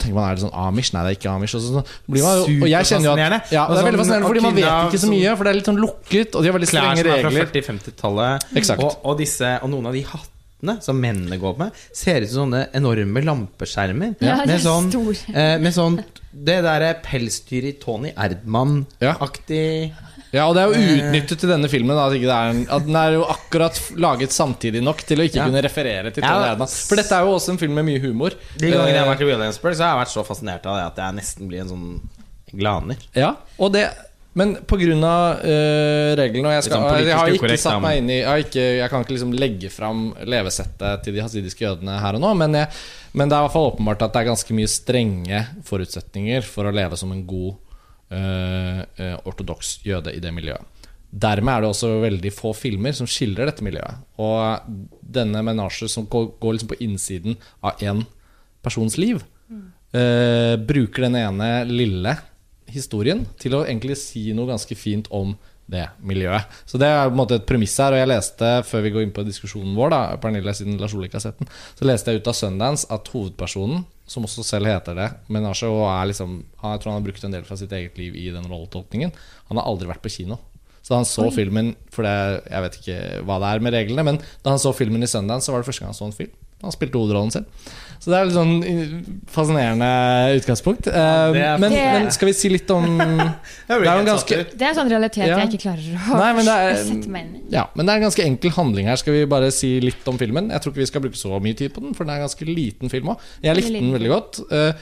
tenker 0.00 0.16
man 0.16 0.30
er 0.30 0.38
det 0.38 0.46
sånn 0.46 0.56
Amish? 0.56 0.94
Nei, 0.94 1.04
det 1.04 1.14
er 1.14 1.20
ikke 1.20 1.32
Amish. 1.36 1.58
Og, 1.58 1.64
så, 1.66 1.84
man 2.08 2.44
og 2.56 2.68
jeg 2.70 2.88
kjenner 2.88 3.10
jo 3.10 3.16
at 3.18 3.52
ja, 3.52 3.66
Det 3.68 3.80
er 3.82 3.88
veldig 3.90 3.98
sånn- 3.98 4.04
fascinerende 4.06 4.30
fordi 4.32 4.46
man 4.46 4.60
vet 4.60 4.70
ikke 4.88 5.04
så 5.04 5.12
mye, 5.12 5.36
for 5.36 5.44
det 5.44 5.52
er 5.52 5.60
litt 5.60 5.72
sånn 5.72 5.82
lukket, 5.82 6.36
og 6.36 6.40
de 6.40 6.52
har 6.52 6.56
veldig 6.56 6.70
Klær 6.72 6.92
som 7.02 7.16
er 7.16 7.26
fra 7.26 7.34
40-50-tallet. 7.42 8.52
Og, 8.78 9.02
og, 9.12 9.26
og 9.26 9.74
noen 9.74 9.90
av 9.92 9.98
de 9.98 10.06
hattene 10.08 10.40
som 10.84 10.98
mennene 11.02 11.38
går 11.42 11.56
med, 11.58 11.78
ser 11.94 12.22
ut 12.24 12.30
som 12.30 12.44
sånne 12.46 12.68
enorme 12.78 13.22
lampeskjermer. 13.26 14.14
Ja, 14.22 14.36
med, 14.46 14.60
sånn, 14.62 14.90
eh, 15.34 15.56
med 15.62 15.74
sånn 15.74 15.98
Det 16.32 16.60
derre 16.64 16.94
pelsdyret 17.04 17.74
i 17.74 17.78
Tony 17.82 18.12
Erdman-aktig 18.16 19.92
Ja, 20.32 20.46
og 20.48 20.54
det 20.56 20.62
er 20.62 20.70
jo 20.70 20.92
utnyttet 20.96 21.42
til 21.42 21.50
denne 21.50 21.68
filmen 21.68 21.92
da, 21.98 22.06
at, 22.08 22.14
er 22.16 22.62
at 22.78 22.86
den 22.86 22.96
er 22.96 23.18
jo 23.18 23.26
akkurat 23.28 23.76
laget 24.00 24.32
samtidig 24.32 24.80
nok 24.84 25.02
til 25.04 25.20
å 25.20 25.26
ikke 25.28 25.42
Ja. 25.42 25.44
kunne 25.50 25.60
referere 25.66 26.12
til 26.14 26.22
Tony 26.24 26.46
Erdman. 26.54 26.70
For 26.88 26.96
dette 26.96 27.12
er 27.18 27.26
jo 27.26 27.34
også 27.36 27.52
en 27.52 27.58
film 27.60 27.74
med 27.76 27.84
mye 27.90 28.00
humor. 28.00 28.32
De 28.56 28.70
gangene 28.70 28.94
jeg 28.94 29.02
har 29.02 29.06
Eh, 29.06 29.12
vært 29.12 29.20
i 29.26 29.28
Williamsburg, 29.28 29.76
så 29.76 29.84
har 29.84 29.92
jeg 29.92 30.00
vært 30.06 30.14
så 30.14 30.24
fascinert 30.24 30.66
av 30.66 30.78
det 30.78 30.86
at 30.88 31.02
jeg 31.04 31.18
nesten 31.20 31.48
blir 31.50 31.60
en 31.60 31.68
sånn 31.68 32.00
glaner. 32.52 32.96
Ja, 33.14 33.34
og 33.58 33.72
det 33.76 33.90
men 34.38 34.54
pga. 34.64 34.86
Uh, 35.42 36.12
reglene 36.16 36.48
Og 36.48 36.54
jeg, 36.54 36.64
skal, 36.66 36.78
sånn 36.80 37.04
jeg 37.04 37.16
har 37.18 37.34
ikke 37.36 37.58
satt 37.60 37.82
meg 37.84 37.98
inn 38.00 38.12
i 38.12 38.20
jeg, 38.22 38.46
ikke, 38.46 38.64
jeg 38.78 38.92
kan 38.92 39.04
ikke 39.04 39.14
liksom 39.16 39.34
legge 39.36 39.72
fram 39.72 40.06
levesettet 40.24 41.04
til 41.04 41.16
de 41.16 41.24
hasidiske 41.24 41.66
jødene 41.66 41.98
her 42.00 42.16
og 42.16 42.24
nå, 42.24 42.30
men, 42.40 42.56
jeg, 42.62 42.70
men 43.12 43.28
det 43.28 43.36
er 43.36 43.42
i 43.42 43.46
hvert 43.46 43.56
fall 43.56 43.68
åpenbart 43.74 44.06
at 44.06 44.14
det 44.14 44.22
er 44.22 44.30
ganske 44.30 44.56
mye 44.56 44.70
strenge 44.72 45.42
forutsetninger 45.68 46.48
for 46.48 46.68
å 46.68 46.74
leve 46.74 46.98
som 47.00 47.12
en 47.12 47.26
god 47.28 47.58
uh, 48.12 49.18
ortodoks 49.28 49.80
jøde 49.84 50.14
i 50.16 50.22
det 50.22 50.32
miljøet. 50.34 50.64
Dermed 51.12 51.52
er 51.52 51.64
det 51.64 51.72
også 51.74 51.90
veldig 52.00 52.32
få 52.32 52.54
filmer 52.56 52.96
som 52.96 53.08
skildrer 53.10 53.50
dette 53.50 53.64
miljøet. 53.64 54.00
Og 54.16 54.70
denne 55.04 55.42
menasje 55.44 55.90
som 55.92 56.06
går, 56.08 56.30
går 56.40 56.56
liksom 56.56 56.70
på 56.70 56.78
innsiden 56.86 57.36
av 57.60 57.82
én 57.84 58.00
persons 58.64 58.96
liv, 58.96 59.20
uh, 59.52 60.56
bruker 60.56 61.10
den 61.10 61.20
ene 61.20 61.54
lille 61.68 62.16
historien 62.72 63.24
til 63.40 63.56
å 63.56 63.64
egentlig 63.64 63.98
si 64.00 64.30
noe 64.36 64.50
ganske 64.50 64.76
fint 64.78 65.10
om 65.14 65.34
det 65.72 65.84
miljøet. 66.04 66.50
Så 66.68 66.78
det 66.80 66.88
er 66.90 67.06
på 67.06 67.14
en 67.14 67.20
måte 67.20 67.38
et 67.38 67.46
premiss 67.48 67.74
her. 67.80 67.94
Og 67.94 68.02
jeg 68.02 68.10
leste, 68.10 68.50
før 68.68 68.84
vi 68.84 68.92
går 68.94 69.06
inn 69.06 69.14
på 69.14 69.24
diskusjonen 69.26 69.74
vår, 69.78 69.92
da 69.94 70.00
Pernille, 70.20 70.54
siden 70.56 70.78
Lars 70.80 70.94
Ole 70.96 71.08
ikke 71.08 71.20
har 71.20 71.26
sett 71.26 71.40
den, 71.40 71.50
så 71.78 71.88
leste 71.88 72.12
jeg 72.12 72.22
ut 72.22 72.30
av 72.32 72.36
Sundance 72.36 72.88
at 72.92 73.10
hovedpersonen, 73.14 73.84
som 74.10 74.26
også 74.26 74.44
selv 74.44 74.68
heter 74.68 74.98
det, 74.98 75.08
Menasje, 75.32 75.70
og 75.70 75.86
er 75.88 76.08
liksom 76.10 76.40
Jeg 76.42 76.80
tror 76.82 76.90
han 76.90 76.98
har 76.98 77.06
brukt 77.06 77.24
en 77.24 77.36
del 77.36 77.46
fra 77.46 77.56
sitt 77.56 77.72
eget 77.72 77.96
liv 78.00 78.16
i 78.18 78.28
den 78.34 78.48
rolletolkningen, 78.50 79.14
han 79.48 79.60
har 79.60 79.68
aldri 79.70 79.88
vært 79.88 80.02
på 80.04 80.12
kino. 80.12 80.40
Så 80.82 80.90
da 80.90 80.98
han 80.98 81.06
så 81.06 81.28
filmen 81.30 81.76
For 81.94 82.02
det, 82.02 82.42
jeg 82.50 82.64
vet 82.64 82.78
ikke 82.80 82.96
hva 83.28 83.36
det 83.38 83.50
er 83.52 83.62
med 83.62 83.76
reglene, 83.76 84.06
men 84.10 84.22
da 84.42 84.56
han 84.56 84.62
så 84.62 84.74
filmen 84.76 85.06
i 85.06 85.10
Sundance, 85.10 85.46
så 85.46 85.54
var 85.54 85.62
det 85.62 85.70
første 85.70 85.84
gang 85.84 85.94
han 85.94 86.00
så 86.00 86.10
en 86.10 86.16
film. 86.16 86.34
Han 86.62 86.72
spilte 86.74 86.94
hovedrollen 86.98 87.30
selv. 87.34 87.44
Så 88.02 88.10
det 88.10 88.16
er 88.18 88.24
litt 88.26 88.34
sånn 88.34 88.64
eh, 88.66 88.94
fascinerende 89.30 89.88
utgangspunkt. 90.40 90.88
Eh, 90.90 90.94
er- 90.98 91.58
men, 91.62 91.70
Det- 91.70 91.82
men 92.02 92.10
skal 92.10 92.26
vi 92.26 92.32
si 92.34 92.48
litt 92.50 92.70
om 92.74 92.98
Det 93.68 93.76
er 93.76 93.84
en 93.86 94.04
ganske 94.08 94.38
Det 94.50 94.62
er 94.62 94.70
en 94.72 94.74
sånn 94.74 94.90
realitet 94.90 95.26
Ja. 95.28 95.38
jeg 95.38 95.52
ikke 95.52 95.62
klarer 95.68 96.00
å 96.10 96.18
Nei, 96.18 96.32
men 96.34 96.44
det 96.44 96.56
er- 96.56 96.82
sette 96.84 97.08
meg 97.08 97.26
inn 97.28 97.36
i. 97.36 97.42
ja, 97.54 97.66
men 97.76 97.86
det 97.86 97.92
er 97.92 97.96
en 98.02 98.06
ganske 98.08 98.24
enkel 98.26 98.50
handling 98.56 98.86
her. 98.90 98.96
Skal 98.96 99.12
vi 99.14 99.24
bare 99.30 99.52
si 99.52 99.78
litt 99.80 100.06
om 100.08 100.18
filmen? 100.18 100.50
Jeg 100.50 100.60
tror 100.62 100.72
ikke 100.72 100.82
vi 100.82 100.86
skal 100.90 101.00
bruke 101.06 101.20
så 101.20 101.40
mye 101.40 101.56
tid 101.56 101.72
på 101.74 101.80
den, 101.80 101.94
for 101.94 102.04
den 102.04 102.10
er 102.14 102.20
en 102.22 102.26
ganske 102.28 102.46
liten 102.46 102.90
film 102.90 103.06
òg. 103.14 103.18
Jeg 103.42 103.56
likte 103.56 103.72
den 103.78 103.92
veldig 103.94 104.10
godt. 104.10 104.40
Eh, 104.50 104.72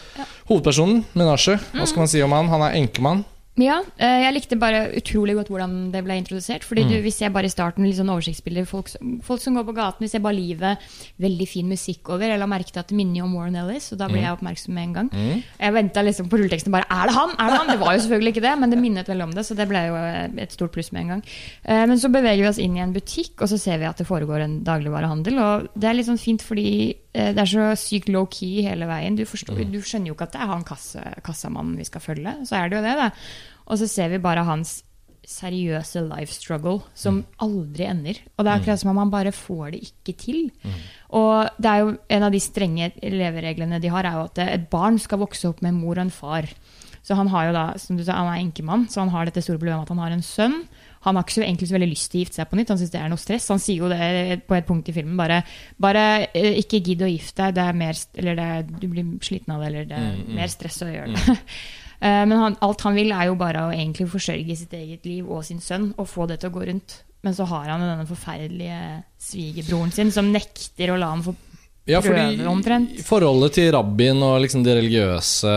Hovedpersonen, 0.49 1.05
Menasje, 1.14 1.59
hva 1.75 1.87
skal 1.87 1.99
man 2.07 2.09
si 2.09 2.23
om 2.23 2.33
han? 2.33 2.49
Han 2.49 2.62
er 2.62 2.73
enkemann. 2.81 3.25
Ja, 3.59 3.81
eh, 3.99 4.21
jeg 4.23 4.33
likte 4.37 4.57
bare 4.57 4.85
utrolig 4.97 5.35
godt 5.37 5.49
hvordan 5.51 5.91
det 5.93 6.01
ble 6.07 6.15
introdusert. 6.21 6.63
Fordi 6.65 6.85
du, 6.89 6.95
Vi 7.03 7.11
ser 7.11 7.29
bare 7.35 7.45
i 7.45 7.53
starten 7.53 7.85
litt 7.85 7.97
sånn 7.99 8.09
oversiktsbilder. 8.09 8.65
Folk, 8.65 8.89
folk 9.27 9.41
som 9.43 9.55
går 9.59 9.67
på 9.67 9.75
gaten. 9.77 10.01
Vi 10.07 10.09
ser 10.09 10.23
bare 10.25 10.39
livet. 10.39 10.79
Veldig 11.21 11.49
fin 11.51 11.69
musikk 11.69 12.09
over. 12.09 12.25
Jeg 12.31 12.39
la 12.41 12.47
merke 12.47 12.71
til 12.73 12.81
at 12.81 12.89
det 12.89 12.97
minner 12.97 13.25
om 13.27 13.35
Warren 13.37 13.57
Ellis, 13.61 13.91
og 13.93 13.99
da 13.99 14.09
ble 14.09 14.23
jeg 14.23 14.33
oppmerksom 14.33 14.73
med 14.73 14.83
en 14.87 14.95
gang. 14.95 15.11
Jeg 15.59 15.75
venta 15.77 16.01
liksom 16.07 16.31
på 16.31 16.39
rulleteksten 16.41 16.73
bare 16.73 16.87
Er 16.89 17.11
det 17.11 17.15
han?! 17.19 17.35
Er 17.37 17.51
det 17.51 17.59
han?! 17.59 17.67
Det 17.75 17.81
var 17.83 17.93
jo 17.99 18.01
selvfølgelig 18.07 18.33
ikke 18.37 18.47
det, 18.47 18.55
men 18.63 18.71
det 18.71 18.79
minnet 18.81 19.09
veldig 19.13 19.25
om 19.29 19.35
det, 19.37 19.45
så 19.45 19.55
det 19.59 19.69
ble 19.69 19.85
jo 19.91 19.99
eh, 19.99 20.31
et 20.47 20.53
stort 20.57 20.73
pluss 20.73 20.93
med 20.93 21.03
en 21.03 21.09
gang. 21.17 21.23
Eh, 21.67 21.85
Men 21.91 21.99
så 21.99 22.09
beveger 22.09 22.41
vi 22.47 22.49
oss 22.49 22.59
inn 22.63 22.77
i 22.79 22.81
en 22.87 22.95
butikk, 22.95 23.35
og 23.43 23.49
så 23.51 23.59
ser 23.59 23.79
vi 23.83 23.85
at 23.91 23.99
det 23.99 24.07
foregår 24.09 24.41
en 24.47 24.63
dagligvarehandel. 24.65 25.37
Og 25.43 25.69
det 25.75 25.91
er 25.91 25.99
litt 25.99 26.07
sånn 26.09 26.23
fint 26.23 26.41
fordi 26.41 26.95
det 27.12 27.42
er 27.42 27.49
så 27.51 27.70
sykt 27.81 28.11
low-key 28.12 28.62
hele 28.66 28.87
veien. 28.87 29.16
Du, 29.18 29.25
forstår, 29.27 29.64
du 29.66 29.81
skjønner 29.83 30.12
jo 30.12 30.14
ikke 30.14 30.29
at 30.29 30.37
det 30.37 30.44
er 30.44 30.53
han 30.53 30.66
kasse, 30.66 31.03
kassamannen 31.27 31.75
vi 31.81 31.88
skal 31.88 32.05
følge. 32.05 32.37
Så 32.46 32.59
er 32.59 32.70
det 32.70 32.79
jo 32.79 32.85
det, 32.87 32.94
da. 33.01 33.09
Og 33.66 33.81
så 33.81 33.88
ser 33.90 34.12
vi 34.12 34.23
bare 34.23 34.46
hans 34.46 34.81
seriøse 35.31 36.01
life 36.09 36.33
struggle 36.35 36.81
som 36.96 37.20
aldri 37.44 37.87
ender. 37.87 38.18
Og 38.37 38.44
det 38.44 38.51
er 38.51 38.61
akkurat 38.61 38.81
som 38.83 38.92
om 38.92 39.01
han 39.03 39.12
bare 39.12 39.33
får 39.35 39.75
det 39.75 39.83
ikke 39.90 40.14
til. 40.18 40.40
Og 41.14 41.51
det 41.61 41.70
er 41.70 41.83
jo 41.85 41.92
en 42.16 42.27
av 42.27 42.35
de 42.35 42.40
strenge 42.42 42.90
levereglene 43.03 43.81
de 43.83 43.92
har, 43.92 44.07
er 44.07 44.18
jo 44.18 44.27
at 44.31 44.42
et 44.46 44.68
barn 44.73 44.99
skal 44.99 45.23
vokse 45.23 45.51
opp 45.51 45.62
med 45.62 45.75
en 45.75 45.83
mor 45.83 45.99
og 45.99 46.07
en 46.07 46.14
far. 46.14 46.49
Så 47.07 47.16
han 47.16 47.31
har 47.33 47.49
jo 47.49 47.57
da, 47.57 47.66
som 47.81 47.96
du 47.96 48.05
sa, 48.05 48.18
han 48.18 48.33
er 48.33 48.42
enkemann, 48.42 48.88
så 48.90 49.05
han 49.05 49.12
har 49.14 49.29
dette 49.29 49.42
store 49.44 49.61
problemet 49.61 49.87
at 49.87 49.94
han 49.94 50.03
har 50.03 50.16
en 50.16 50.25
sønn. 50.25 50.59
Han 51.07 51.17
har 51.17 51.25
ikke 51.25 51.39
så, 51.39 51.43
egentlig 51.47 51.69
så 51.71 51.77
veldig 51.77 51.91
lyst 51.91 52.11
til 52.13 52.21
å 52.21 52.25
gifte 52.25 52.41
seg 52.41 52.49
på 52.51 52.59
nytt, 52.59 52.73
han 52.73 52.81
syns 52.81 52.93
det 52.93 53.01
er 53.01 53.13
noe 53.13 53.21
stress. 53.21 53.51
Han 53.53 53.63
sier 53.63 53.85
jo 53.85 53.91
det 53.93 54.41
på 54.49 54.57
et 54.57 54.67
punkt 54.69 54.91
i 54.93 54.95
filmen, 54.97 55.17
bare, 55.21 55.43
bare 55.81 56.07
eh, 56.29 56.59
ikke 56.61 56.83
gidd 56.85 57.05
å 57.07 57.11
gifte 57.11 57.47
deg, 57.47 57.57
det 57.57 57.67
er 57.67 57.79
mer, 57.83 58.01
eller 58.23 58.41
det 58.41 58.49
er, 58.57 58.67
du 58.71 58.89
blir 58.89 59.13
sliten 59.25 59.55
av 59.55 59.63
det, 59.65 59.71
eller 59.71 59.89
det 59.91 60.01
er 60.01 60.19
mer 60.41 60.53
stress 60.53 60.83
å 60.85 60.91
gjøre 60.91 61.15
det. 61.15 61.37
Mm. 61.37 61.47
Men 62.01 62.39
han, 62.41 62.55
alt 62.65 62.81
han 62.87 62.97
vil, 62.97 63.11
er 63.13 63.29
jo 63.29 63.35
bare 63.37 63.67
å 63.67 63.73
egentlig 63.75 64.07
forsørge 64.09 64.55
sitt 64.57 64.73
eget 64.73 65.05
liv 65.05 65.27
og 65.29 65.43
sin 65.45 65.59
sønn 65.61 65.91
og 66.01 66.09
få 66.09 66.25
det 66.31 66.39
til 66.41 66.49
å 66.49 66.55
gå 66.55 66.63
rundt. 66.71 66.95
Men 67.21 67.37
så 67.37 67.45
har 67.51 67.69
han 67.69 67.85
denne 67.85 68.07
forferdelige 68.09 68.79
svigerbroren 69.21 69.93
sin 69.93 70.13
som 70.15 70.31
nekter 70.33 70.95
å 70.95 70.97
la 70.97 71.11
ham 71.13 71.25
få 71.27 71.35
Ja, 71.90 72.00
fordi 72.05 72.44
omtrent. 72.46 72.98
Forholdet 73.05 73.57
til 73.59 73.70
rabbien 73.74 74.22
og 74.22 74.38
liksom 74.44 74.62
de 74.64 74.74
religiøse 74.79 75.53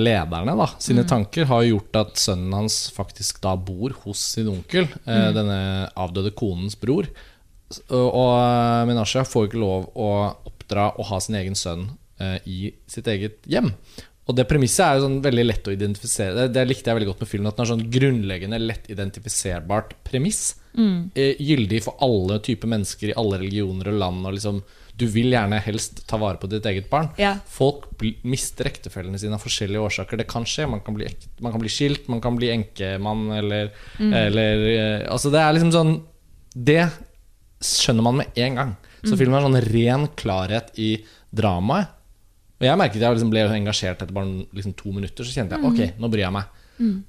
lederne 0.00 0.54
da, 0.58 0.66
sine 0.78 1.02
Mm. 1.04 1.08
tanker 1.10 1.44
har 1.50 1.62
gjort 1.66 1.96
at 2.02 2.14
sønnen 2.22 2.54
hans 2.54 2.90
faktisk 2.94 3.40
da 3.42 3.56
bor 3.56 3.90
hos 4.04 4.18
sin 4.36 4.48
onkel, 4.48 4.86
Mm. 4.86 5.10
eh, 5.12 5.32
denne 5.36 5.60
avdøde 5.96 6.32
konens 6.34 6.76
bror. 6.78 7.06
Og, 7.90 8.86
Minasha 8.86 9.24
får 9.26 9.48
ikke 9.48 9.58
lov 9.60 9.88
å 9.98 10.10
oppdra 10.46 10.92
og 10.98 11.06
ha 11.10 11.18
sin 11.20 11.34
egen 11.34 11.54
sønn 11.58 11.88
eh, 12.20 12.38
i 12.46 12.72
sitt 12.86 13.06
eget 13.10 13.42
hjem. 13.46 13.72
Og 14.28 14.34
det 14.34 14.48
premisset 14.48 14.82
er 14.86 14.96
jo 14.98 15.04
sånn 15.06 15.20
veldig 15.22 15.44
lett 15.46 15.68
å 15.68 15.74
identifisere. 15.74 16.34
Det, 16.34 16.46
det 16.54 16.64
likte 16.66 16.90
jeg 16.90 16.96
veldig 16.98 17.10
godt 17.12 17.20
med 17.22 17.28
filmen. 17.30 17.46
At 17.50 17.56
den 17.56 17.66
har 17.66 17.76
sånn 17.76 17.90
grunnleggende, 17.94 18.58
lett 18.58 18.88
identifiserbart 18.90 19.92
premiss. 20.06 20.54
Mm. 20.76 21.10
gyldig 21.14 21.78
for 21.86 21.94
alle 22.04 22.36
typer 22.44 22.68
mennesker 22.68 23.08
i 23.08 23.14
alle 23.16 23.38
religioner 23.40 23.88
og 23.88 23.94
land. 24.00 24.26
Og 24.26 24.34
liksom, 24.36 24.58
du 24.96 25.04
vil 25.12 25.34
gjerne 25.34 25.58
helst 25.60 26.00
ta 26.08 26.16
vare 26.20 26.40
på 26.40 26.48
ditt 26.48 26.64
eget 26.68 26.88
barn. 26.88 27.10
Ja. 27.20 27.34
Folk 27.52 27.90
mister 28.24 28.68
ektefellene 28.70 29.20
sine 29.20 29.36
av 29.36 29.44
forskjellige 29.44 29.82
årsaker. 29.84 30.20
Det 30.20 30.28
kan 30.30 30.46
skje. 30.48 30.64
Man 30.72 30.80
kan 30.84 30.96
bli, 30.96 31.08
man 31.44 31.52
kan 31.52 31.60
bli 31.60 31.72
skilt, 31.72 32.08
man 32.12 32.22
kan 32.24 32.38
bli 32.38 32.48
enkemann, 32.54 33.26
eller, 33.36 33.74
eller 34.00 34.64
eh, 34.70 35.04
Altså, 35.12 35.32
det 35.34 35.42
er 35.42 35.52
liksom 35.56 35.74
sånn 35.74 35.92
Det 36.56 36.80
skjønner 37.60 38.06
man 38.08 38.22
med 38.22 38.40
en 38.46 38.60
gang. 38.60 38.74
Så 39.06 39.18
filmen 39.20 39.36
har 39.36 39.44
sånn 39.44 39.60
ren 39.68 40.08
klarhet 40.18 40.72
i 40.80 40.96
dramaet. 41.36 41.92
Og 42.56 42.64
jeg 42.64 42.80
merket 42.80 43.02
jeg 43.02 43.18
liksom 43.18 43.30
ble 43.32 43.44
engasjert 43.52 44.00
etter 44.00 44.16
bare 44.16 44.46
liksom 44.56 44.72
to 44.78 44.94
minutter. 44.94 45.26
Så 45.26 45.36
kjente 45.36 45.58
jeg 45.58 45.68
ok, 45.68 45.98
nå 46.00 46.08
bryr 46.12 46.24
jeg 46.24 46.36
meg. 46.38 46.62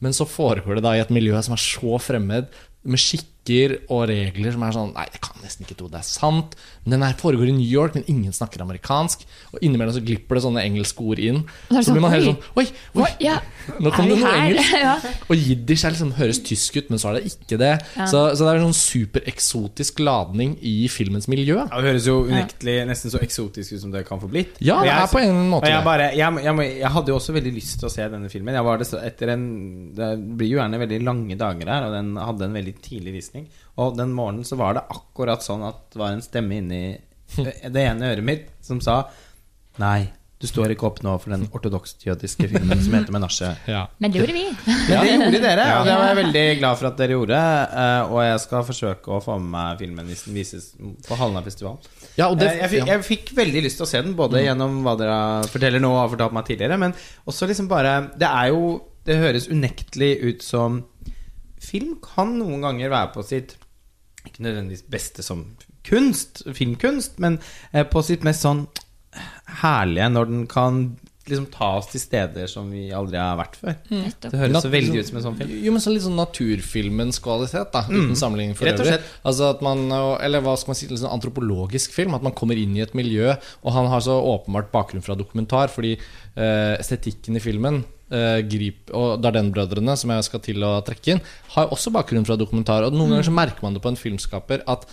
Men 0.04 0.15
så 0.15 0.28
foregår 0.28 0.78
det 0.78 0.84
da 0.86 0.93
i 0.95 1.02
et 1.04 1.12
miljø 1.13 1.39
som 1.43 1.56
er 1.56 1.63
så 1.63 1.97
fremmed, 2.04 2.52
med 2.88 3.02
skikker 3.02 3.37
lokker 3.47 3.75
og 3.93 4.07
regler 4.10 4.51
som 4.53 4.63
er 4.63 4.73
sånn 4.75 4.93
Nei, 4.97 5.05
jeg 5.12 5.21
kan 5.21 5.41
nesten 5.43 5.65
ikke 5.65 5.77
tro 5.79 5.88
det 5.91 5.99
er 5.99 6.05
sant. 6.07 6.55
Men 6.83 6.95
den 6.97 7.03
her 7.05 7.15
foregår 7.19 7.49
i 7.49 7.55
New 7.55 7.67
York, 7.67 7.95
men 7.95 8.03
ingen 8.07 8.33
snakker 8.33 8.62
amerikansk. 8.63 9.23
Og 9.53 9.60
innimellom 9.62 9.93
så 9.95 10.01
glipper 10.03 10.38
det 10.38 10.43
sånne 10.43 10.63
engelske 10.65 11.03
ord 11.03 11.19
inn. 11.19 11.43
så 11.69 11.83
Så 11.83 11.93
blir 11.95 12.01
man 12.03 12.12
sånn, 12.12 12.17
helt 12.17 12.29
sånn 12.31 12.57
Oi! 12.57 12.65
oi 12.65 13.03
Hva- 13.03 13.15
ja, 13.21 13.36
nå 13.79 13.91
kom 13.93 14.07
det 14.10 14.17
noe 14.17 14.31
her? 14.31 14.39
engelsk. 14.47 14.73
ja. 14.88 14.95
Og 15.29 15.36
jiddish 15.38 15.86
liksom, 15.88 16.13
høres 16.17 16.39
tysk 16.43 16.79
ut, 16.79 16.89
men 16.89 17.01
så 17.01 17.12
er 17.12 17.19
det 17.19 17.31
ikke 17.31 17.60
det. 17.62 17.73
Ja. 17.95 18.07
Så, 18.10 18.23
så 18.36 18.47
det 18.47 18.53
er 18.53 18.62
en 18.62 18.67
sånn 18.67 18.79
supereksotisk 18.81 20.01
ladning 20.03 20.57
i 20.62 20.75
filmens 20.91 21.29
miljø. 21.31 21.60
Ja, 21.62 21.81
det 21.81 21.91
høres 21.91 22.07
jo 22.10 22.19
unektelig 22.27 22.77
nesten 22.89 23.13
så 23.13 23.21
eksotisk 23.23 23.77
ut 23.77 23.83
som 23.86 23.93
det 23.93 24.03
kan 24.07 24.21
få 24.23 24.29
blitt. 24.31 24.57
Ja, 24.63 24.81
det 24.83 24.95
er 24.95 25.12
på 25.12 25.21
en 25.21 25.43
måte 25.51 25.69
jeg, 25.71 25.83
bare, 25.86 26.10
jeg, 26.17 26.43
jeg, 26.47 26.71
jeg 26.81 26.93
hadde 26.97 27.13
jo 27.13 27.19
også 27.19 27.36
veldig 27.38 27.53
lyst 27.55 27.77
til 27.81 27.89
å 27.89 27.93
se 27.93 28.07
denne 28.12 28.31
filmen. 28.31 28.55
Jeg 28.57 28.65
var 28.67 28.81
det 28.81 28.89
etter 29.03 29.33
en, 29.36 29.45
Det 29.97 30.10
blir 30.39 30.55
jo 30.55 30.60
gjerne 30.62 30.79
veldig 30.81 30.99
lange 31.05 31.38
dager 31.39 31.69
her, 31.71 31.88
og 31.88 31.95
den 31.95 32.13
hadde 32.19 32.47
en 32.47 32.57
veldig 32.57 32.75
tidlig 32.83 33.13
visning. 33.17 33.37
Og 33.78 33.97
den 34.00 34.13
morgenen 34.17 34.45
så 34.47 34.58
var 34.60 34.73
det 34.80 34.86
akkurat 34.93 35.45
sånn 35.45 35.65
at 35.67 35.84
det 35.93 36.02
var 36.02 36.15
en 36.15 36.23
stemme 36.26 36.58
inni 36.62 36.84
det 37.38 37.82
ene 37.84 38.13
øret 38.13 38.23
mitt 38.23 38.45
som 38.63 38.80
sa 38.84 39.02
Nei, 39.78 40.08
du 40.41 40.45
står 40.50 40.71
ikke 40.73 40.86
opp 40.88 41.00
nå 41.06 41.12
for 41.21 41.34
den 41.34 41.43
ortodoks-jødiske 41.54 42.47
filmen 42.50 42.80
som 42.82 42.93
heter 42.97 43.13
Menasje. 43.13 43.50
Ja. 43.69 43.84
Men 44.02 44.13
det 44.13 44.19
gjorde 44.21 44.34
vi. 44.38 44.43
Men 44.65 44.89
det 44.89 45.12
gjorde 45.12 45.41
dere, 45.43 45.65
og 45.80 45.86
det 45.89 45.95
var 46.00 46.08
jeg 46.12 46.17
veldig 46.21 46.43
glad 46.62 46.80
for 46.80 46.89
at 46.89 46.97
dere 47.02 47.15
gjorde. 47.17 47.41
eh, 47.84 48.12
Og 48.13 48.19
jeg 48.26 48.39
skal 48.45 48.65
forsøke 48.67 49.13
å 49.13 49.19
få 49.21 49.38
med 49.41 49.52
meg 49.54 49.80
filmen 49.84 50.10
hvis 50.10 50.23
den 50.28 50.38
vises 50.38 50.67
på 51.08 51.17
Halna 51.19 51.41
festival. 51.45 51.78
Ja, 52.17 52.30
og 52.32 52.38
det, 52.41 52.47
Eh, 52.56 52.60
jeg, 52.63 52.69
fikk, 52.73 52.88
jeg 52.93 53.06
fikk 53.12 53.32
veldig 53.38 53.63
lyst 53.67 53.78
til 53.82 53.86
å 53.86 53.89
se 53.91 54.02
den, 54.02 54.15
både 54.17 54.41
gjennom 54.45 54.80
hva 54.86 54.95
dere 54.97 55.19
forteller 55.54 55.84
nå 55.84 55.91
og 55.93 56.02
har 56.04 56.13
fortalt 56.15 56.38
meg 56.39 56.45
tidligere, 56.50 56.78
men 56.88 56.93
også 57.30 57.50
liksom 57.52 57.67
bare 57.69 57.95
Det 58.17 58.30
er 58.30 58.47
jo 58.54 58.63
Det 59.06 59.17
høres 59.21 59.45
unektelig 59.54 60.12
ut 60.26 60.41
som 60.43 60.82
Film 61.67 61.97
kan 62.03 62.38
noen 62.39 62.63
ganger 62.63 62.93
være 62.93 63.13
på 63.15 63.25
sitt 63.27 63.58
Ikke 64.27 64.45
nødvendigvis 64.45 64.86
beste 64.91 65.25
som 65.25 65.45
kunst, 65.88 66.41
filmkunst, 66.51 67.15
men 67.23 67.38
eh, 67.71 67.86
på 67.88 68.01
sitt 68.03 68.25
mest 68.27 68.43
sånn 68.43 68.65
herlige 69.62 70.10
når 70.12 70.27
den 70.27 70.41
kan 70.51 70.82
liksom 71.27 71.47
ta 71.51 71.69
oss 71.80 71.89
til 71.91 72.01
steder 72.01 72.47
som 72.51 72.69
vi 72.71 72.88
aldri 72.95 73.19
har 73.19 73.38
vært 73.39 73.58
før. 73.60 73.75
Mm. 73.91 74.06
Det 74.23 74.39
høres 74.39 74.63
så 74.63 74.71
veldig 74.71 75.01
ut 75.01 75.10
som 75.10 75.19
en 75.19 75.25
sånn 75.25 75.38
film. 75.39 75.53
Jo, 75.65 75.73
men 75.75 75.84
sånn 75.84 75.95
litt 75.95 76.06
sånn 76.06 76.19
naturfilmens 76.19 77.19
kvalitet, 77.23 77.67
da. 77.73 77.84
Uten 77.88 78.15
sammenligning 78.19 78.56
for 78.58 78.69
Rett 78.69 78.80
og 78.80 78.86
øvrig. 78.86 78.97
slett. 78.97 79.17
Altså 79.27 79.49
at 79.51 79.63
man, 79.65 79.84
Eller 80.23 80.43
hva 80.45 80.56
skal 80.60 80.73
man 80.73 80.80
si, 80.80 80.89
sånn 80.91 81.12
antropologisk 81.12 81.95
film. 81.95 82.15
At 82.17 82.23
man 82.25 82.36
kommer 82.38 82.60
inn 82.60 82.75
i 82.77 82.84
et 82.86 82.95
miljø, 82.97 83.36
og 83.63 83.75
han 83.75 83.91
har 83.91 84.03
så 84.03 84.15
åpenbart 84.15 84.71
bakgrunn 84.75 85.06
fra 85.06 85.17
dokumentar, 85.19 85.71
fordi 85.73 85.97
eh, 85.97 86.75
estetikken 86.77 87.39
i 87.39 87.43
filmen 87.43 87.84
eh, 88.11 88.39
grip, 88.47 88.93
og 88.95 89.19
Darden-brødrene, 89.23 89.97
som 89.99 90.13
jeg 90.13 90.27
skal 90.29 90.43
til 90.45 90.63
å 90.67 90.77
trekke 90.85 91.15
inn, 91.15 91.25
har 91.55 91.73
også 91.73 91.93
bakgrunn 91.95 92.27
fra 92.27 92.39
dokumentar. 92.39 92.87
Og 92.87 92.95
noen 92.95 93.15
ganger 93.15 93.29
så 93.29 93.35
merker 93.35 93.65
man 93.65 93.77
det 93.77 93.83
på 93.83 93.91
en 93.93 93.99
filmskaper 93.99 94.65
at 94.67 94.87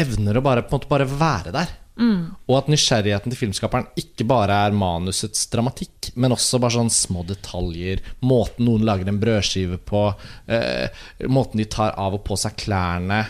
evner 0.00 0.40
å 0.40 0.44
bare, 0.44 0.64
på 0.66 0.74
en 0.74 0.80
måte 0.80 0.90
bare 0.90 1.08
være 1.10 1.54
der. 1.54 1.76
Og 2.00 2.54
at 2.56 2.68
nysgjerrigheten 2.72 3.32
til 3.32 3.42
filmskaperen 3.42 3.90
ikke 4.00 4.24
bare 4.28 4.56
er 4.64 4.76
manusets 4.76 5.42
dramatikk, 5.52 6.12
men 6.16 6.32
også 6.32 6.60
bare 6.62 6.78
sånn 6.78 6.92
små 6.94 7.26
detaljer. 7.28 8.00
Måten 8.24 8.64
noen 8.64 8.86
lager 8.88 9.10
en 9.10 9.20
brødskive 9.20 9.76
på, 9.84 10.06
uh, 10.16 11.02
måten 11.28 11.60
de 11.60 11.68
tar 11.68 11.92
av 12.00 12.16
og 12.16 12.24
på 12.24 12.38
seg 12.40 12.56
klærne, 12.62 13.20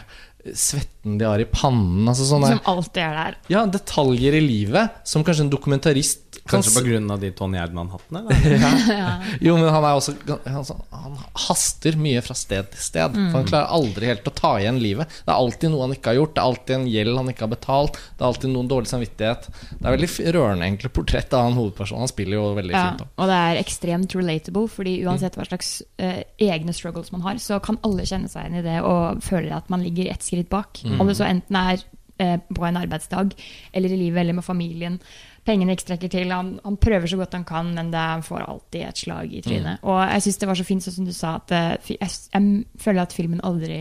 svetten 0.56 1.18
de 1.20 1.26
har 1.26 1.42
i 1.42 1.48
pannen. 1.50 2.06
Altså 2.08 2.28
sånne, 2.28 2.54
Som 2.54 2.70
alltid 2.72 3.02
er 3.02 3.18
der. 3.18 3.34
ja, 3.52 3.64
detaljer 3.66 4.38
i 4.38 4.44
livet 4.44 5.02
som 5.04 5.24
kanskje 5.26 5.48
en 5.48 5.52
dokumentarist 5.52 6.29
Kanskje 6.48 6.72
på 6.78 6.84
grunn 6.86 7.10
av 7.12 7.20
de 7.20 7.30
Tony 7.36 7.58
Erdman-hattene? 7.60 8.22
ja. 8.96 9.10
Jo, 9.46 9.56
men 9.58 9.68
han 9.68 9.84
er 9.84 9.98
også 9.98 10.14
altså, 10.48 10.76
Han 10.94 11.18
haster 11.46 11.98
mye 12.00 12.22
fra 12.24 12.36
sted 12.38 12.70
til 12.72 12.82
sted. 12.84 13.18
For 13.18 13.38
han 13.40 13.48
klarer 13.48 13.74
aldri 13.76 14.08
helt 14.10 14.28
å 14.28 14.34
ta 14.34 14.54
igjen 14.60 14.80
livet. 14.82 15.10
Det 15.24 15.32
er 15.32 15.36
alltid 15.36 15.72
noe 15.72 15.86
han 15.86 15.94
ikke 15.96 16.12
har 16.12 16.20
gjort, 16.20 16.34
det 16.36 16.42
er 16.42 16.50
alltid 16.52 16.76
en 16.76 16.88
gjeld 16.94 17.20
han 17.20 17.32
ikke 17.32 17.46
har 17.46 17.52
betalt. 17.52 18.00
Det 18.16 18.24
er 18.24 18.28
alltid 18.30 18.54
noen 18.54 18.70
dårlig 18.70 18.92
samvittighet. 18.92 19.48
Det 19.70 19.80
er 19.84 19.96
veldig 19.96 20.10
rørende 20.38 20.68
egentlig 20.68 20.92
portrett 20.96 21.36
av 21.36 21.46
han 21.48 21.58
hovedpersonen. 21.58 22.04
Han 22.06 22.12
spiller 22.12 22.38
jo 22.38 22.48
veldig 22.58 22.76
Ja, 22.76 22.84
fint. 22.88 23.06
Og 23.16 23.30
det 23.30 23.38
er 23.46 23.62
ekstremt 23.62 24.16
relatable, 24.16 24.66
fordi 24.72 24.96
uansett 25.06 25.38
hva 25.38 25.46
slags 25.48 25.72
uh, 26.02 26.20
egne 26.40 26.74
struggles 26.76 27.12
man 27.14 27.24
har, 27.26 27.40
så 27.42 27.60
kan 27.64 27.80
alle 27.86 28.06
kjenne 28.08 28.30
seg 28.30 28.46
igjen 28.46 28.60
i 28.60 28.66
det 28.66 28.80
og 28.86 29.22
føle 29.24 29.54
at 29.56 29.70
man 29.72 29.84
ligger 29.84 30.10
ett 30.12 30.26
skritt 30.26 30.50
bak. 30.52 30.82
Om 30.84 31.08
det 31.08 31.16
så 31.18 31.26
enten 31.28 31.56
er 31.56 31.82
eh, 32.20 32.36
på 32.54 32.66
en 32.66 32.78
arbeidsdag 32.80 33.34
eller 33.72 33.92
i 33.92 33.98
livet 34.04 34.22
eller 34.22 34.38
med 34.38 34.46
familien. 34.46 34.98
Pengene 35.46 35.72
ikke 35.72 35.86
strekker 35.86 36.10
til. 36.12 36.30
Han, 36.36 36.50
han 36.64 36.76
prøver 36.76 37.08
så 37.08 37.16
godt 37.16 37.32
han 37.38 37.44
kan, 37.48 37.70
men 37.74 37.88
det, 37.90 37.98
han 37.98 38.22
får 38.22 38.42
alltid 38.44 38.82
et 38.84 38.98
slag 39.00 39.32
i 39.32 39.40
trynet. 39.46 39.80
Og 39.88 39.96
jeg 40.04 40.22
syns 40.26 40.38
det 40.42 40.48
var 40.50 40.58
så 40.60 40.66
fint, 40.68 40.84
sånn 40.84 40.96
som 40.98 41.06
du 41.08 41.12
sa, 41.16 41.30
at 41.40 41.54
eh, 41.56 41.92
jeg, 41.96 42.10
jeg 42.34 42.82
føler 42.84 43.02
at 43.02 43.16
filmen 43.16 43.40
aldri 43.48 43.78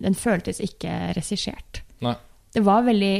Den 0.00 0.16
føltes 0.16 0.62
ikke 0.64 1.12
regissert. 1.18 1.82
Det 2.54 2.62
var 2.64 2.86
veldig 2.86 3.14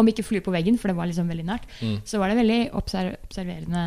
Om 0.00 0.08
ikke 0.12 0.24
flue 0.24 0.44
på 0.44 0.52
veggen, 0.54 0.78
for 0.80 0.88
det 0.92 0.96
var 0.96 1.08
liksom 1.08 1.28
veldig 1.28 1.44
nært, 1.48 1.66
så 2.08 2.20
var 2.20 2.28
det 2.32 2.38
veldig 2.40 2.60
observ 2.78 3.16
observerende 3.24 3.82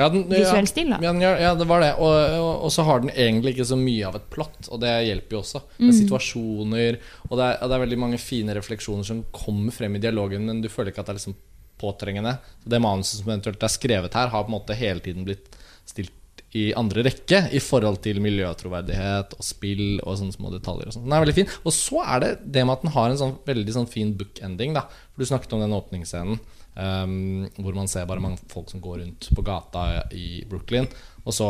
Ja, 0.00 0.06
den, 0.08 0.22
visuell 0.30 0.66
stil, 0.68 0.92
da. 0.94 0.98
Ja, 1.04 1.12
ja, 1.36 1.54
det 1.58 1.66
var 1.68 1.82
det. 1.84 1.90
Og, 2.00 2.14
og, 2.40 2.64
og 2.64 2.70
så 2.72 2.84
har 2.88 3.02
den 3.02 3.10
egentlig 3.12 3.52
ikke 3.52 3.66
så 3.68 3.76
mye 3.76 4.06
av 4.08 4.16
et 4.16 4.28
plott, 4.32 4.68
og 4.72 4.80
det 4.80 4.92
hjelper 5.04 5.36
jo 5.36 5.40
også. 5.42 5.60
Det 5.76 5.88
er 5.90 5.96
situasjoner, 5.98 6.98
og 7.28 7.34
det 7.36 7.48
er, 7.50 7.58
og 7.58 7.68
det 7.68 7.76
er 7.76 7.82
veldig 7.84 7.98
mange 8.00 8.20
fine 8.22 8.54
refleksjoner 8.56 9.04
som 9.04 9.20
kommer 9.34 9.74
frem 9.76 9.98
i 9.98 10.00
dialogen, 10.00 10.46
men 10.48 10.62
du 10.64 10.70
føler 10.72 10.94
ikke 10.94 11.04
at 11.04 11.10
det 11.10 11.16
er 11.16 11.20
liksom 11.20 11.36
påtrengende. 11.80 12.36
Så 12.62 12.72
det 12.72 12.82
manuset 12.84 13.18
som 13.18 13.32
eventuelt 13.32 13.66
er 13.66 13.72
skrevet 13.72 14.16
her, 14.16 14.32
har 14.32 14.46
på 14.46 14.52
en 14.52 14.58
måte 14.58 14.78
hele 14.78 15.02
tiden 15.04 15.26
blitt 15.28 15.58
stilt 15.88 16.16
i 16.58 16.70
andre 16.74 17.04
rekke 17.06 17.44
i 17.54 17.60
forhold 17.62 18.00
til 18.02 18.18
miljøtroverdighet 18.22 19.36
og 19.36 19.44
spill 19.46 20.00
og 20.02 20.16
sånne 20.18 20.34
små 20.34 20.50
detaljer. 20.54 20.88
Og 20.88 20.96
sånt. 20.96 21.06
Den 21.06 21.14
er 21.14 21.22
veldig 21.22 21.36
fin. 21.36 21.52
Og 21.62 21.74
så 21.74 22.00
er 22.02 22.24
det 22.24 22.30
det 22.56 22.64
med 22.64 22.74
at 22.74 22.86
den 22.86 22.94
har 22.96 23.10
en 23.10 23.20
sånn 23.20 23.36
veldig 23.46 23.76
sånn 23.76 23.90
fin 23.90 24.10
book-ending. 24.18 24.74
da 24.74 24.88
For 24.90 25.22
Du 25.22 25.30
snakket 25.30 25.54
om 25.54 25.62
den 25.62 25.76
åpningsscenen 25.76 26.40
um, 26.74 27.46
hvor 27.54 27.76
man 27.76 27.90
ser 27.90 28.08
bare 28.10 28.22
mange 28.22 28.42
folk 28.50 28.70
som 28.72 28.82
går 28.82 29.00
rundt 29.04 29.30
på 29.36 29.46
gata 29.46 29.86
i 30.10 30.42
Brooklyn. 30.50 30.90
Og 31.22 31.36
så 31.36 31.48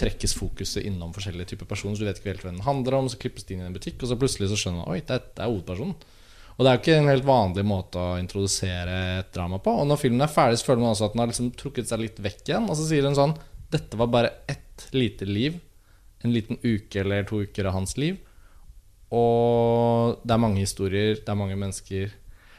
trekkes 0.00 0.36
fokuset 0.36 0.84
innom 0.84 1.14
forskjellige 1.16 1.54
typer 1.54 1.68
personer, 1.70 1.96
så 1.96 2.04
du 2.04 2.10
vet 2.10 2.20
ikke 2.20 2.34
helt 2.34 2.44
hvem 2.44 2.58
den 2.58 2.66
handler 2.66 2.98
om. 2.98 3.08
Så 3.08 3.20
klippes 3.20 3.46
det 3.46 3.56
inn 3.56 3.64
i 3.64 3.68
en 3.70 3.76
butikk, 3.76 4.02
og 4.02 4.10
så 4.10 4.18
plutselig 4.20 4.50
så 4.50 4.58
skjønner 4.60 4.82
man 4.82 4.92
Oi, 4.92 5.00
det 5.00 5.16
er, 5.16 5.28
det 5.32 5.44
er 5.44 5.52
hovedpersonen. 5.52 5.96
Og 6.60 6.66
det 6.66 6.70
er 6.70 6.76
jo 6.76 6.80
ikke 6.82 6.96
en 7.00 7.06
helt 7.08 7.24
vanlig 7.24 7.62
måte 7.64 7.96
å 7.96 8.16
introdusere 8.20 8.96
et 9.22 9.30
drama 9.32 9.56
på. 9.64 9.72
Og 9.80 9.86
når 9.88 9.96
filmen 10.02 10.20
er 10.20 10.28
ferdig, 10.28 10.58
så 10.60 10.66
føler 10.66 10.82
man 10.82 10.90
også 10.90 11.06
at 11.06 11.14
den 11.14 11.22
har 11.22 11.30
liksom 11.30 11.46
trukket 11.56 11.88
seg 11.88 12.02
litt 12.02 12.18
vekk 12.20 12.42
igjen. 12.50 12.66
Og 12.68 12.76
så 12.76 12.84
sier 12.84 13.06
hun 13.08 13.16
sånn 13.16 13.32
Dette 13.72 13.96
var 13.96 14.10
bare 14.12 14.32
ett 14.50 14.84
lite 14.92 15.24
liv. 15.24 15.56
En 16.20 16.34
liten 16.34 16.58
uke 16.60 17.00
eller 17.00 17.24
to 17.24 17.40
uker 17.46 17.70
av 17.70 17.78
hans 17.78 17.96
liv. 17.96 18.18
Og 19.08 20.20
det 20.20 20.34
er 20.36 20.42
mange 20.42 20.60
historier, 20.60 21.14
det 21.16 21.32
er 21.32 21.38
mange 21.40 21.56
mennesker. 21.56 22.12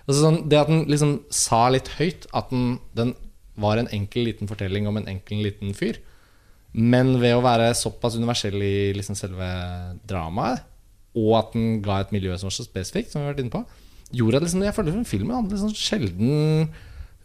Altså 0.07 0.17
sånn, 0.23 0.39
det 0.49 0.57
at 0.57 0.71
den 0.71 0.87
liksom 0.89 1.19
sa 1.29 1.67
litt 1.69 1.93
høyt 1.99 2.25
at 2.33 2.49
den, 2.49 2.79
den 2.97 3.13
var 3.61 3.77
en 3.77 3.91
enkel 3.93 4.25
liten 4.31 4.49
fortelling 4.49 4.89
om 4.89 4.97
en 4.97 5.11
enkel 5.13 5.43
liten 5.45 5.77
fyr. 5.77 6.01
Men 6.73 7.19
ved 7.21 7.37
å 7.37 7.45
være 7.45 7.69
såpass 7.77 8.17
universell 8.17 8.57
i 8.65 8.91
liksom 8.97 9.13
selve 9.19 9.53
dramaet, 10.09 10.65
og 11.21 11.31
at 11.37 11.53
den 11.53 11.81
ga 11.83 11.99
et 12.01 12.13
miljø 12.15 12.33
som 12.39 12.47
var 12.47 12.55
så 12.55 12.65
spesifikt, 12.65 13.11
som 13.11 13.21
vi 13.21 13.27
har 13.27 13.35
vært 13.35 13.45
inne 13.45 13.53
på, 13.53 13.63
gjorde 14.15 14.39
at 14.39 14.45
liksom, 14.47 14.63
jeg 14.65 14.75
føler 14.75 14.97
at 15.01 15.09
filmen 15.09 15.35
hadde 15.37 15.55
liksom 15.55 15.75
sjelden 15.77 16.31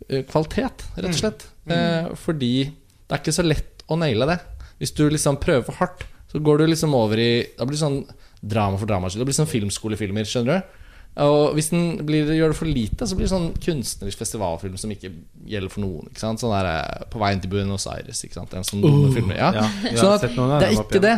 eh, 0.09 0.22
kvalitet, 0.29 0.87
rett 0.96 1.11
og 1.11 1.20
slett. 1.20 1.46
Eh, 1.66 2.12
fordi 2.22 2.53
det 2.66 3.14
er 3.14 3.22
ikke 3.22 3.37
så 3.37 3.46
lett 3.46 3.85
å 3.90 3.99
naile 3.99 4.29
det. 4.31 4.38
Hvis 4.81 4.94
du 4.96 5.07
liksom 5.09 5.38
prøver 5.42 5.66
for 5.66 5.81
hardt, 5.81 6.07
så 6.31 6.40
går 6.42 6.61
du 6.61 6.66
liksom 6.66 6.94
over 6.99 7.20
i 7.22 7.46
Da 7.57 7.64
blir 7.64 7.79
det 7.79 7.85
sånn 7.85 8.03
drama 8.42 8.79
for 8.79 8.88
drama. 8.90 9.09
Det 9.09 9.25
blir 9.25 9.37
sånn 9.37 9.49
filmskolefilmer, 9.49 10.27
skjønner 10.29 10.59
du. 10.61 10.83
Og 11.25 11.55
hvis 11.57 11.70
den 11.72 12.03
blir, 12.05 12.29
gjør 12.37 12.53
det 12.53 12.59
for 12.59 12.68
lite, 12.68 13.07
så 13.09 13.16
blir 13.16 13.25
det 13.25 13.33
sånn 13.33 13.49
kunstnerisk 13.64 14.20
festivalfilm 14.20 14.75
som 14.77 14.90
ikke 14.92 15.14
gjelder 15.49 15.72
for 15.72 15.85
noen. 15.87 16.11
Ikke 16.11 16.20
sant? 16.20 16.42
Sånn 16.42 16.53
der, 16.53 16.68
eh, 16.75 17.07
På 17.12 17.22
veien 17.22 17.40
til 17.40 17.55
Buenos 17.55 17.87
Aires. 17.88 18.20
Ikke 18.27 18.37
sant? 18.37 18.53
En 18.53 18.66
sånn 18.68 18.85
uh. 18.85 19.33
Ja. 19.33 19.49
Ja, 19.57 19.64
sånn 19.96 20.12
at 20.12 20.27
det 20.27 20.68
er 20.68 20.77
ikke 20.77 21.01
det. 21.01 21.16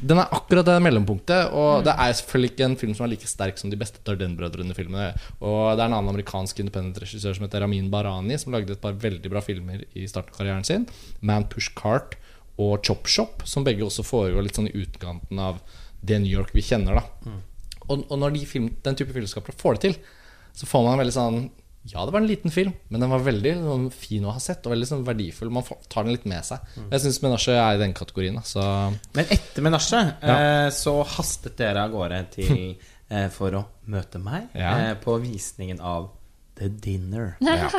Den 0.00 0.20
er 0.22 0.32
akkurat 0.32 0.66
det 0.66 0.78
mellompunktet. 0.84 1.52
Og 1.56 1.84
det 1.86 1.92
er 1.92 2.14
selvfølgelig 2.16 2.52
ikke 2.52 2.68
en 2.68 2.78
film 2.80 2.94
som 2.96 3.06
er 3.06 3.12
like 3.12 3.28
sterk 3.28 3.60
som 3.60 3.72
de 3.72 3.78
beste 3.80 4.02
Darden-brødrene-filmene. 4.06 5.10
Og 5.40 5.60
det 5.74 5.84
er 5.84 5.86
en 5.86 5.98
annen 5.98 6.12
amerikansk 6.14 6.62
independent 6.62 7.02
regissør 7.02 7.36
som 7.36 7.46
heter 7.46 7.64
Ramin 7.64 7.90
Barani, 7.92 8.38
som 8.40 8.54
lagde 8.54 8.76
et 8.76 8.82
par 8.82 8.96
veldig 8.96 9.32
bra 9.32 9.44
filmer 9.44 9.84
i 9.92 10.06
starten 10.10 10.32
av 10.34 10.40
karrieren 10.40 10.66
sin. 10.66 10.88
Man 11.20 11.48
Push 11.52 11.74
Cart 11.78 12.16
og 12.60 12.80
Chop 12.86 13.08
Shop, 13.08 13.44
som 13.48 13.64
begge 13.66 13.84
også 13.86 14.04
foregår 14.06 14.44
litt 14.44 14.58
sånn 14.58 14.70
i 14.70 14.76
utkanten 14.82 15.40
av 15.40 15.62
det 16.00 16.18
New 16.22 16.32
York 16.32 16.54
vi 16.56 16.64
kjenner. 16.64 17.00
da 17.00 17.38
og, 17.90 18.04
og 18.06 18.18
når 18.22 18.36
de 18.36 18.46
film, 18.46 18.70
den 18.84 18.98
type 18.98 19.14
filmskapere 19.14 19.56
får 19.58 19.76
det 19.76 19.82
til, 19.88 19.96
så 20.56 20.68
får 20.68 20.84
man 20.84 20.94
en 20.94 21.02
veldig 21.02 21.16
sånn 21.16 21.40
Ja, 21.88 22.02
det 22.04 22.12
var 22.12 22.20
en 22.20 22.26
liten 22.28 22.52
film, 22.52 22.74
men 22.92 23.00
den 23.00 23.08
var 23.08 23.22
veldig 23.24 23.54
sånn, 23.64 23.86
fin 23.94 24.24
å 24.28 24.34
ha 24.34 24.40
sett, 24.42 24.66
og 24.68 24.74
veldig 24.74 24.88
sånn, 24.90 25.04
verdifull. 25.06 25.48
Man 25.54 25.64
tar 25.88 26.04
den 26.04 26.12
litt 26.12 26.26
med 26.28 26.44
seg. 26.44 26.60
Jeg 26.90 27.00
syns 27.06 27.22
Menasje 27.24 27.54
er 27.56 27.78
i 27.78 27.80
den 27.80 27.94
kategorien. 27.96 28.36
Så 28.44 28.60
Men 29.16 29.24
etter 29.32 29.64
Menasje 29.64 30.02
eh, 30.20 30.68
så 30.76 30.98
hastet 31.16 31.56
dere 31.56 31.86
av 31.86 31.94
gårde 31.94 32.18
til 32.36 32.52
eh, 33.08 33.28
for 33.32 33.56
å 33.56 33.64
møte 33.88 34.20
meg 34.20 34.52
Ja. 34.52 34.74
eh, 34.90 34.94
på 35.00 35.16
visningen 35.24 35.80
av 35.80 36.10
The 36.60 36.68
Dinner. 36.68 37.36
ja. 37.48 37.70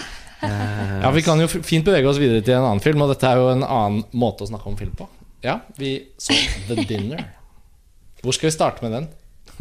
Ja, 0.42 1.12
vi 1.14 1.22
kan 1.22 1.38
jo 1.38 1.46
fint 1.62 1.86
bevege 1.86 2.10
oss 2.10 2.18
videre 2.18 2.42
til 2.42 2.56
en 2.58 2.66
annen 2.66 2.82
film, 2.82 3.04
og 3.06 3.14
dette 3.14 3.30
er 3.30 3.38
jo 3.38 3.52
en 3.54 3.62
annen 3.68 4.02
måte 4.18 4.48
å 4.48 4.50
snakke 4.50 4.66
om 4.72 4.80
film 4.82 4.98
på. 4.98 5.06
Ja, 5.46 5.60
vi 5.78 5.94
så 6.18 6.34
The 6.68 6.82
Dinner. 6.90 7.22
Hvor 8.26 8.34
skal 8.34 8.50
vi 8.50 8.58
starte 8.58 8.82
med 8.82 8.98
den? 8.98 9.08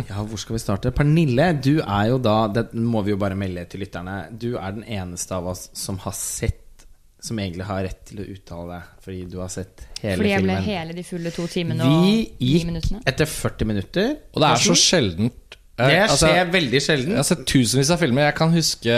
Ja, 0.08 0.22
hvor 0.24 0.38
skal 0.40 0.56
vi 0.56 0.60
starte? 0.62 0.90
Pernille, 0.96 1.50
du 1.62 1.80
er 1.82 2.08
jo 2.10 2.18
da 2.22 2.46
Det 2.48 2.64
må 2.74 3.02
vi 3.04 3.10
jo 3.12 3.18
bare 3.20 3.36
melde 3.38 3.64
til 3.68 3.80
lytterne. 3.84 4.16
Du 4.32 4.56
er 4.56 4.72
den 4.78 4.84
eneste 4.84 5.36
av 5.36 5.46
oss 5.52 5.68
som 5.76 5.98
har 6.04 6.12
sett 6.16 6.86
Som 7.20 7.38
egentlig 7.42 7.66
har 7.68 7.82
rett 7.84 8.00
til 8.08 8.22
å 8.22 8.26
uttale 8.32 8.78
deg, 8.78 8.82
fordi 9.04 9.20
du 9.28 9.38
har 9.42 9.50
sett 9.52 9.82
hele 10.00 10.16
filmen. 10.16 10.16
Fordi 10.16 10.30
jeg 10.30 10.42
ble 10.46 10.54
filmen. 10.56 10.68
hele 10.70 10.94
de 10.96 11.02
fulle 11.04 11.30
to 11.36 11.46
timene 11.52 11.84
Vi 11.84 11.90
og 11.90 12.02
ni 12.06 12.50
gikk 12.54 13.06
etter 13.12 13.28
40 13.28 13.68
minutter. 13.68 14.14
Og 14.32 14.40
det 14.40 14.48
er 14.54 14.62
så 14.64 14.76
sjeldent. 14.80 15.58
Det 15.80 15.86
skjer 15.90 16.02
altså, 16.06 16.30
veldig 16.52 16.80
sjelden. 16.84 17.12
jeg 17.14 17.20
har 17.20 17.28
sett 17.28 17.44
tusenvis 17.48 17.90
av 17.92 18.00
filmer. 18.00 18.26
Jeg 18.30 18.36
kan 18.40 18.50
huske 18.56 18.96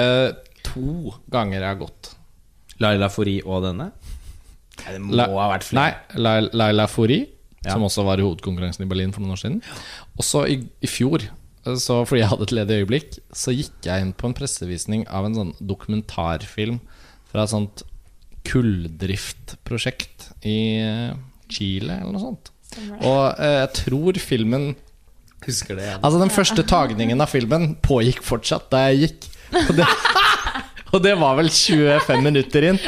to 0.66 1.12
ganger 1.30 1.58
jeg 1.60 1.66
har 1.68 1.80
gått. 1.82 2.12
Laila 2.82 3.08
Fori 3.10 3.36
og 3.44 3.62
denne? 3.66 3.90
Nei, 4.82 4.92
det 4.94 5.00
må 5.02 5.14
La- 5.18 5.26
ha 5.30 5.48
vært 5.52 5.66
flere. 5.68 5.94
Nei, 6.16 6.40
Laila 6.62 6.86
Fori, 6.90 7.20
Ja. 7.62 7.76
som 7.76 7.84
også 7.86 8.02
var 8.02 8.18
i 8.18 8.24
hovedkonkurransen 8.26 8.82
i 8.82 8.90
Berlin 8.90 9.12
for 9.14 9.22
noen 9.22 9.36
år 9.36 9.42
siden. 9.42 9.60
Også 10.18 10.42
i, 10.50 10.56
i 10.82 10.88
fjor, 10.90 11.22
så 11.78 12.00
fordi 12.08 12.24
jeg 12.24 12.30
hadde 12.32 12.46
et 12.48 12.54
ledig 12.58 12.78
øyeblikk, 12.82 13.18
så 13.30 13.54
gikk 13.54 13.86
jeg 13.86 14.02
inn 14.02 14.14
på 14.18 14.26
en 14.26 14.34
pressevisning 14.34 15.04
av 15.06 15.28
en 15.28 15.36
sånn 15.38 15.52
dokumentarfilm 15.62 16.80
fra 17.30 17.44
et 17.44 17.52
sånt 17.52 17.84
kulldriftprosjekt 18.48 20.32
i 20.48 20.56
eh, 20.82 21.12
Chile, 21.52 22.00
eller 22.00 22.16
noe 22.16 22.22
sånt. 22.22 22.50
Og 23.02 23.22
eh, 23.38 23.58
jeg 23.62 23.70
tror 23.84 24.18
filmen 24.22 24.72
Husker 25.42 25.74
det. 25.74 25.88
Altså 25.98 26.20
Den 26.20 26.30
første 26.30 26.62
tagningen 26.62 27.18
av 27.18 27.30
filmen 27.32 27.72
pågikk 27.82 28.20
fortsatt 28.22 28.68
da 28.70 28.84
jeg 28.90 29.08
gikk. 29.08 29.24
Og 29.58 29.72
det, 29.74 29.88
og 30.94 31.02
det 31.02 31.16
var 31.18 31.34
vel 31.40 31.50
25 31.50 32.22
minutter 32.22 32.68
inn. 32.68 32.78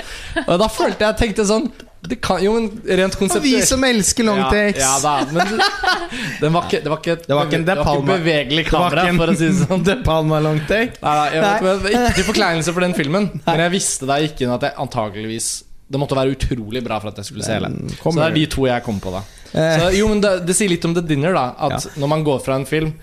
Og 0.44 0.60
da 0.62 0.68
følte 0.70 1.08
jeg 1.08 1.18
tenkte 1.18 1.48
sånn 1.48 1.66
det 2.08 2.18
kan, 2.20 2.40
Jo, 2.44 2.52
men 2.58 2.68
rent 3.00 3.16
Og 3.22 3.42
vi 3.42 3.54
som 3.66 3.84
elsker 3.86 4.26
longtakes! 4.28 4.80
ja, 4.80 4.92
ja 4.92 5.00
da, 5.00 5.12
men 5.32 5.52
det, 5.52 5.68
den 6.42 6.52
var 6.54 6.66
ikke, 6.68 6.80
det 6.84 6.92
var 6.92 7.00
ikke, 7.00 7.12
et- 7.18 7.26
Det 7.28 7.36
var 7.38 7.46
ikke 7.48 7.60
det 7.64 7.76
var 7.78 7.90
ikke 7.98 8.08
bevegelig 8.10 8.64
kamera, 8.68 9.06
en 9.08 9.20
for 9.20 9.32
å 9.32 9.36
si 9.38 9.48
det 9.50 9.66
sånn. 9.68 9.84
De 9.88 9.96
Palma 10.06 10.40
longtake. 10.44 10.98
Nei, 11.00 11.14
nei, 11.20 11.28
jeg 11.34 11.44
vet, 11.44 11.62
Nei. 11.68 11.92
Ikke 11.94 12.16
til 12.18 12.28
forkleinelse 12.32 12.74
for 12.76 12.86
den 12.86 12.96
filmen, 12.98 13.30
men 13.46 13.64
jeg 13.66 13.74
visste 13.76 14.08
da 14.10 14.18
jeg 14.20 14.32
gikk 14.32 14.44
inn 14.46 14.52
at 14.56 14.68
jeg 14.68 14.76
antakeligvis 14.84 15.48
Det 15.94 16.00
måtte 16.00 16.16
være 16.18 16.32
utrolig 16.36 16.80
bra 16.84 16.98
for 17.00 17.12
at 17.12 17.18
jeg 17.20 17.28
skulle 17.30 17.44
se 17.46 17.56
hele. 17.58 17.72
Så 18.00 18.14
det 18.16 18.28
er 18.28 18.36
de 18.36 18.44
to 18.52 18.68
jeg 18.68 18.84
kom 18.86 19.00
på, 19.04 19.12
da. 19.14 19.24
Eh. 19.54 19.74
Så, 19.78 19.90
jo, 20.00 20.08
men 20.10 20.20
det, 20.24 20.30
det 20.48 20.56
sier 20.56 20.72
litt 20.72 20.84
om 20.88 20.94
The 20.96 21.02
Dinner, 21.04 21.34
da. 21.36 21.46
At 21.68 21.90
når 22.00 22.10
man 22.10 22.24
går 22.26 22.40
fra 22.44 22.56
en 22.58 22.64
film 22.68 22.94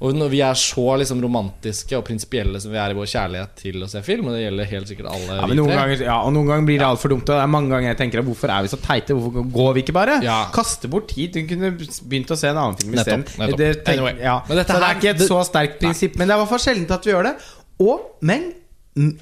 og 0.00 0.14
når 0.16 0.30
vi 0.32 0.38
er 0.40 0.54
så 0.56 0.84
liksom 0.96 1.18
romantiske 1.20 1.92
og 1.98 2.04
prinsipielle 2.06 2.60
som 2.62 2.72
vi 2.72 2.78
er 2.80 2.94
i 2.94 2.96
vår 2.96 3.08
kjærlighet 3.12 3.50
til 3.60 3.82
å 3.84 3.88
se 3.92 4.00
film, 4.06 4.30
og 4.30 4.32
det 4.36 4.46
gjelder 4.46 4.68
helt 4.70 4.88
sikkert 4.88 5.10
alle 5.12 5.36
Ja, 5.36 5.46
men 5.50 5.58
noen 5.60 5.74
ganger, 5.76 6.04
ja, 6.06 6.14
og 6.24 6.32
noen 6.32 6.46
ganger 6.48 6.68
blir 6.70 6.78
det 6.80 6.86
altfor 6.88 7.12
dumt. 7.12 7.28
Og 7.28 7.34
det 7.36 7.42
er 7.44 7.50
mange 7.52 7.68
ganger 7.74 7.90
jeg 7.92 7.98
tenker 7.98 8.22
Hvorfor 8.24 8.48
er 8.54 8.62
vi 8.64 8.70
så 8.72 8.78
teite? 8.80 9.12
Hvorfor 9.18 9.44
går 9.58 9.74
vi 9.76 9.82
ikke 9.84 9.92
bare? 9.98 10.16
Ja. 10.24 10.38
Kaste 10.54 10.88
bort 10.88 11.08
tid. 11.12 11.34
Du 11.36 11.42
kunne 11.52 11.70
begynt 11.76 12.32
å 12.32 12.38
se 12.40 12.48
en 12.48 12.56
annen 12.62 12.78
film 12.80 12.96
isteden. 12.96 13.26
Det, 13.60 13.70
tenk- 13.84 13.92
Anyway. 13.98 14.16
ja. 14.24 14.38
Så 14.48 14.56
det 14.56 14.66
her- 14.72 14.88
er 14.88 14.94
ikke 14.96 15.10
et 15.12 15.18
det- 15.20 15.28
så 15.28 15.42
sterkt 15.44 15.78
prinsipp. 15.84 16.16
Men 16.16 16.28
det 16.28 16.34
er 16.34 16.40
i 16.40 16.44
hvert 16.46 16.54
fall 16.56 16.64
sjeldent 16.64 16.90
at 16.96 17.04
vi 17.04 17.12
gjør 17.12 17.28
det. 17.28 17.34
Og, 17.80 18.00
men 18.22 18.52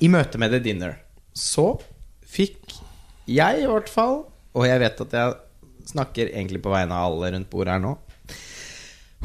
i 0.01 0.09
møte 0.09 0.39
med 0.39 0.51
The 0.55 0.61
Dinner 0.61 0.97
så 1.35 1.73
fikk 2.25 2.79
jeg 3.27 3.63
i 3.63 3.67
hvert 3.67 3.89
fall, 3.91 4.21
og 4.55 4.65
jeg 4.67 4.79
vet 4.81 5.01
at 5.01 5.11
jeg 5.13 5.35
snakker 5.91 6.31
egentlig 6.33 6.63
på 6.63 6.71
vegne 6.71 6.93
av 6.95 7.13
alle 7.13 7.33
rundt 7.35 7.51
bordet 7.51 7.75
her 7.75 7.81
nå 7.83 7.97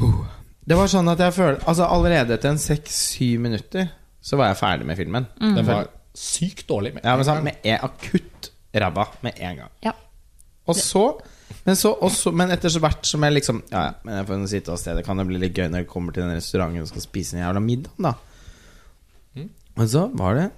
Huh. 0.00 0.24
Det 0.64 0.78
var 0.78 0.88
sånn 0.88 1.10
at 1.12 1.20
jeg 1.20 1.34
følte 1.36 1.66
Altså 1.68 1.86
Allerede 1.92 2.38
etter 2.38 2.54
en 2.54 2.60
seks-syv 2.60 3.42
minutter 3.44 3.90
så 4.24 4.38
var 4.40 4.48
jeg 4.48 4.56
ferdig 4.62 4.86
med 4.88 4.96
filmen. 4.96 5.26
Den 5.36 5.66
var 5.68 5.90
sykt 6.16 6.64
dårlig. 6.70 6.94
Med. 6.94 7.04
Ja, 7.04 7.12
men 7.18 7.26
sånn, 7.28 7.42
med 7.44 7.66
en 7.68 7.82
akutt 7.84 8.48
ræva 8.72 9.04
med 9.26 9.36
en 9.36 9.58
gang. 9.60 9.72
Ja. 9.84 9.92
Og 10.64 10.78
så 10.80 11.02
men, 11.64 11.76
så, 11.76 11.92
også, 11.92 12.32
men 12.32 12.52
etter 12.52 12.72
så 12.72 12.80
hvert 12.80 13.04
som 13.08 13.24
jeg 13.24 13.36
liksom 13.36 13.60
Ja, 13.68 13.82
ja, 13.90 13.92
men 14.04 14.16
jeg 14.16 14.28
får 14.28 14.46
sitte 14.52 14.72
og 14.72 14.80
se. 14.80 14.94
Det 14.96 15.04
kan 15.04 15.20
det 15.20 15.26
bli 15.28 15.40
litt 15.42 15.56
gøy 15.56 15.68
når 15.68 15.84
jeg 15.84 15.90
kommer 15.92 16.16
til 16.16 16.24
den 16.24 16.36
restauranten 16.38 16.84
og 16.84 16.90
skal 16.90 17.04
spise 17.04 17.36
en 17.36 17.44
jævla 17.44 17.62
middag, 17.64 17.92
da. 18.08 18.14
Men 19.74 19.90
så 19.90 20.06
var 20.14 20.38
det 20.38 20.48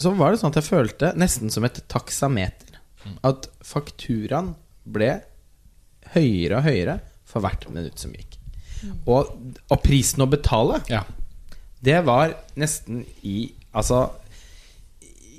Så 0.00 0.12
var 0.16 0.32
det 0.32 0.40
sånn 0.40 0.52
at 0.52 0.60
jeg 0.60 0.68
følte 0.68 1.12
nesten 1.18 1.52
som 1.52 1.66
et 1.66 1.82
taksameter. 1.90 2.78
At 3.26 3.48
fakturaen 3.64 4.54
ble 4.84 5.12
høyere 6.14 6.60
og 6.60 6.66
høyere 6.66 6.98
for 7.28 7.44
hvert 7.44 7.66
minutt 7.72 8.00
som 8.00 8.12
gikk. 8.14 8.39
Og, 9.06 9.30
og 9.70 9.82
prisen 9.84 10.22
å 10.24 10.28
betale 10.30 10.80
Ja. 10.88 11.02
det 11.82 11.98
var 12.06 12.34
nesten 12.56 13.04
i 13.22 13.52
Altså 13.74 14.00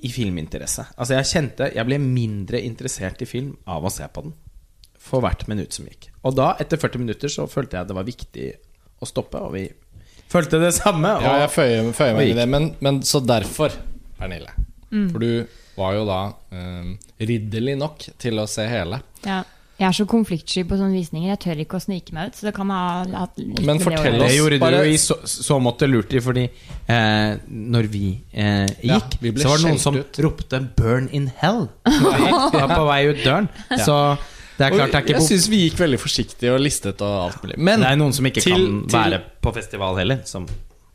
I 0.04 0.10
filminteresse. 0.10 0.86
Altså 0.98 1.18
Jeg 1.18 1.26
kjente 1.32 1.72
Jeg 1.76 1.86
ble 1.90 1.98
mindre 2.00 2.62
interessert 2.64 3.22
i 3.22 3.28
film 3.30 3.56
av 3.68 3.84
å 3.86 3.92
se 3.92 4.08
på 4.08 4.24
den 4.28 4.34
for 5.02 5.20
hvert 5.26 5.48
minutt 5.50 5.74
som 5.74 5.88
gikk. 5.90 6.12
Og 6.24 6.36
da, 6.38 6.52
etter 6.62 6.78
40 6.78 7.02
minutter, 7.02 7.28
så 7.34 7.48
følte 7.50 7.80
jeg 7.80 7.88
det 7.90 7.96
var 7.98 8.06
viktig 8.06 8.50
å 9.02 9.08
stoppe, 9.10 9.40
og 9.42 9.56
vi 9.56 9.64
følte 10.30 10.60
det 10.62 10.70
samme. 10.78 11.16
Og 11.18 11.24
Ja, 11.26 11.40
jeg 11.42 11.50
føyer, 11.56 11.90
føyer 11.98 12.14
meg 12.20 12.30
i 12.30 12.36
det. 12.38 12.46
Men, 12.48 12.68
men 12.86 13.00
så 13.02 13.20
derfor, 13.26 13.74
Pernille 14.20 14.54
Mm. 14.92 15.06
For 15.14 15.24
du 15.24 15.48
var 15.78 15.94
jo 15.96 16.02
da 16.06 16.18
um, 16.52 16.90
ridderlig 17.18 17.78
nok 17.80 18.04
til 18.20 18.42
å 18.44 18.46
se 18.52 18.66
hele. 18.68 19.02
ja. 19.26 19.42
Jeg 19.82 19.88
er 19.90 19.96
så 19.98 20.06
konfliktsky 20.06 20.62
på 20.70 20.78
sånne 20.78 20.94
visninger. 20.94 21.32
Jeg 21.32 21.40
tør 21.42 21.62
ikke 21.64 21.80
å 21.80 21.82
snike 21.82 22.14
meg 22.14 22.28
ut. 22.30 22.36
Så 22.38 22.46
det 22.46 22.52
kan 22.54 22.70
ha 22.70 22.82
hatt 23.24 23.40
litt 23.42 23.64
Men 23.66 23.80
fortell 23.82 24.20
Det 24.20 24.28
oss- 24.28 24.36
gjorde 24.38 24.60
bare- 24.62 24.84
du 24.86 24.90
i 24.92 24.98
så, 25.02 25.16
så 25.26 25.58
måte 25.60 25.88
lurt 25.90 26.14
i, 26.14 26.20
fordi 26.22 26.44
eh, 26.88 27.40
når 27.50 27.88
vi 27.90 28.04
eh, 28.32 28.68
Ja, 28.86 29.00
gikk, 29.00 29.18
vi 29.24 29.32
så 29.42 29.50
var 29.50 29.58
det 29.58 29.66
noen 29.72 29.80
som 29.82 29.98
ut. 29.98 30.20
ropte 30.22 30.60
'burn 30.78 31.10
in 31.12 31.32
hell'. 31.42 31.68
Vi 31.86 32.60
var 32.60 32.76
på 32.78 32.86
vei 32.86 33.02
ut 33.10 33.24
døren. 33.26 33.50
Så 33.74 33.98
det 34.60 34.68
er 34.68 34.76
klart 34.78 34.92
det 34.92 35.00
er 35.00 35.02
ikke 35.08 35.18
jeg 35.18 35.28
syns 35.32 35.50
vi 35.50 35.64
gikk 35.70 35.80
veldig 35.82 36.00
forsiktig 36.00 36.54
og 36.54 36.60
listet 36.62 37.02
og 37.02 37.18
alt 37.32 37.42
mulig. 37.44 37.58
Men 37.58 37.80
Det 37.82 37.90
er 37.90 37.96
noen 37.98 38.14
som 38.14 38.26
ikke 38.26 38.42
til- 38.46 38.54
kan 38.54 38.82
til- 38.88 39.00
være 39.00 39.22
på 39.42 39.54
festival 39.56 39.98
heller. 39.98 40.22
Som 40.26 40.46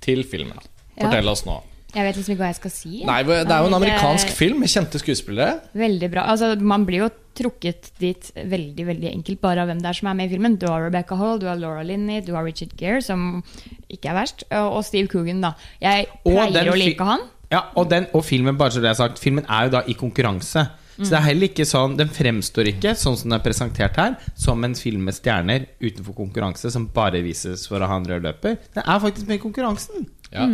til 0.00 0.22
filmen. 0.22 0.60
Ja. 0.96 1.08
Fortell 1.10 1.28
oss 1.28 1.42
nå. 1.44 1.60
Jeg 1.96 2.04
vet 2.04 2.18
liksom 2.20 2.34
ikke 2.34 2.42
hva 2.44 2.48
jeg 2.52 2.58
skal 2.58 2.72
si. 2.74 2.90
Nei, 3.08 3.22
Det 3.24 3.36
er 3.40 3.62
jo 3.64 3.68
en 3.70 3.72
det- 3.72 3.76
amerikansk 3.80 4.32
film 4.36 4.58
med 4.60 4.68
kjente 4.68 5.00
skuespillere. 5.00 5.60
Veldig 5.74 6.10
bra. 6.12 6.26
Altså, 6.28 6.50
man 6.60 6.84
blir 6.84 7.06
jo 7.06 7.10
trukket 7.36 7.90
dit 8.00 8.30
veldig 8.36 8.84
veldig 8.86 9.10
enkelt 9.14 9.40
bare 9.40 9.60
av 9.64 9.68
hvem 9.68 9.80
det 9.80 9.88
er 9.90 9.92
som 9.98 10.08
er 10.08 10.14
med 10.14 10.30
i 10.30 10.34
filmen. 10.36 10.56
Du 10.58 10.66
har 10.68 10.84
Rebecca 10.84 11.16
Hall, 11.16 11.38
du 11.40 11.46
har 11.46 11.56
Laura 11.56 11.82
Linney, 11.82 12.20
du 12.20 12.32
har 12.34 12.44
Richard 12.44 12.76
Gere, 12.76 13.00
som 13.02 13.42
ikke 13.90 14.10
er 14.12 14.14
verst, 14.14 14.44
og 14.52 14.84
Steve 14.84 15.08
Coogan, 15.08 15.40
da. 15.40 15.54
Jeg 15.80 16.06
pleier 16.24 16.70
å 16.72 16.76
like 16.76 17.00
han. 17.04 17.20
Ja, 17.50 17.62
og, 17.76 17.88
den, 17.88 18.06
og 18.12 18.24
filmen 18.24 18.56
bare 18.58 18.70
så 18.74 18.80
det 18.82 18.90
er 18.90 18.94
sagt 18.98 19.20
Filmen 19.22 19.44
er 19.48 19.68
jo 19.68 19.70
da 19.76 19.82
i 19.86 19.94
konkurranse. 19.94 20.66
Så 20.96 21.10
det 21.10 21.18
er 21.18 21.26
heller 21.26 21.48
ikke 21.50 21.66
sånn 21.68 21.96
Den 21.98 22.08
fremstår 22.08 22.70
ikke, 22.72 22.94
sånn 22.96 23.18
som 23.20 23.28
den 23.28 23.38
er 23.38 23.42
presentert 23.44 23.96
her, 24.00 24.16
som 24.34 24.64
en 24.64 24.74
film 24.74 25.04
med 25.04 25.14
stjerner 25.14 25.66
utenfor 25.78 26.16
konkurranse 26.16 26.72
som 26.72 26.86
bare 26.88 27.20
vises 27.22 27.66
for 27.68 27.78
å 27.78 27.86
ha 27.86 27.96
en 28.00 28.04
rød 28.08 28.22
løper. 28.24 28.56
Den 28.74 28.82
er 28.82 28.98
faktisk 29.04 29.28
med 29.28 29.36
i 29.38 29.42
konkurransen. 29.44 30.06
Ja. 30.32 30.46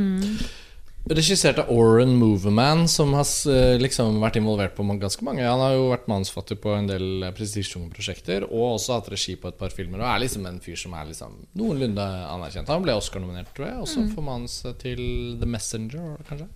Regissert 1.11 1.59
av 1.59 1.71
Oren 1.75 2.13
Moverman, 2.15 2.85
som 2.89 3.11
har 3.17 3.27
eh, 3.51 3.75
liksom 3.83 4.21
vært 4.23 4.37
involvert 4.39 4.77
på 4.77 4.85
ganske 4.87 5.25
mange. 5.27 5.43
Han 5.43 5.59
har 5.59 5.73
jo 5.75 5.89
vært 5.91 6.07
manusforfatter 6.07 6.61
på 6.63 6.77
en 6.77 6.87
del 6.87 7.25
eh, 7.27 7.33
prestisjetunge 7.35 7.91
prosjekter, 7.91 8.47
og 8.47 8.77
også 8.77 9.01
hatt 9.01 9.11
regi 9.11 9.35
på 9.35 9.51
et 9.51 9.59
par 9.59 9.75
filmer. 9.75 9.99
Og 9.99 10.07
er 10.07 10.23
liksom 10.23 10.47
en 10.47 10.61
fyr 10.63 10.79
som 10.79 10.95
er 10.95 11.09
liksom 11.11 11.35
noenlunde 11.59 12.07
anerkjent. 12.29 12.71
Han 12.71 12.87
ble 12.87 12.95
Oscar-nominert, 12.95 13.51
tror 13.57 13.67
jeg, 13.67 13.81
også 13.83 14.07
for 14.13 14.29
manus 14.29 14.61
til 14.79 15.03
The 15.43 15.51
Messenger, 15.51 16.23
kanskje. 16.29 16.47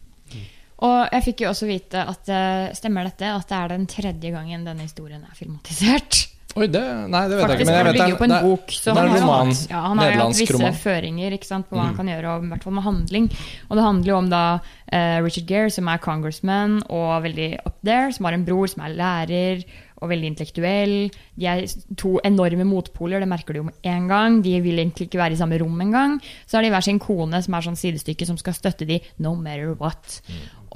Og 0.86 0.96
jeg 1.10 1.26
fikk 1.26 1.42
jo 1.42 1.50
også 1.50 1.66
vite 1.66 2.06
at 2.14 2.30
eh, 2.30 2.70
stemmer 2.78 3.10
dette, 3.10 3.34
at 3.34 3.50
det 3.50 3.58
er 3.58 3.74
den 3.74 3.90
tredje 3.90 4.30
gangen 4.30 4.66
denne 4.68 4.86
historien 4.86 5.26
er 5.26 5.34
filmatisert. 5.34 6.22
Oi, 6.56 6.66
det 6.72 6.82
Nei, 7.12 7.22
det 7.28 7.36
vet 7.36 7.50
Faktisk, 7.50 7.52
jeg 7.52 7.60
ikke. 7.60 7.66
Men 7.68 7.76
jeg 7.76 7.86
vet 7.86 7.98
det 8.00 8.18
på 8.18 8.26
en 8.26 8.32
det 8.32 8.42
bok, 8.46 8.72
så 8.72 8.92
det 8.96 9.02
er 9.02 9.10
en 9.10 9.18
roman. 9.20 9.50
ja, 9.68 9.80
han 9.84 10.00
har 10.00 10.08
jo 10.08 10.20
hatt 10.22 10.38
visse 10.38 10.56
roman. 10.56 10.78
føringer 10.80 11.38
sant, 11.44 11.68
på 11.68 11.76
hva 11.76 11.88
han 11.90 11.96
kan 11.98 12.08
gjøre, 12.08 12.32
og 12.32 12.46
i 12.46 12.52
hvert 12.52 12.64
fall 12.64 12.76
med 12.78 12.86
handling. 12.86 13.26
Og 13.68 13.76
det 13.76 13.84
handler 13.84 14.12
jo 14.12 14.20
om 14.22 14.30
da 14.32 14.44
uh, 14.56 15.18
Richard 15.26 15.50
Gere, 15.50 15.72
som 15.74 15.90
er 15.92 16.00
congressman 16.06 16.78
og 16.88 17.10
veldig 17.26 17.50
up 17.66 17.76
there, 17.84 18.08
som 18.16 18.28
har 18.28 18.38
en 18.38 18.46
bror 18.48 18.72
som 18.72 18.86
er 18.86 18.96
lærer 18.96 19.66
og 20.00 20.10
veldig 20.12 20.30
intellektuell. 20.32 20.96
De 21.36 21.48
er 21.48 21.62
to 22.00 22.16
enorme 22.24 22.66
motpoler, 22.68 23.20
det 23.20 23.30
merker 23.30 23.56
du 23.56 23.62
jo 23.62 23.68
med 23.68 23.88
en 23.92 24.08
gang. 24.10 24.40
De 24.44 24.56
vil 24.64 24.80
egentlig 24.80 25.08
ikke 25.10 25.20
være 25.20 25.36
i 25.36 25.40
samme 25.40 25.60
rom 25.60 25.80
engang. 25.84 26.18
Så 26.46 26.58
har 26.58 26.66
de 26.66 26.72
hver 26.72 26.84
sin 26.84 27.00
kone 27.02 27.40
som 27.44 27.56
er 27.56 27.68
sånn 27.68 27.80
sidestykke 27.80 28.28
som 28.28 28.40
skal 28.40 28.56
støtte 28.56 28.88
de 28.88 29.00
no 29.20 29.34
matter 29.36 29.76
what. 29.80 30.20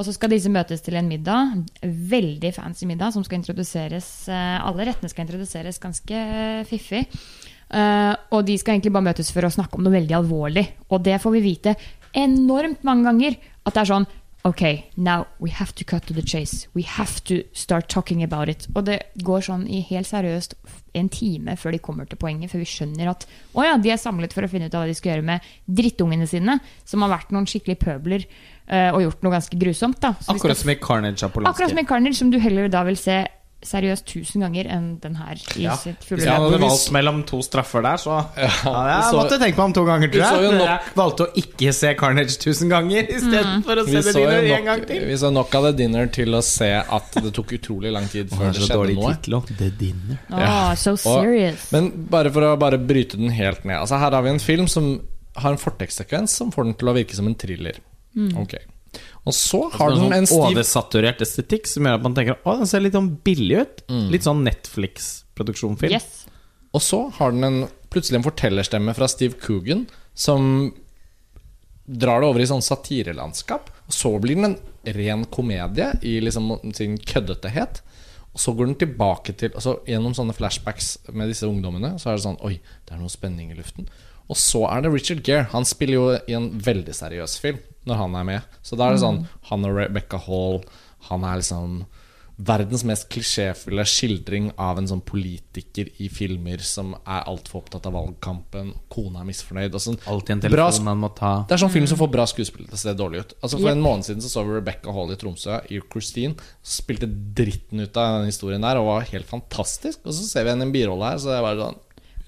Og 0.01 0.07
så 0.09 0.15
skal 0.17 0.33
disse 0.33 0.49
møtes 0.49 0.81
til 0.81 0.97
en 0.97 1.09
middag, 1.11 1.59
veldig 1.85 2.55
fancy 2.57 2.87
middag, 2.89 3.13
som 3.13 3.25
skal 3.27 3.43
introduseres 3.43 4.07
eh, 4.33 4.57
Alle 4.65 4.87
rettene 4.89 5.13
skal 5.13 5.27
introduseres 5.27 5.81
ganske 5.83 6.17
eh, 6.17 6.63
fiffig. 6.69 7.03
Eh, 7.69 8.15
og 8.33 8.47
de 8.49 8.57
skal 8.57 8.79
egentlig 8.79 8.95
bare 8.97 9.11
møtes 9.11 9.29
for 9.35 9.45
å 9.45 9.53
snakke 9.53 9.77
om 9.77 9.85
noe 9.85 9.99
veldig 9.99 10.17
alvorlig. 10.23 10.65
Og 10.89 11.05
det 11.05 11.19
får 11.21 11.37
vi 11.37 11.45
vite 11.51 11.77
enormt 12.17 12.81
mange 12.89 13.11
ganger. 13.11 13.37
At 13.61 13.77
det 13.77 13.85
er 13.85 13.93
sånn 13.93 14.09
Ok, 14.43 14.63
now 14.97 15.27
we 15.39 15.51
have 15.51 15.75
to 15.75 15.85
cut 15.85 16.07
to 16.07 16.15
the 16.15 16.23
chase. 16.23 16.67
We 16.73 16.83
have 16.83 17.21
to 17.25 17.43
start 17.53 17.91
talking 17.91 18.23
about 18.25 18.49
it. 18.49 18.67
Og 18.73 18.87
det 18.87 19.03
går 19.21 19.45
sånn 19.45 19.67
i 19.69 19.83
helt 19.91 20.09
seriøst 20.09 20.55
en 20.97 21.11
time 21.13 21.59
før 21.61 21.77
de 21.77 21.81
kommer 21.85 22.09
til 22.09 22.17
poenget, 22.17 22.49
før 22.49 22.63
vi 22.63 22.71
skjønner 22.71 23.11
at 23.13 23.27
å 23.53 23.67
ja, 23.67 23.75
de 23.77 23.93
er 23.93 24.01
samlet 24.01 24.33
for 24.33 24.47
å 24.47 24.49
finne 24.49 24.71
ut 24.71 24.79
av 24.79 24.87
hva 24.87 24.89
de 24.89 24.97
skal 24.97 25.13
gjøre 25.13 25.27
med 25.29 25.51
drittungene 25.69 26.31
sine, 26.31 26.57
som 26.89 27.05
har 27.05 27.13
vært 27.13 27.37
noen 27.37 27.51
skikkelige 27.53 27.85
pøbler 27.85 28.25
og 28.95 29.03
gjort 29.03 29.23
noe 29.27 29.33
ganske 29.33 29.59
grusomt. 29.59 30.01
da. 30.01 30.13
Så 30.21 30.31
Akkurat 30.37 30.57
skal 30.57 30.65
som 30.65 30.71
i 30.71 30.75
Carnage 30.77 31.23
av 31.25 31.33
Polanski. 31.33 31.51
Akkurat 31.55 31.71
som 31.71 31.79
i 31.79 31.85
Carnage, 31.85 32.15
som 32.17 32.31
du 32.31 32.39
heller 32.39 32.69
da 32.69 32.85
vil 32.85 32.97
se 32.97 33.27
seriøst 33.61 34.07
tusen 34.09 34.41
ganger 34.41 34.65
enn 34.73 34.99
den 35.03 35.15
her 35.17 35.35
i 35.59 35.65
Ja. 35.67 35.75
sitt 35.77 35.99
Hvis 36.01 36.09
fulle 36.09 36.23
jeg 36.25 36.33
løp. 36.33 36.51
hadde 36.53 36.61
valgt 36.63 36.93
mellom 36.93 37.19
to 37.29 37.43
straffer 37.43 37.83
der, 37.83 37.99
så 38.01 38.25
ja, 38.39 38.49
Jeg 38.49 39.03
så- 39.05 39.17
måtte 39.19 39.37
tenke 39.39 39.57
meg 39.59 39.65
om 39.67 39.73
to 39.75 39.85
ganger, 39.85 40.09
Vi 40.09 40.17
tror 40.19 40.25
så 40.31 40.41
jeg. 40.41 40.45
jo 40.53 40.59
nok- 40.59 40.69
jeg 40.71 40.95
valgte 40.97 41.21
å 41.27 41.35
ikke 41.37 41.75
se 41.75 41.95
Carnage 41.95 42.39
tusen 42.41 42.69
ganger 42.71 43.03
istedenfor 43.11 43.77
å 43.77 43.85
se 43.85 43.91
The 43.91 44.01
det 44.01 44.15
Dinner 44.15 44.43
nok, 44.49 44.59
en 44.59 44.65
gang 44.65 44.87
til. 44.87 45.05
vi 45.07 45.13
så 45.13 45.31
nok 45.33 45.55
av 45.55 45.63
The 45.65 45.73
Dinner 45.77 46.07
til 46.07 46.29
å 46.29 46.43
se 46.43 46.71
at 46.73 47.11
det 47.13 47.35
tok 47.35 47.49
utrolig 47.59 47.93
lang 47.93 48.07
tid 48.09 48.31
før 48.31 48.51
det 48.55 48.63
skjedde 48.63 48.95
noe. 48.95 49.15
tittel 49.17 49.57
The 49.59 49.71
Dinner. 49.71 50.19
Åh, 50.33 50.39
Ja. 50.41 50.75
so 50.75 50.97
serious. 50.97 51.71
Men 51.71 51.91
bare 52.09 52.31
for 52.31 52.41
å 52.41 52.59
bare 52.59 52.79
bryte 52.79 53.19
den 53.19 53.29
helt 53.29 53.63
ned. 53.67 53.77
Altså 53.77 53.99
Her 53.99 54.11
har 54.11 54.23
vi 54.23 54.31
en 54.31 54.39
film 54.39 54.69
som 54.69 55.03
har 55.37 55.51
en 55.53 55.59
fortekstsekvens 55.59 56.31
som 56.31 56.51
får 56.51 56.65
den 56.65 56.75
til 56.75 56.89
å 56.89 56.95
virke 56.95 57.15
som 57.15 57.27
en 57.27 57.35
thriller. 57.35 57.75
Ok 58.41 58.57
Og 59.29 59.35
så 59.37 59.61
har 59.77 59.95
den 59.95 60.11
en 60.11 60.27
sånn 60.27 60.27
stiv 60.27 60.57
oversaturert 60.59 61.21
estetikk 61.23 61.69
som 61.71 61.87
gjør 61.87 62.01
at 62.01 62.07
man 62.09 62.17
tenker 62.17 62.41
Å, 62.43 62.57
den 62.59 62.71
ser 62.71 62.83
litt 62.83 62.97
sånn 62.97 63.13
billig 63.25 63.61
ut. 63.63 63.83
Litt 64.11 64.27
sånn 64.27 64.43
Netflix-produksjonfilm. 64.47 65.95
Yes. 65.95 66.25
Og 66.75 66.83
så 66.83 67.05
har 67.19 67.35
den 67.35 67.47
en, 67.47 67.61
plutselig 67.91 68.21
en 68.21 68.27
fortellerstemme 68.27 68.95
fra 68.99 69.09
Steve 69.11 69.39
Coogan 69.43 69.87
som 70.15 70.73
drar 71.91 72.23
det 72.23 72.31
over 72.31 72.43
i 72.43 72.49
sånn 72.51 72.63
satirelandskap. 72.63 73.71
Og 73.91 73.95
så 73.95 74.13
blir 74.23 74.39
den 74.39 74.53
en 74.53 74.59
ren 74.97 75.25
komedie 75.31 75.91
i 76.07 76.19
liksom 76.23 76.53
sin 76.77 76.99
køddetehet. 76.99 77.83
Og 78.31 78.39
så 78.39 78.55
går 78.55 78.71
den 78.71 78.79
tilbake 78.79 79.35
til 79.35 79.51
altså 79.59 79.81
Gjennom 79.91 80.15
sånne 80.15 80.37
flashbacks 80.37 80.93
med 81.11 81.33
disse 81.33 81.49
ungdommene, 81.51 81.97
så 81.99 82.13
er 82.13 82.19
det 82.19 82.27
sånn 82.29 82.39
Oi, 82.47 82.61
det 82.87 82.95
er 82.95 83.03
noe 83.03 83.11
spenning 83.11 83.51
i 83.51 83.59
luften. 83.59 83.91
Og 84.31 84.39
så 84.39 84.63
er 84.71 84.85
det 84.85 84.93
Richard 84.95 85.25
Gere. 85.27 85.49
Han 85.51 85.67
spiller 85.67 85.97
jo 85.97 86.05
i 86.15 86.37
en 86.39 86.53
veldig 86.63 86.95
seriøs 86.95 87.35
film 87.43 87.59
når 87.89 87.97
han 87.97 88.15
er 88.21 88.25
med. 88.29 88.43
Så 88.63 88.77
da 88.77 88.89
er 88.91 88.93
det 88.99 89.01
sånn 89.05 89.23
Han 89.51 89.65
og 89.65 89.77
Rebecca 89.79 90.19
Hall 90.27 90.61
Han 91.09 91.25
er 91.25 91.41
liksom 91.41 91.87
verdens 92.41 92.81
mest 92.89 93.05
klisjéfulle 93.13 93.85
skildring 93.85 94.47
av 94.57 94.79
en 94.81 94.87
sånn 94.89 95.03
politiker 95.05 95.91
i 96.01 96.07
filmer 96.09 96.63
som 96.65 96.95
er 97.05 97.27
altfor 97.29 97.61
opptatt 97.61 97.85
av 97.85 97.93
valgkampen. 97.93 98.71
Kona 98.89 99.21
er 99.21 99.27
misfornøyd. 99.29 99.75
Og 99.77 99.83
sånn. 99.85 99.99
Alltid 100.09 100.31
en 100.39 100.41
Bra 100.55 100.71
telefon 100.71 100.87
man 100.89 101.03
må 101.03 101.11
ta. 101.19 101.33
Det 101.49 101.53
er 101.59 101.61
sånn 101.61 101.75
film 101.75 101.87
som 101.91 102.01
får 102.01 102.09
bra 102.15 102.25
skuespill 102.31 102.65
til 102.65 102.79
å 102.79 102.81
se 102.81 102.95
dårlig 102.97 103.21
ut. 103.27 103.35
Altså 103.43 103.59
For 103.61 103.69
Yep. 103.69 103.77
en 103.77 103.85
måned 103.85 104.09
siden 104.09 104.25
så, 104.25 104.31
så 104.33 104.47
vi 104.49 104.57
Rebecca 104.57 104.93
Hall 104.97 105.13
i 105.13 105.19
Tromsø 105.21 105.61
i 105.69 105.83
Christine. 105.93 106.35
Spilte 106.65 107.11
dritten 107.37 107.81
ut 107.85 107.97
av 108.01 108.21
den 108.23 108.33
historien 108.33 108.65
der 108.65 108.81
og 108.81 108.89
var 108.89 109.05
helt 109.13 109.29
fantastisk. 109.29 110.01
Og 110.07 110.17
så 110.17 110.25
ser 110.25 110.45
vi 110.49 110.55
henne 110.55 110.65
i 110.65 110.71
en 110.71 110.73
birolle 110.73 111.13
her, 111.13 111.21
så 111.21 111.29
det 111.35 111.39
er 111.43 111.45
bare 111.45 111.61
sånn 111.69 111.81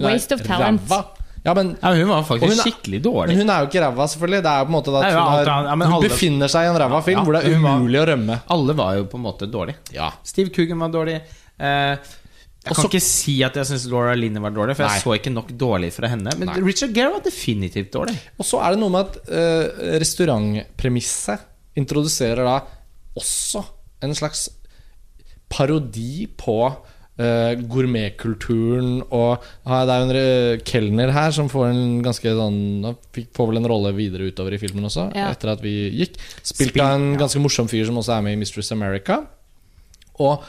Waste 0.02 0.34
of 0.36 0.42
talent. 0.44 0.80
ræva. 0.90 1.00
Ja, 1.44 1.54
men, 1.58 1.72
Ja, 1.82 1.90
hun 1.98 2.08
var 2.08 2.22
faktisk 2.22 2.46
hun 2.46 2.52
skikkelig 2.54 2.72
skikkelig 2.72 2.98
men 3.02 3.06
dårlig. 3.12 3.36
hun 3.40 3.50
er 3.50 3.60
jo 3.64 3.66
ikke 3.66 3.80
ræva, 3.82 4.04
selvfølgelig. 4.12 4.42
Det 4.44 4.50
er 4.52 4.58
jo 4.60 4.64
på 4.64 4.70
en 4.70 4.76
måte 4.76 4.92
da 4.94 5.00
Nei, 5.02 5.08
at 5.10 5.16
hun, 5.18 5.34
er, 5.34 5.46
ja, 5.46 5.74
hun 5.74 5.82
alle- 5.96 6.08
befinner 6.08 6.48
seg 6.52 6.62
i 6.62 6.70
en 6.70 6.78
ræva 6.82 7.00
film 7.02 7.18
Ja, 7.18 7.24
hvor 7.24 7.32
det 7.34 7.44
er 7.44 7.56
umulig 7.58 7.98
var- 7.98 8.06
å 8.06 8.10
rømme. 8.12 8.40
Alle 8.48 8.72
var 8.78 8.94
jo 8.96 9.04
på 9.04 9.14
en 9.18 9.24
måte 9.26 9.50
dårlig. 9.50 9.74
Ja 9.92 10.10
Steve 10.22 10.50
Coogan 10.54 10.78
var 10.78 10.88
dårlig. 10.94 11.16
Eh, 11.58 11.96
jeg 12.62 12.70
Også- 12.70 12.82
kan 12.82 12.90
ikke 12.90 13.02
si 13.02 13.42
at 13.42 13.54
jeg 13.54 13.64
syns 13.66 13.88
Laura 13.90 14.14
Linney 14.14 14.40
var 14.40 14.50
dårlig, 14.54 14.76
for 14.76 14.84
Nei. 14.86 14.92
jeg 14.94 15.02
så 15.02 15.18
ikke 15.18 15.32
nok 15.34 15.48
dårlig 15.58 15.92
fra 15.92 16.06
henne. 16.06 16.30
Men 16.38 16.46
Nei. 16.46 16.60
Richard 16.62 16.94
Gere 16.94 17.10
var 17.10 17.20
definitivt 17.20 17.90
dårlig. 17.90 18.16
Og 18.38 18.46
så 18.46 18.62
er 18.62 18.70
det 18.70 18.78
noe 18.78 18.88
med 18.90 19.00
at 19.00 19.16
uh, 19.28 19.98
restaurantpremisset 19.98 21.40
introduserer 21.76 22.44
da 22.44 22.60
også 23.18 23.64
en 24.02 24.14
slags 24.14 24.48
parodi 25.50 26.28
på 26.38 26.56
eh, 27.22 27.60
gourmetkulturen 27.70 29.02
og 29.10 29.44
Det 29.64 29.94
er 29.94 30.02
jo 30.02 30.08
en 30.08 30.62
kelner 30.68 31.12
her 31.14 31.30
som 31.34 31.48
får 31.52 31.68
en 31.70 32.02
ganske 32.04 32.32
sånn 32.38 32.58
Får 33.36 33.50
vel 33.50 33.60
en 33.62 33.68
rolle 33.70 33.92
videre 33.96 34.28
utover 34.30 34.56
i 34.56 34.60
filmen 34.62 34.84
også, 34.88 35.08
Ja. 35.14 35.30
etter 35.30 35.52
at 35.52 35.62
vi 35.64 35.90
gikk. 35.90 36.18
Spilt 36.42 36.78
av 36.80 36.96
en 36.98 37.16
ganske 37.20 37.40
morsom 37.42 37.68
fyr 37.68 37.84
som 37.86 37.96
også 38.00 38.16
er 38.18 38.22
med 38.22 38.32
i 38.36 38.40
Mistress 38.40 38.72
America. 38.72 39.20
Og, 40.20 40.42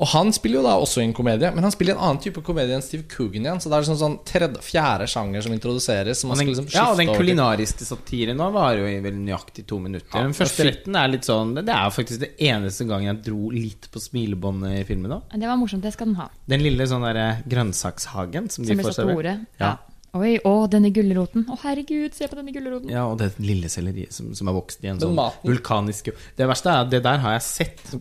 og 0.00 0.08
han 0.08 0.32
spiller 0.34 0.58
jo 0.58 0.64
da 0.64 0.72
også 0.80 1.02
i 1.02 1.04
en 1.04 1.12
komedie, 1.14 1.50
men 1.54 1.62
han 1.66 1.72
spiller 1.74 1.92
i 1.92 1.96
en 1.98 2.02
annen 2.02 2.20
type 2.24 2.42
komedie 2.42 2.74
enn 2.74 2.82
Steve 2.84 3.04
Coogan 3.12 3.44
igjen. 3.44 3.60
Så 3.62 3.70
det 3.70 3.76
er 3.76 3.86
sånn, 3.86 3.98
sånn 4.00 4.16
tredje, 4.26 4.62
fjerde 4.64 5.06
sjanger 5.10 5.44
som 5.44 5.54
introduseres. 5.54 6.22
Som 6.22 6.32
man 6.32 6.40
den, 6.40 6.48
skal 6.48 6.64
liksom 6.64 6.70
ja, 6.74 6.86
og 6.90 6.98
den 6.98 7.12
kulinariske 7.12 7.86
satiren 7.86 8.40
nå 8.40 8.48
var 8.54 8.80
jo 8.80 8.88
i 8.88 8.96
vel 9.04 9.20
nøyaktig 9.20 9.66
to 9.68 9.78
minutter. 9.82 10.10
Ja, 10.16 10.24
den 10.26 10.34
første 10.36 10.66
retten 10.66 10.98
er 10.98 11.12
litt 11.12 11.28
sånn 11.28 11.54
Det 11.60 11.68
er 11.68 11.94
faktisk 11.94 12.24
det 12.24 12.32
eneste 12.42 12.88
gangen 12.88 13.12
jeg 13.12 13.22
dro 13.28 13.52
litt 13.54 13.86
på 13.92 14.02
smilebåndet 14.02 14.80
i 14.80 14.82
filmen 14.88 15.12
da 15.12 15.20
Det 15.30 15.46
var 15.46 15.60
morsomt, 15.60 15.84
det 15.84 15.94
skal 15.94 16.10
den 16.10 16.18
ha. 16.18 16.28
Den 16.50 16.64
lille 16.64 16.88
sånn 16.88 17.06
derre 17.06 17.28
grønnsakshagen 17.46 18.50
som, 18.50 18.64
Som 18.64 18.72
de 18.72 18.82
får 18.82 18.98
servert. 18.98 19.46
Ja. 19.60 19.76
Oi, 20.12 20.34
å, 20.44 20.66
denne 20.68 20.90
gulroten. 20.92 21.46
Å, 21.48 21.56
herregud, 21.62 22.12
se 22.12 22.26
på 22.28 22.36
denne 22.36 22.52
gulroten. 22.52 22.90
Ja, 22.92 23.06
og 23.08 23.16
det 23.22 23.30
lille 23.40 23.70
selleriet 23.72 24.12
som, 24.12 24.34
som 24.36 24.50
er 24.50 24.56
vokst 24.58 24.82
i 24.84 24.90
en 24.92 25.00
sånn 25.00 25.16
vulkanisk 25.46 26.10
Det 26.36 26.48
verste 26.50 26.68
er 26.68 26.84
at 26.84 26.90
det 26.92 27.00
der 27.06 27.22
har 27.22 27.38
jeg 27.38 27.46
sett. 27.46 27.94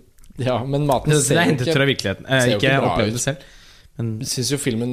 Ja, 0.45 0.59
men 0.63 0.85
maten 0.87 1.09
Det, 1.11 1.17
det 1.19 1.25
ser 1.25 1.35
er 1.37 1.43
jo 1.45 1.49
hentet 1.51 1.67
ikke 1.67 1.75
fra 1.79 1.85
virkeligheten. 1.89 2.25
Eh, 2.29 2.45
ikke 2.55 2.61
ikke 2.61 2.79
bra 2.81 2.95
ut. 3.07 3.13
det 3.13 3.21
selv. 3.21 3.37
Men 3.97 4.19
Jeg 4.23 4.27
syns 4.31 4.49
jo 4.53 4.57
filmen 4.57 4.91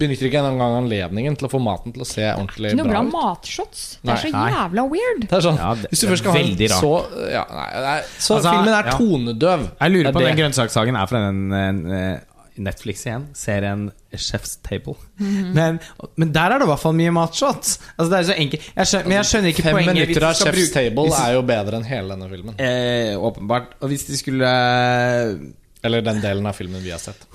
benytter 0.00 0.26
ikke 0.26 0.40
engang 0.42 0.74
anledningen 0.80 1.36
til 1.38 1.46
å 1.46 1.50
få 1.52 1.60
maten 1.62 1.92
til 1.94 2.02
å 2.02 2.06
se 2.08 2.24
ordentlig 2.32 2.72
Ikke 2.72 2.78
noe 2.80 2.88
bra 2.88 3.02
bra 3.02 3.08
ut. 3.08 3.12
matshots. 3.14 3.82
Det 4.02 4.10
er 4.14 4.22
så 4.24 4.30
Nei. 4.32 4.46
jævla 4.54 4.84
weird. 4.90 5.20
Det 5.28 5.36
er 5.38 5.44
sånn, 5.44 5.58
Ja, 5.60 5.74
det- 5.74 5.90
Hvis 5.90 6.00
du 6.00 6.06
er 6.06 6.10
først 6.10 6.22
skal 6.24 6.32
ha 6.32 6.38
en 6.38 6.56
rart. 6.56 6.80
så 6.80 6.92
ja, 7.30 7.44
nei, 7.50 7.68
det 7.74 7.90
er, 7.94 8.02
Så 8.18 8.34
Altså, 8.36 8.50
filmen 8.50 8.74
er 8.74 8.84
ja. 8.84 8.96
tonedøv. 8.98 9.60
Jeg 9.80 9.90
lurer 9.92 10.12
på 10.12 10.16
om 10.16 10.22
er 10.22 10.26
den 10.26 10.36
det. 10.36 10.42
grønnsakshagen 10.42 10.96
er 11.02 11.06
fra 11.06 11.18
den 11.30 11.92
eh, 11.92 12.20
Netflix 12.62 13.02
igjen. 13.06 13.26
Serien 13.34 13.90
Chef's 14.14 14.56
Table. 14.62 14.94
Mhm. 15.18 15.52
men, 15.54 15.80
men 16.16 16.32
der 16.32 16.50
er 16.54 16.58
det 16.58 16.68
i 16.68 16.70
hvert 16.70 16.80
fall 16.84 16.94
mye 16.94 17.10
matshots. 17.12 17.78
Altså, 17.98 18.10
det 18.10 18.18
er 18.20 18.28
så 18.32 18.36
enkelt 18.38 18.62
jeg 18.76 18.86
skjønner, 18.86 19.08
Men 19.08 19.16
jeg 19.18 19.24
skjønner 19.32 19.48
ikke 19.54 19.62
Fem 19.66 19.74
poenget. 19.74 19.90
Fem 19.94 20.00
minutter 20.04 20.28
av 20.28 20.34
Chef's 20.34 20.54
bruke- 20.60 20.72
Table 20.78 21.08
de- 21.10 21.20
er 21.24 21.32
jo 21.34 21.42
bedre 21.42 21.76
enn 21.80 21.84
hele 21.90 22.08
denne 22.14 22.30
filmen. 22.30 22.54
eh, 22.58 23.14
Åpenbart. 23.18 23.74
Og 23.82 23.88
hvis 23.90 24.06
de 24.06 24.16
skulle 24.16 24.46
eh, 24.46 25.36
Eller 25.84 26.00
den 26.00 26.20
delen 26.22 26.46
av 26.46 26.54
filmen 26.56 26.82
vi 26.82 26.90
har 26.94 26.98
sett. 27.02 27.26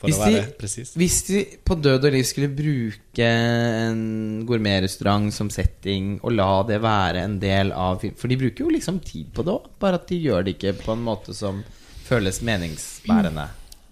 For 0.00 0.08
Hvis 0.08 0.16
å 0.16 0.20
være 0.24 0.46
de- 0.46 0.52
presis. 0.56 0.94
Hvis 0.96 1.16
de 1.26 1.40
på 1.68 1.74
død 1.76 2.06
og 2.08 2.12
liv 2.14 2.24
skulle 2.24 2.48
bruke 2.48 3.26
en 3.26 4.46
gourmetrestaurant 4.48 5.28
som 5.34 5.50
setting, 5.52 6.18
og 6.24 6.32
la 6.32 6.62
det 6.62 6.80
være 6.80 7.20
en 7.26 7.38
del 7.38 7.72
av 7.76 8.00
For 8.16 8.26
de 8.28 8.36
bruker 8.40 8.64
jo 8.64 8.70
liksom 8.72 9.02
tid 9.04 9.28
på 9.34 9.44
det 9.44 9.52
òg, 9.52 9.66
bare 9.78 9.94
at 10.00 10.06
de 10.08 10.16
gjør 10.24 10.44
det 10.46 10.56
ikke 10.56 10.72
på 10.80 10.92
en 10.96 11.04
måte 11.04 11.34
som 11.36 11.62
føles 12.08 12.40
meningsbærende. 12.40 13.44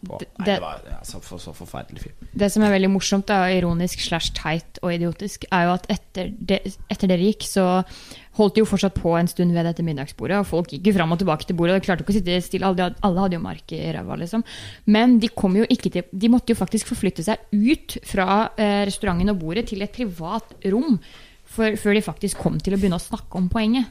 På. 0.06 0.20
Nei, 0.38 0.44
Det- 0.46 0.60
var 0.62 0.80
ja, 0.86 0.98
så, 1.02 1.18
for, 1.20 1.38
så 1.42 1.50
forferdelig 1.56 2.00
film. 2.04 2.28
Det 2.38 2.48
som 2.52 2.62
er 2.62 2.70
veldig 2.70 2.90
morsomt, 2.92 3.30
er 3.34 3.56
ironisk 3.58 3.98
slash 4.00 4.30
teit 4.32 4.78
og 4.82 4.92
idiotisk, 4.94 5.44
er 5.50 5.64
jo 5.66 5.72
at 5.74 5.86
etter, 5.90 6.30
det, 6.38 6.60
etter 6.88 7.08
dere 7.10 7.26
gikk, 7.26 7.42
så 7.48 7.64
holdt 8.38 8.54
de 8.54 8.62
jo 8.62 8.68
fortsatt 8.70 8.94
på 8.94 9.16
en 9.18 9.26
stund 9.26 9.50
ved 9.52 9.66
dette 9.66 9.82
middagsbordet. 9.82 10.38
Og 10.38 10.46
folk 10.46 10.70
gikk 10.70 10.86
jo 10.86 10.94
fram 10.94 11.10
og 11.12 11.18
tilbake 11.18 11.46
til 11.48 11.56
bordet. 11.58 11.74
og 11.74 11.80
De 11.82 11.86
klarte 11.88 12.04
ikke 12.06 12.14
å 12.14 12.18
sitte 12.20 12.38
stille. 12.46 12.68
Alle, 12.70 12.94
alle 13.02 13.24
hadde 13.24 13.34
jo 13.34 13.42
mark 13.42 13.72
i 13.74 13.80
ræva, 13.92 14.14
liksom. 14.22 14.44
Men 14.86 15.18
de 15.18 15.28
kom 15.34 15.56
jo 15.58 15.66
ikke 15.66 15.90
til 15.90 16.04
De 16.14 16.28
måtte 16.30 16.54
jo 16.54 16.60
faktisk 16.62 16.86
forflytte 16.94 17.24
seg 17.26 17.38
ut 17.50 17.98
fra 18.06 18.52
eh, 18.56 18.84
restauranten 18.86 19.34
og 19.34 19.40
bordet 19.42 19.66
til 19.72 19.82
et 19.82 19.92
privat 19.92 20.54
rom 20.70 21.00
for, 21.48 21.74
før 21.80 21.94
de 21.96 22.02
faktisk 22.04 22.38
kom 22.38 22.58
til 22.62 22.76
å 22.76 22.78
begynne 22.78 23.00
å 23.00 23.02
snakke 23.02 23.34
om 23.40 23.48
poenget. 23.50 23.88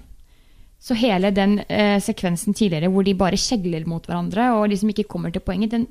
Så 0.80 0.96
hele 0.98 1.32
den 1.36 1.60
eh, 1.66 1.98
sekvensen 2.04 2.56
tidligere 2.56 2.92
hvor 2.94 3.06
de 3.06 3.16
bare 3.18 3.40
kjegler 3.40 3.88
mot 3.90 4.06
hverandre 4.06 4.52
og 4.56 4.70
liksom 4.72 4.94
ikke 4.94 5.08
kommer 5.10 5.34
til 5.34 5.44
poenget, 5.44 5.74
den 5.74 5.88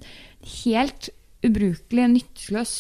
helt 0.63 1.11
ubrukelig, 1.47 2.07
nytteløs 2.15 2.77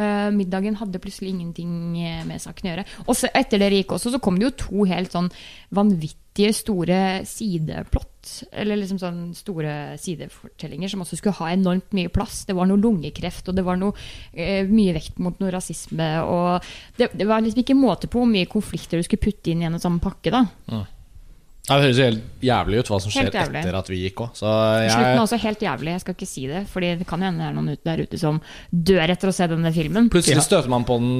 eh, 0.00 0.28
middagen 0.34 0.76
hadde 0.80 1.00
plutselig 1.02 1.32
ingenting 1.32 1.72
eh, 2.02 2.22
med 2.28 2.42
saken 2.42 2.68
å 2.68 2.72
gjøre. 2.72 2.86
Og 3.06 3.18
så 3.18 3.30
etter 3.32 3.62
dere 3.62 3.80
gikk 3.80 3.96
også, 3.96 4.12
så 4.14 4.22
kom 4.22 4.38
det 4.38 4.48
jo 4.48 4.56
to 4.64 4.86
helt 4.90 5.14
sånn 5.14 5.30
vanvittige 5.76 6.52
store 6.56 7.00
sideplott. 7.28 8.12
Eller 8.50 8.80
liksom 8.80 8.98
sånn 9.00 9.20
store 9.38 9.94
sidefortellinger 10.02 10.90
som 10.92 11.04
også 11.04 11.20
skulle 11.20 11.38
ha 11.38 11.52
enormt 11.54 11.94
mye 11.96 12.10
plass. 12.12 12.42
Det 12.48 12.56
var 12.58 12.68
noe 12.68 12.80
lungekreft, 12.82 13.48
og 13.48 13.56
det 13.56 13.64
var 13.66 13.78
noe 13.80 13.94
eh, 14.32 14.66
mye 14.68 14.96
vekt 14.96 15.22
mot 15.22 15.38
noe 15.40 15.54
rasisme. 15.54 16.10
Og 16.26 16.68
det, 16.98 17.12
det 17.16 17.28
var 17.28 17.44
liksom 17.44 17.62
ikke 17.64 17.78
måte 17.78 18.10
på 18.10 18.22
hvor 18.22 18.30
mye 18.30 18.50
konflikter 18.50 19.00
du 19.00 19.06
skulle 19.06 19.24
putte 19.28 19.54
inn 19.54 19.64
i 19.64 19.70
en 19.70 19.80
sånn 19.80 20.02
pakke, 20.02 20.34
da. 20.34 20.44
Ja, 20.72 20.84
det 21.66 21.82
høres 21.82 21.98
helt 21.98 22.44
jævlig 22.46 22.78
ut 22.78 22.90
hva 22.92 22.98
som 23.02 23.10
skjer 23.10 23.32
etter 23.32 23.78
at 23.80 23.88
vi 23.90 23.98
gikk 24.04 24.22
òg. 24.22 24.36
Jeg... 24.38 24.92
Slutten 24.92 25.16
er 25.16 25.22
også 25.24 25.38
helt 25.42 25.64
jævlig. 25.66 25.94
Jeg 25.96 26.04
skal 26.04 26.14
ikke 26.14 26.28
si 26.30 26.44
det, 26.46 26.62
Fordi 26.70 26.92
det 27.00 27.08
kan 27.10 27.22
jo 27.24 27.26
hende 27.26 27.42
det 27.42 27.48
er 27.48 27.56
noen 27.56 27.80
der 27.88 28.04
ute 28.06 28.20
som 28.20 28.38
dør 28.70 29.12
etter 29.16 29.32
å 29.32 29.34
se 29.34 29.48
denne 29.50 29.72
filmen. 29.74 30.06
Plutselig 30.12 30.46
støter 30.46 30.70
man 30.70 30.86
på 30.86 31.00
den 31.02 31.16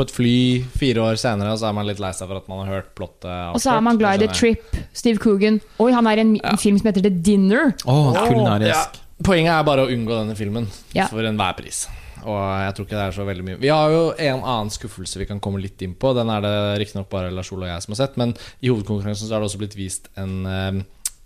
på 0.00 0.06
et 0.06 0.12
fly 0.14 0.36
fire 0.80 1.02
år 1.04 1.18
senere, 1.20 1.52
og 1.52 1.60
så 1.60 1.68
er 1.68 1.76
man 1.76 1.84
litt 1.84 2.00
lei 2.00 2.12
seg 2.16 2.30
for 2.30 2.40
at 2.40 2.48
man 2.48 2.62
har 2.62 2.78
hørt 2.78 2.94
plottet. 2.96 3.28
Og 3.52 3.60
så 3.60 3.74
er 3.74 3.84
man 3.84 4.00
glad 4.00 4.22
i 4.22 4.24
The. 4.24 4.32
Trip. 4.32 4.78
Steve 4.96 5.20
Coogan. 5.20 5.60
Oi, 5.82 5.90
han 5.92 6.08
er 6.08 6.22
i 6.22 6.24
en, 6.24 6.34
ja. 6.38 6.54
film 6.60 6.78
som 6.80 6.88
heter 6.88 7.04
The 7.04 7.12
Dinner. 7.12 7.74
Åh, 7.84 8.16
Ja, 8.64 8.86
poenget 9.20 9.52
er 9.52 9.66
bare 9.66 9.84
å 9.84 9.92
unngå 9.92 10.14
denne 10.16 10.36
filmen 10.38 10.70
Ja. 10.96 11.10
for 11.12 11.20
enhver 11.28 11.58
pris. 11.58 11.84
Og 12.28 12.38
jeg 12.64 12.76
tror 12.76 12.86
ikke 12.86 12.98
det 12.98 13.06
er 13.06 13.16
så 13.16 13.26
veldig 13.28 13.46
mye 13.46 13.60
Vi 13.62 13.72
har 13.72 13.94
jo 13.94 14.02
en 14.12 14.42
annen 14.42 14.72
skuffelse 14.74 15.20
vi 15.22 15.28
kan 15.30 15.40
komme 15.42 15.62
litt 15.62 15.82
inn 15.84 15.96
på. 15.98 16.12
Den 16.16 16.32
er 16.32 16.44
det 16.44 16.54
riktignok 16.84 17.10
bare 17.12 17.32
Lars 17.34 17.52
Ole 17.54 17.68
og 17.68 17.72
jeg 17.72 17.86
som 17.86 17.96
har 17.96 18.02
sett, 18.02 18.20
men 18.20 18.34
i 18.60 18.70
hovedkonkurransen 18.70 19.28
så 19.28 19.36
er 19.36 19.42
det 19.42 19.50
også 19.50 19.62
blitt 19.62 19.78
vist 19.78 20.10
en, 20.20 20.38
eh, 20.46 20.80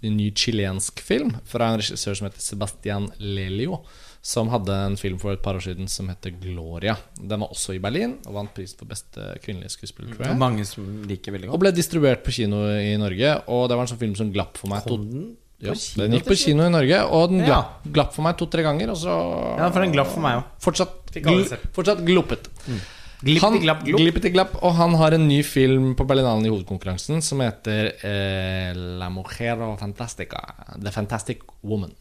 en 0.05 0.16
ny 0.18 0.30
chilensk 0.36 1.03
film 1.05 1.36
fra 1.49 1.72
en 1.72 1.80
regissør 1.82 2.18
som 2.18 2.28
heter 2.28 2.45
Sebastian 2.45 3.11
Lelio. 3.18 3.82
Som 4.24 4.49
hadde 4.49 4.72
en 4.72 4.95
film 4.97 5.18
for 5.20 5.36
et 5.36 5.42
par 5.45 5.59
år 5.59 5.61
siden 5.66 5.84
som 5.92 6.09
heter 6.09 6.32
Gloria. 6.40 6.95
Den 7.20 7.42
var 7.45 7.51
også 7.53 7.74
i 7.76 7.80
Berlin 7.82 8.14
og 8.24 8.38
vant 8.38 8.55
prisen 8.57 8.78
for 8.80 8.88
beste 8.88 9.20
kvinnelige 9.45 9.74
skuespiller, 9.74 10.14
tror 10.14 10.30
jeg. 10.30 10.38
mange 10.40 10.64
som 10.64 10.86
liker 11.05 11.34
veldig 11.34 11.51
Og 11.53 11.61
ble 11.61 11.74
distribuert 11.76 12.24
på 12.24 12.32
kino 12.32 12.62
i 12.72 12.95
Norge. 12.97 13.34
Og 13.53 13.68
det 13.68 13.76
var 13.76 13.84
en 13.84 13.92
sånn 13.92 14.01
film 14.01 14.14
som 14.16 14.32
glapp 14.32 14.57
for 14.57 14.72
meg. 14.72 14.86
Kom 14.88 15.05
den? 15.11 15.26
Ja, 15.64 15.74
den 16.02 16.16
gikk 16.18 16.26
på 16.28 16.36
kino 16.38 16.66
i 16.66 16.72
Norge, 16.72 16.98
og 17.10 17.30
den 17.30 17.40
Ja. 17.40 17.46
glapp, 17.46 17.86
glapp 17.92 18.12
for 18.14 18.22
meg 18.26 18.36
to-tre 18.40 18.62
ganger. 18.62 18.90
Og 18.90 18.96
så 19.00 19.14
Ja, 19.58 19.70
for 19.70 19.80
den 19.80 19.92
glapp 19.92 20.08
for 20.12 20.20
meg 20.20 20.38
òg. 20.38 20.44
fortsatt, 20.60 21.12
gl 21.14 21.44
fortsatt 21.72 22.04
gloppet. 22.04 22.48
Mm. 22.68 22.80
Glippeti 23.24 23.60
glapp, 23.62 23.84
glopp. 23.86 24.20
glapp, 24.34 24.56
og 24.62 24.74
han 24.74 24.94
har 25.00 25.14
en 25.16 25.26
ny 25.26 25.42
film 25.42 25.94
på 25.96 26.04
Berlinalen 26.06 26.44
i 26.44 26.50
hovedkonkurransen 26.52 27.22
som 27.22 27.40
heter 27.40 27.94
eh, 28.04 28.74
La 28.74 29.08
Mujer 29.08 29.56
Fantastica. 29.78 30.42
The 30.82 30.90
Fantastic 30.90 31.40
Woman. 31.62 31.94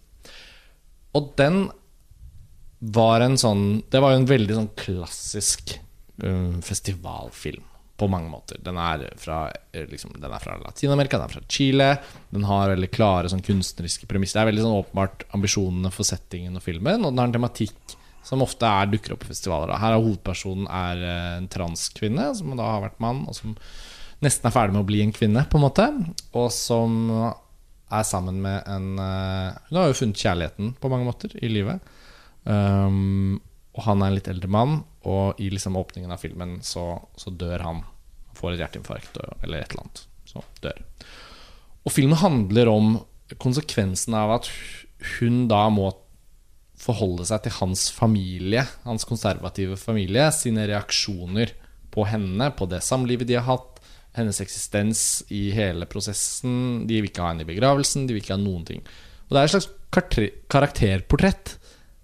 Og 1.16 1.36
den 1.38 1.70
var 2.82 3.22
en 3.22 3.38
sånn 3.40 3.84
Det 3.90 4.02
var 4.02 4.12
jo 4.12 4.18
en 4.24 4.28
veldig 4.28 4.56
sånn 4.58 4.72
klassisk 4.76 5.78
um, 6.22 6.60
festivalfilm 6.62 7.64
på 7.98 8.08
mange 8.10 8.30
måter. 8.32 8.58
Den 8.64 8.78
er 8.82 9.06
fra, 9.22 9.52
eh, 9.72 9.86
liksom, 9.90 10.16
den 10.20 10.32
er 10.32 10.42
fra 10.42 10.58
Latin-Amerika, 10.58 11.18
den 11.18 11.30
er 11.30 11.34
fra 11.34 11.44
Chile. 11.48 11.90
Den 12.34 12.44
har 12.50 12.74
veldig 12.74 12.92
klare 12.92 13.30
sånn 13.30 13.44
kunstneriske 13.46 14.08
premisser. 14.10 14.40
Det 14.40 14.42
er 14.44 14.52
veldig 14.52 14.66
sånn 14.66 14.80
åpenbart 14.80 15.28
ambisjonene 15.38 15.92
for 15.94 16.04
settingen 16.04 16.58
og 16.58 16.66
filmen, 16.66 17.06
og 17.06 17.14
den 17.14 17.22
har 17.22 17.30
en 17.30 17.38
tematikk 17.38 17.98
som 18.24 18.42
ofte 18.42 18.66
er, 18.66 18.88
dukker 18.88 19.14
opp 19.14 19.26
i 19.26 19.30
festivaler. 19.30 19.68
da. 19.68 19.78
Her 19.78 19.98
er 19.98 20.02
hovedpersonen 20.02 20.68
er 20.72 21.04
eh, 21.04 21.38
en 21.38 21.48
transkvinne, 21.52 22.36
som 22.36 22.56
da 22.58 22.64
har 22.64 22.86
vært 22.88 23.02
mann, 23.04 23.26
og 23.28 23.36
som 23.36 23.56
nesten 24.24 24.48
er 24.48 24.56
ferdig 24.56 24.74
med 24.74 24.86
å 24.86 24.90
bli 24.90 25.02
en 25.04 25.14
kvinne, 25.14 25.46
på 25.52 25.60
en 25.60 25.66
måte. 25.68 25.88
Og 26.34 26.50
som 26.56 27.34
er 27.94 28.06
sammen 28.08 28.42
med 28.42 28.64
en 28.66 28.98
eh, 28.98 29.58
Hun 29.70 29.78
har 29.78 29.90
jo 29.92 30.00
funnet 30.00 30.18
kjærligheten 30.18 30.76
på 30.82 30.90
mange 30.90 31.06
måter 31.06 31.36
i 31.44 31.52
livet. 31.52 31.84
Um, 32.44 33.42
og 33.74 33.86
han 33.88 34.04
er 34.04 34.12
en 34.12 34.18
litt 34.20 34.30
eldre 34.30 34.52
mann, 34.52 34.78
og 35.10 35.40
i 35.42 35.50
liksom 35.54 35.78
åpningen 35.80 36.14
av 36.14 36.22
filmen 36.22 36.60
så, 36.66 36.86
så 37.18 37.34
dør 37.34 37.66
han. 37.66 37.82
Han 38.30 38.40
får 38.40 38.54
et 38.54 38.64
hjerteinfarkt 38.64 39.18
eller 39.24 39.64
et 39.64 39.74
eller 39.74 39.84
annet. 39.84 40.04
Så 40.30 40.44
dør. 40.64 40.80
Og 41.84 41.94
filmen 41.94 42.22
handler 42.22 42.72
om 42.72 42.94
konsekvensen 43.42 44.16
av 44.18 44.38
at 44.38 44.50
hun 45.18 45.46
da 45.52 45.66
må 45.74 45.90
forholde 46.84 47.26
seg 47.28 47.46
til 47.46 47.56
hans 47.60 47.88
familie, 47.94 48.66
hans 48.84 49.06
konservative 49.08 49.78
familie, 49.80 50.28
sine 50.36 50.68
reaksjoner 50.70 51.54
på 51.94 52.06
henne, 52.10 52.50
på 52.58 52.68
det 52.70 52.82
samlivet 52.84 53.30
de 53.30 53.38
har 53.40 53.48
hatt, 53.48 53.82
hennes 54.14 54.38
eksistens 54.44 55.24
i 55.34 55.48
hele 55.56 55.88
prosessen. 55.90 56.86
De 56.90 57.00
vil 57.00 57.10
ikke 57.10 57.24
ha 57.24 57.32
henne 57.32 57.46
i 57.46 57.50
begravelsen, 57.50 58.06
de 58.06 58.16
vil 58.16 58.22
ikke 58.22 58.36
ha 58.36 58.42
noen 58.42 58.66
ting. 58.68 58.84
Og 59.26 59.34
det 59.34 59.42
er 59.42 59.50
et 59.50 59.56
slags 59.56 59.72
karakterportrett, 60.54 61.56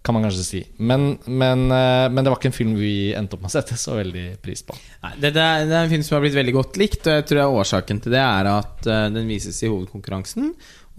kan 0.10 0.16
man 0.18 0.24
kanskje 0.26 0.43
si. 0.43 0.60
Men, 0.78 1.20
men, 1.26 1.68
eh, 1.72 2.07
men 2.10 2.24
det 2.24 2.32
var 2.32 2.39
ikke 2.39 2.49
en 2.49 2.55
film 2.55 2.72
vi 2.80 3.12
endte 3.14 3.38
opp 3.38 3.43
med 3.43 3.51
å 3.51 3.53
sette 3.53 3.76
så 3.78 3.93
veldig 3.93 4.24
pris 4.41 4.64
på. 4.66 4.74
Nei, 5.03 5.12
det, 5.22 5.30
det, 5.36 5.43
er, 5.43 5.68
det 5.70 5.76
er 5.78 5.84
en 5.84 5.91
film 5.91 6.05
som 6.07 6.16
har 6.18 6.24
blitt 6.24 6.38
veldig 6.39 6.55
godt 6.55 6.80
likt, 6.82 7.03
og 7.03 7.14
jeg 7.14 7.28
tror 7.30 7.41
jeg 7.43 7.60
årsaken 7.60 8.01
til 8.01 8.16
det 8.16 8.24
er 8.24 8.49
at 8.49 8.89
uh, 8.89 9.03
den 9.14 9.30
vises 9.30 9.62
i 9.62 9.70
hovedkonkurransen. 9.70 10.49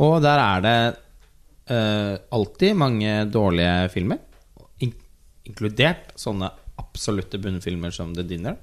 Og 0.07 0.15
der 0.23 0.45
er 0.45 0.63
det 0.63 0.77
uh, 1.75 2.15
alltid 2.39 2.79
mange 2.79 3.17
dårlige 3.35 3.91
filmer, 3.97 4.23
in 4.87 4.95
inkludert 5.51 6.15
sånne 6.21 6.55
absolutte 6.79 7.43
bunnfilmer 7.43 7.91
som 7.91 8.15
The 8.15 8.23
Dinner. 8.31 8.63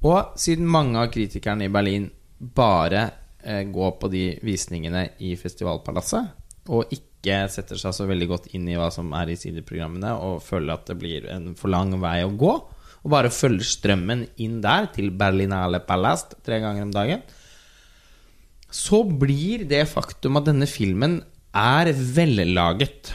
Og 0.00 0.38
siden 0.40 0.64
mange 0.64 0.96
av 1.02 1.12
kritikerne 1.12 1.68
i 1.68 1.74
Berlin 1.76 2.08
bare 2.56 3.04
uh, 3.44 3.64
går 3.68 3.98
på 4.00 4.14
de 4.16 4.30
visningene 4.48 5.10
i 5.28 5.36
Festivalpalasset, 5.36 6.32
og 6.72 6.88
ikke 6.88 7.13
setter 7.52 7.80
seg 7.80 7.94
så 7.96 8.06
veldig 8.08 8.28
godt 8.30 8.48
inn 8.56 8.66
i 8.68 8.76
hva 8.78 8.90
som 8.92 9.12
er 9.16 9.32
i 9.32 9.38
sideprogrammene, 9.40 10.12
og 10.14 10.42
føler 10.44 10.74
at 10.76 10.88
det 10.90 10.98
blir 11.00 11.28
en 11.32 11.52
for 11.58 11.72
lang 11.72 11.94
vei 12.02 12.18
å 12.26 12.32
gå, 12.32 12.54
og 13.04 13.12
bare 13.12 13.32
følger 13.32 13.68
strømmen 13.68 14.26
inn 14.40 14.60
der 14.64 14.88
til 14.94 15.10
Berlinale 15.12 15.82
Palast 15.84 16.36
tre 16.44 16.60
ganger 16.62 16.86
om 16.86 16.92
dagen, 16.94 17.24
så 18.74 19.04
blir 19.04 19.66
det 19.70 19.84
faktum 19.90 20.40
at 20.40 20.48
denne 20.48 20.66
filmen 20.66 21.20
er 21.54 21.92
vellaget 21.94 23.14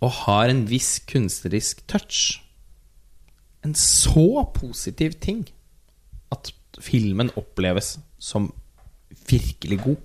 og 0.00 0.10
har 0.26 0.52
en 0.52 0.66
viss 0.68 0.98
kunstnerisk 1.08 1.80
touch 1.88 2.40
en 3.66 3.76
så 3.76 4.44
positiv 4.56 5.16
ting 5.20 5.44
at 6.32 6.52
filmen 6.80 7.32
oppleves 7.36 7.98
som 8.20 8.50
virkelig 9.28 9.80
god. 9.84 9.98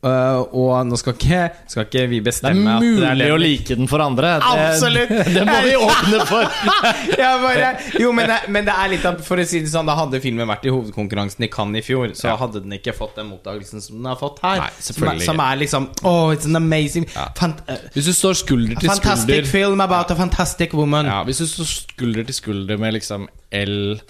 Uh, 0.00 0.46
og 0.56 0.86
nå 0.88 0.96
skal 0.96 1.12
ikke, 1.12 1.40
skal 1.68 1.84
ikke 1.84 2.06
vi 2.08 2.22
Det 2.24 2.32
er 2.48 2.54
mulig 2.56 3.04
at 3.04 3.18
det 3.20 3.26
er 3.26 3.34
å 3.34 3.40
like 3.40 3.74
den 3.76 3.88
for 3.90 4.00
andre. 4.00 4.30
Absolutt! 4.40 5.10
det 5.34 5.42
må 5.44 5.58
vi 5.66 5.74
åpne 5.76 6.20
for. 6.24 6.46
ja, 7.20 7.34
bare, 7.42 7.74
jo, 8.00 8.14
men 8.16 8.32
det, 8.32 8.38
men 8.48 8.64
det 8.64 8.76
er 8.80 8.88
litt 8.94 9.04
av 9.04 9.20
For 9.26 9.42
å 9.42 9.44
si 9.44 9.60
det 9.60 9.68
sånn, 9.68 9.90
da 9.90 9.98
hadde 9.98 10.22
filmen 10.24 10.48
vært 10.48 10.64
i 10.64 10.72
hovedkonkurransen 10.72 11.44
i 11.44 11.50
Cannes 11.52 11.84
i 11.84 11.84
fjor, 11.84 12.16
så 12.16 12.30
Ja. 12.30 12.38
hadde 12.40 12.64
den 12.64 12.72
ikke 12.78 12.96
fått 12.96 13.20
den 13.20 13.28
mottakelsen 13.28 13.84
som 13.84 14.00
den 14.00 14.08
har 14.08 14.16
fått 14.16 14.40
her. 14.40 14.64
Nei, 14.64 14.72
som, 14.88 15.04
er, 15.12 15.22
som 15.28 15.44
er 15.44 15.60
liksom 15.66 15.90
Oh, 16.08 16.32
it's 16.32 16.48
an 16.48 16.56
amazing 16.56 17.04
fant, 17.36 17.60
uh, 17.68 17.76
Hvis 17.92 18.08
du 18.08 18.16
står 18.16 18.40
skulder 18.40 18.80
til 18.80 18.88
skulder 18.88 19.04
Fantastic 19.04 19.52
film 19.52 19.84
about 19.84 20.14
a 20.14 20.16
fantastic 20.16 20.72
woman. 20.72 21.12
ja, 21.12 21.20
Hvis 21.28 21.44
du 21.44 21.48
står 21.50 21.72
skulder 21.76 22.24
til 22.24 22.40
skulder 22.40 22.80
med 22.80 22.96
liksom 22.96 23.28
L, 23.52 24.00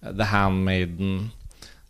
The 0.00 0.32
Handmaiden 0.32 1.26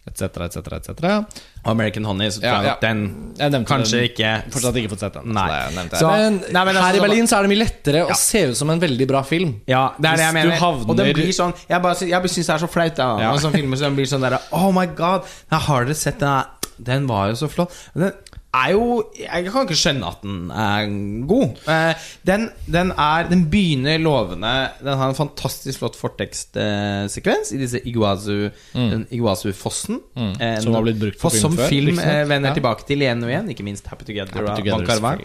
etc., 0.06 0.22
etc., 0.46 0.56
etc. 0.72 1.24
Og 1.66 1.70
American 1.74 2.04
Honey, 2.06 2.30
så 2.30 2.40
tror 2.40 2.46
Ja, 2.52 2.60
jeg 2.62 2.70
at 2.76 2.80
den 2.86 3.00
Jeg 3.36 3.52
kanskje 3.66 3.98
den. 3.98 4.04
ikke 4.08 4.52
Fortsatt 4.54 4.76
ikke 4.80 4.90
fått 4.94 5.02
sett 5.02 5.12
den. 5.18 5.32
Nei. 5.34 5.48
så 5.50 5.74
jeg. 5.82 5.98
Så- 5.98 6.10
men, 6.12 6.36
Nei, 6.52 6.64
men 6.64 6.76
altså, 6.76 6.82
her 6.86 6.94
i 6.96 7.00
Berlin 7.02 7.26
så 7.26 7.36
er 7.38 7.42
det 7.42 7.50
mye 7.50 7.62
lettere 7.64 7.98
Ja. 8.06 8.06
å 8.06 8.16
se 8.16 8.44
ut 8.50 8.56
som 8.56 8.70
en 8.70 8.80
veldig 8.80 9.06
bra 9.08 9.22
film. 9.22 9.60
Ja, 9.66 9.90
det 9.98 10.10
er 10.12 10.16
det 10.16 10.24
jeg 10.26 10.34
mener. 10.34 10.56
havner- 10.56 10.88
Og 10.90 10.96
den 10.96 11.12
blir 11.12 11.32
sånn 11.34 11.54
Jeg 11.68 11.82
bare, 11.82 11.94
jeg 12.06 12.22
syns 12.22 12.46
det 12.46 12.54
er 12.54 12.66
så 12.66 12.70
flaut. 12.70 12.98
Ja. 12.98 13.18
Ja. 13.18 13.32
Når 13.32 13.38
sånne 13.40 13.52
filmer 13.60 13.76
som 13.76 13.96
blir 13.96 14.06
sånn 14.06 14.20
der 14.20 14.38
Oh 14.52 14.70
my 14.72 14.86
god, 14.86 15.22
har 15.50 15.84
dere 15.84 15.94
sett 15.94 16.20
den? 16.20 16.44
Den 16.82 17.06
var 17.06 17.28
jo 17.28 17.34
så 17.34 17.48
flott. 17.48 17.70
Den 17.96 18.12
er 18.56 18.70
jo 18.72 18.86
Jeg 19.18 19.46
kan 19.52 19.66
ikke 19.66 19.76
skjønne 19.78 20.08
at 20.08 20.22
den 20.24 20.50
er 20.50 20.86
god. 21.28 21.58
Eh, 21.68 22.06
Den, 22.26 22.48
den 22.72 22.92
er 22.92 23.28
Den 23.30 23.44
begynner 23.52 23.98
lovende. 24.02 24.52
Den 24.80 24.98
har 25.00 25.08
en 25.12 25.18
fantastisk 25.18 25.78
flott 25.82 25.96
fortekstsekvens 26.00 27.52
i 27.52 27.60
disse 27.60 27.80
Iguazu 27.88 28.48
Den 28.74 29.06
Iguazu-fossen. 29.10 30.00
Mm. 30.16 30.32
Eh, 30.40 30.56
Som 30.64 30.74
har 30.78 30.82
blitt 30.86 31.00
brukt 31.00 31.20
på 31.20 31.30
som 31.34 31.56
film 31.56 31.98
eh, 31.98 32.22
vender 32.28 32.50
Ja. 32.50 32.54
tilbake 32.58 32.86
til 32.88 33.02
igjen 33.04 33.22
og 33.24 33.30
igjen. 33.30 33.50
Ikke 33.54 33.64
minst 33.66 33.86
Happy 33.92 34.04
Together, 34.08 34.48
Happy 34.48 34.62
Together. 34.70 35.20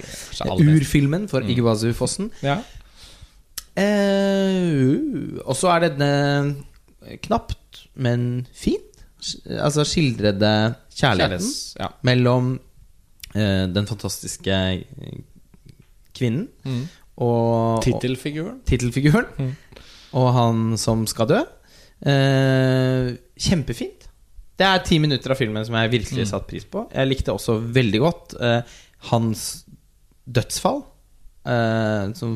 Urfilmen 0.61 1.27
for 1.31 1.41
Iguazu-fossen. 1.41 2.31
Ja. 2.43 2.59
Eh, 3.75 5.39
og 5.45 5.55
så 5.57 5.71
er 5.75 5.85
det 5.85 5.91
denne 5.99 7.17
knapt, 7.25 7.85
men 7.95 8.45
fint. 8.53 8.87
Altså 9.61 9.83
skildrede 9.85 10.73
kjærligheten 10.97 11.39
Kjærlighets- 11.45 11.75
ja. 11.79 11.87
mellom 12.03 12.59
den 13.33 13.85
fantastiske 13.87 14.51
eh, 14.51 15.19
kvinnen 16.17 16.47
Mm. 16.65 16.83
og 17.17 17.81
Tittelfiguren. 17.83 18.61
tittelfiguren. 18.65 19.25
Mm. 19.37 19.55
Og 20.13 20.33
han 20.35 20.77
som 20.77 21.05
skal 21.07 21.27
dø. 21.27 21.39
Eh, 22.05 23.15
kjempefint. 23.39 24.07
Det 24.57 24.67
er 24.67 24.83
ti 24.85 24.99
minutter 25.01 25.31
av 25.33 25.37
filmen 25.39 25.65
som 25.65 25.75
jeg 25.75 25.91
virkelig 25.91 26.25
Mm. 26.25 26.29
satte 26.29 26.47
pris 26.47 26.65
på. 26.65 26.87
Jeg 26.93 27.07
likte 27.07 27.31
også 27.33 27.59
veldig 27.73 27.99
godt 27.99 28.35
eh, 28.41 28.61
hans 29.09 29.65
dødsfall. 30.29 30.83
Eh, 31.45 32.11
som 32.13 32.35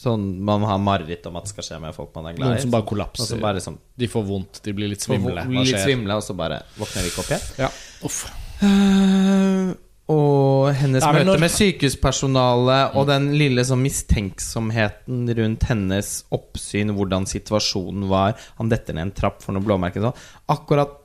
sånn 0.00 0.38
man 0.40 0.62
har 0.64 0.78
mareritt 0.78 1.26
om 1.26 1.36
at 1.36 1.44
det 1.44 1.50
skal 1.50 1.64
skje 1.64 1.80
med 1.82 1.94
folk 1.94 2.14
man 2.14 2.26
er 2.30 2.32
glad 2.38 2.46
i. 2.46 2.54
Noen 2.54 2.60
som 2.62 2.70
bare 2.70 2.86
kollapser. 2.88 3.26
Som 3.26 3.40
bare 3.40 3.60
som, 3.60 3.78
De 3.98 4.06
får 4.08 4.24
vondt, 4.24 4.62
de 4.62 4.72
blir 4.72 4.88
litt 4.88 5.00
svimle. 5.04 5.44
litt 5.50 5.76
svimle, 5.76 6.14
og 6.16 6.22
så 6.22 6.34
bare 6.34 6.62
våkner 6.78 7.02
de 7.02 7.10
ikke 7.10 7.20
opp 7.20 7.32
igjen. 7.34 7.58
Ja. 7.58 7.68
Uff. 8.04 8.24
Eh, 8.62 9.74
og 10.10 10.72
hennes 10.74 11.04
møte 11.04 11.26
når- 11.28 11.42
med 11.44 11.52
sykehuspersonalet 11.54 12.96
og 12.98 13.06
den 13.06 13.30
lille 13.38 13.62
sånn 13.66 13.82
mistenksomheten 13.84 15.28
rundt 15.38 15.66
hennes 15.70 16.24
oppsyn, 16.34 16.90
hvordan 16.96 17.28
situasjonen 17.30 18.08
var 18.10 18.34
Han 18.58 18.68
detter 18.68 18.94
ned 18.94 19.08
en 19.08 19.12
trapp 19.12 19.42
for 19.42 19.54
noen 19.54 19.64
blåmerker 19.64 20.02
sånn. 20.02 20.18
Akkurat 20.48 20.96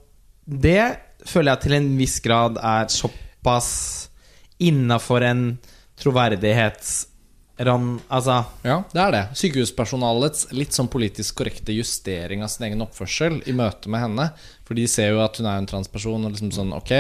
det 0.45 0.97
føler 1.25 1.55
jeg 1.55 1.61
til 1.61 1.73
en 1.73 1.97
viss 1.97 2.19
grad 2.19 2.57
er 2.57 2.89
såpass 2.93 4.09
innafor 4.59 5.23
en 5.25 5.59
troverdighetsran 7.57 7.99
Altså 8.11 8.45
Ja, 8.63 8.83
det 8.93 9.01
er 9.01 9.11
det. 9.11 9.21
Sykehuspersonalets 9.39 10.51
litt 10.51 10.71
sånn 10.75 10.89
politisk 10.91 11.35
korrekte 11.39 11.71
justering 11.75 12.43
av 12.43 12.49
sin 12.49 12.65
egen 12.67 12.81
oppførsel 12.81 13.41
i 13.47 13.53
møte 13.55 13.87
med 13.87 14.01
henne. 14.01 14.29
For 14.65 14.73
de 14.75 14.87
ser 14.87 15.11
jo 15.13 15.21
at 15.23 15.37
hun 15.37 15.45
er 15.45 15.57
en 15.61 15.65
transperson, 15.69 16.25
og 16.25 16.31
liksom 16.33 16.51
sånn 16.51 16.73
ok. 16.75 16.91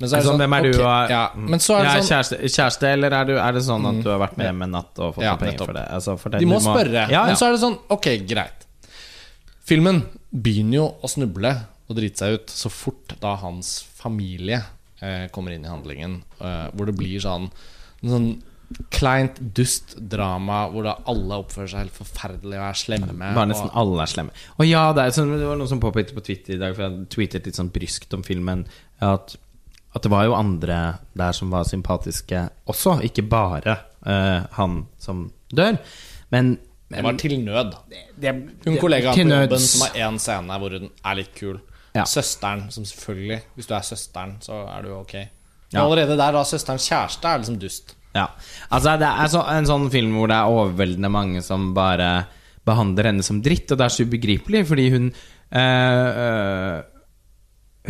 Men 0.00 0.08
så 0.08 0.16
er 0.16 0.20
det 0.20 0.26
Sånn, 0.26 0.32
sånn 0.32 0.40
hvem 0.40 0.56
er 0.56 0.62
du, 0.62 0.70
Okay, 0.70 0.84
og- 0.84 1.10
ja, 1.10 1.30
Men 1.36 1.58
så 1.60 1.76
er 1.78 1.84
det 1.84 2.02
sånn 2.02 2.10
kjæreste, 2.10 2.36
kjæreste, 2.48 2.82
eller 2.92 3.12
er, 3.12 3.24
du, 3.24 3.36
er 3.38 3.52
det 3.52 3.62
sånn 3.62 3.86
at 3.86 4.02
du 4.04 4.08
har 4.10 4.18
vært 4.18 4.36
med 4.36 4.46
hjem 4.46 4.62
en 4.62 4.70
natt 4.70 4.98
og 4.98 5.14
fått 5.14 5.22
Ja, 5.24 5.36
penger 5.36 5.52
nettopp. 5.52 5.66
for 5.66 5.72
det? 5.74 5.86
Altså, 5.90 6.18
for 6.18 6.28
De 6.30 6.44
må 6.46 6.58
må 6.60 6.60
spørre. 6.60 6.92
Ja, 6.92 7.08
ja. 7.10 7.26
Men 7.26 7.36
så 7.36 7.46
er 7.46 7.52
det 7.52 7.60
sånn 7.60 7.78
Ok, 7.90 8.06
greit. 8.26 8.66
Filmen 9.64 10.02
begynner 10.34 10.74
jo 10.74 10.86
å 11.02 11.08
snuble 11.08 11.52
og 11.88 11.96
drite 11.96 12.16
seg 12.18 12.34
ut 12.34 12.46
så 12.48 12.70
fort 12.70 13.14
da 13.20 13.36
hans 13.36 13.82
familie 13.94 14.64
eh, 15.02 15.28
kommer 15.28 15.52
inn 15.52 15.64
i 15.64 15.68
handlingen. 15.68 16.22
Eh, 16.40 16.70
hvor 16.74 16.86
det 16.86 16.96
blir 16.96 17.20
sånn 17.20 17.50
sånn 18.02 18.42
kleint 18.94 19.38
dust 19.56 19.96
drama 19.98 20.62
hvor 20.70 20.86
da 20.86 20.94
alle 21.10 21.40
oppfører 21.42 21.72
seg 21.72 21.84
helt 21.84 21.96
forferdelig 21.96 22.58
og 22.58 22.66
er 22.68 22.78
slemme. 22.78 23.30
Bare 23.34 23.50
nesten 23.50 23.70
og, 23.70 23.76
alle 23.82 24.04
er 24.04 24.12
slemme. 24.12 24.34
Og 24.58 24.66
ja, 24.68 24.84
det, 24.96 25.08
sånn, 25.16 25.32
det 25.34 25.48
var 25.48 25.58
noen 25.58 25.70
som 25.70 25.82
påpekte 25.82 26.16
på 26.16 26.24
Twitter 26.26 26.56
i 26.56 26.60
dag, 26.60 26.76
for 26.76 26.86
jeg 26.86 27.08
tweetet 27.14 27.48
litt 27.48 27.58
sånn 27.58 27.72
bryskt 27.74 28.14
om 28.16 28.26
filmen, 28.26 28.66
at 29.04 29.36
at 29.90 30.04
det 30.06 30.10
var 30.12 30.26
jo 30.28 30.36
andre 30.38 30.76
der 31.18 31.34
som 31.34 31.50
var 31.50 31.64
sympatiske 31.66 32.44
også, 32.70 33.00
ikke 33.06 33.24
bare 33.26 33.74
uh, 34.06 34.46
han 34.54 34.84
som 35.02 35.24
dør. 35.50 35.80
Men, 36.30 36.58
Det 36.90 37.02
var 37.02 37.18
til 37.18 37.40
nød. 37.42 37.74
Hun 38.66 38.78
kollegaen 38.78 39.18
på 39.18 39.34
jobben 39.34 39.64
som 39.66 39.82
har 39.86 39.98
én 39.98 40.18
scene 40.22 40.58
hvor 40.62 40.78
hun 40.78 40.86
er 40.86 41.18
litt 41.18 41.34
kul. 41.34 41.58
Ja. 41.90 42.04
Søsteren, 42.06 42.68
som 42.70 42.84
selvfølgelig 42.86 43.40
Hvis 43.56 43.66
du 43.66 43.74
er 43.74 43.82
søsteren, 43.82 44.36
så 44.40 44.60
er 44.70 44.86
du 44.86 44.92
ok. 44.94 45.14
Men 45.72 45.80
allerede 45.82 46.14
der, 46.14 46.36
da 46.38 46.44
søsterens 46.46 46.86
kjæreste 46.86 47.26
er 47.26 47.42
liksom 47.42 47.58
dust. 47.58 47.96
Ja, 48.16 48.26
altså 48.74 48.96
det 48.98 49.08
er 49.08 49.30
så, 49.30 49.44
en 49.54 49.68
sånn 49.68 49.90
film 49.92 50.16
hvor 50.18 50.30
det 50.30 50.38
er 50.38 50.50
overveldende 50.50 51.10
mange 51.12 51.42
som 51.46 51.70
bare 51.76 52.10
behandler 52.66 53.10
henne 53.10 53.24
som 53.24 53.40
dritt, 53.42 53.70
og 53.70 53.78
det 53.80 53.86
er 53.86 53.94
så 53.94 54.06
ubegripelig, 54.06 54.64
fordi 54.68 54.88
hun 54.94 55.12
eh, 55.56 56.80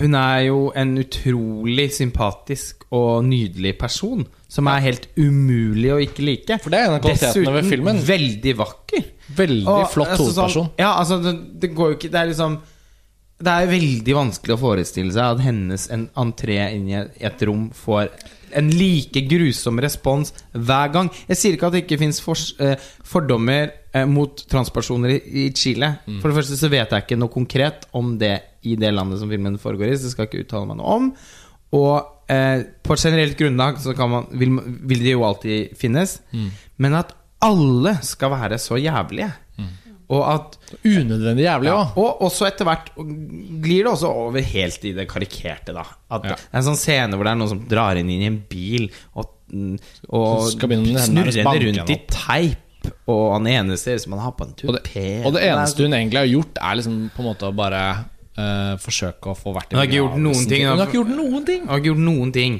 Hun 0.00 0.14
er 0.14 0.40
jo 0.46 0.58
en 0.78 0.92
utrolig 1.02 1.88
sympatisk 1.92 2.84
og 2.94 3.24
nydelig 3.26 3.72
person, 3.80 4.22
som 4.48 4.68
er 4.70 4.84
helt 4.84 5.08
umulig 5.18 5.90
å 5.90 5.98
ikke 5.98 6.22
like. 6.22 6.58
For 6.62 6.70
det 6.70 6.78
er 6.78 6.86
en 6.86 6.94
av 6.94 7.02
kvalitetene 7.02 7.54
ved 7.56 7.66
filmen. 7.72 7.98
veldig 8.06 8.54
vakker. 8.60 9.08
Veldig 9.36 9.66
Og, 9.66 9.88
flott 9.90 10.12
altså, 10.14 10.28
hovedperson. 10.28 10.68
Sånn, 10.70 10.78
ja, 10.78 10.92
altså 10.94 11.18
det, 11.24 11.34
det 11.62 11.72
går 11.74 11.92
jo 11.92 11.96
ikke 11.98 12.08
Det 12.10 12.18
er 12.18 12.30
liksom 12.32 12.56
Det 13.38 13.52
er 13.52 13.68
veldig 13.70 14.14
vanskelig 14.16 14.56
å 14.56 14.60
forestille 14.62 15.14
seg 15.14 15.36
at 15.36 15.42
hennes 15.44 15.84
en 15.94 16.08
entré 16.18 16.56
inn 16.74 16.88
i 16.90 16.96
et 16.98 17.44
rom 17.46 17.68
får 17.74 18.10
en 18.56 18.70
like 18.74 19.22
grusom 19.30 19.80
respons 19.82 20.32
hver 20.52 20.92
gang. 20.94 21.10
Jeg 21.28 21.40
sier 21.40 21.56
ikke 21.56 21.70
at 21.70 21.76
det 21.76 21.84
ikke 21.84 22.00
fins 22.00 22.20
eh, 22.60 22.76
fordommer 23.06 23.70
eh, 23.92 24.06
mot 24.08 24.44
transpersoner 24.50 25.16
i, 25.18 25.50
Chile. 25.56 25.92
Mm. 26.06 26.20
For 26.22 26.30
det 26.30 26.40
første 26.40 26.58
så 26.60 26.72
vet 26.72 26.94
jeg 26.94 27.06
ikke 27.06 27.20
noe 27.20 27.32
konkret 27.32 27.86
om 27.96 28.16
det 28.20 28.36
i 28.66 28.76
det 28.76 28.92
landet 28.92 29.20
som 29.20 29.30
filmen 29.32 29.58
foregår 29.60 29.90
i, 29.90 29.96
så 29.96 30.08
det 30.08 30.14
skal 30.14 30.26
jeg 30.26 30.32
ikke 30.32 30.46
uttale 30.46 30.70
meg 30.70 30.80
noe 30.80 30.96
om. 30.98 31.12
Og 31.78 31.94
eh, 32.30 32.66
på 32.82 32.96
et 32.96 33.04
generelt 33.06 33.38
grunnlag 33.38 33.80
så 33.82 33.94
kan 33.96 34.12
man, 34.12 34.28
vil, 34.36 34.58
vil 34.90 35.06
det 35.06 35.14
jo 35.14 35.24
alltid 35.26 35.78
finnes. 35.78 36.18
Mm. 36.34 36.50
Men 36.82 36.98
at 37.00 37.14
alle 37.40 37.96
skal 38.04 38.34
være 38.34 38.58
så 38.60 38.76
jævlige. 38.76 39.30
Og 40.10 40.24
at 40.26 40.56
Unødvendig 40.82 41.44
jævlig 41.44 41.68
ja. 41.70 41.82
Og 42.02 42.22
også 42.26 42.48
etter 42.48 42.66
hvert 42.66 42.88
glir 42.96 43.84
det 43.86 43.92
også 43.92 44.08
over 44.24 44.42
helt 44.42 44.86
i 44.88 44.92
det 44.96 45.06
karikerte, 45.10 45.74
da. 45.76 45.84
At 46.10 46.24
Ja. 46.26 46.34
Det 46.34 46.48
er 46.50 46.58
en 46.62 46.66
sånn 46.72 46.80
scene 46.80 47.14
hvor 47.18 47.28
det 47.28 47.34
er 47.34 47.38
noen 47.38 47.52
som 47.52 47.60
drar 47.70 48.00
inn 48.00 48.10
i 48.10 48.18
en 48.26 48.40
bil 48.50 48.88
og, 49.14 49.30
og 50.10 50.48
Så 50.50 50.58
snurrer 50.58 51.30
henne 51.38 51.62
rundt 51.66 51.94
i 51.94 52.00
teip. 52.10 52.66
Og 53.10 53.34
han 53.34 53.46
ene 53.50 53.76
ser 53.76 53.98
ut 53.98 54.02
som 54.06 54.14
han 54.16 54.22
har 54.24 54.32
på 54.38 54.46
en 54.46 54.54
Og 54.56 54.74
tupé. 54.80 55.06
og 55.26 55.34
det 55.36 55.42
eneste 55.44 55.84
hun 55.84 55.92
egentlig 55.94 56.18
har 56.22 56.30
gjort, 56.30 56.58
er 56.58 56.78
liksom 56.80 57.10
på 57.14 57.22
en 57.22 57.28
måte 57.28 57.50
å 57.50 57.52
bare 57.54 57.82
uh, 58.40 58.74
forsøke 58.80 59.30
å 59.30 59.36
få 59.36 59.52
vært 59.54 59.72
i 59.72 59.76
Hun 59.76 59.82
har 59.82 59.90
ikke 59.90 60.00
gjort 60.00 60.16
noen 60.24 60.46
ting. 60.48 60.64
Hun 60.64 60.78
har 60.80 60.86
ikke 61.82 61.90
gjort 61.92 62.06
noen 62.06 62.32
ting. 62.32 62.56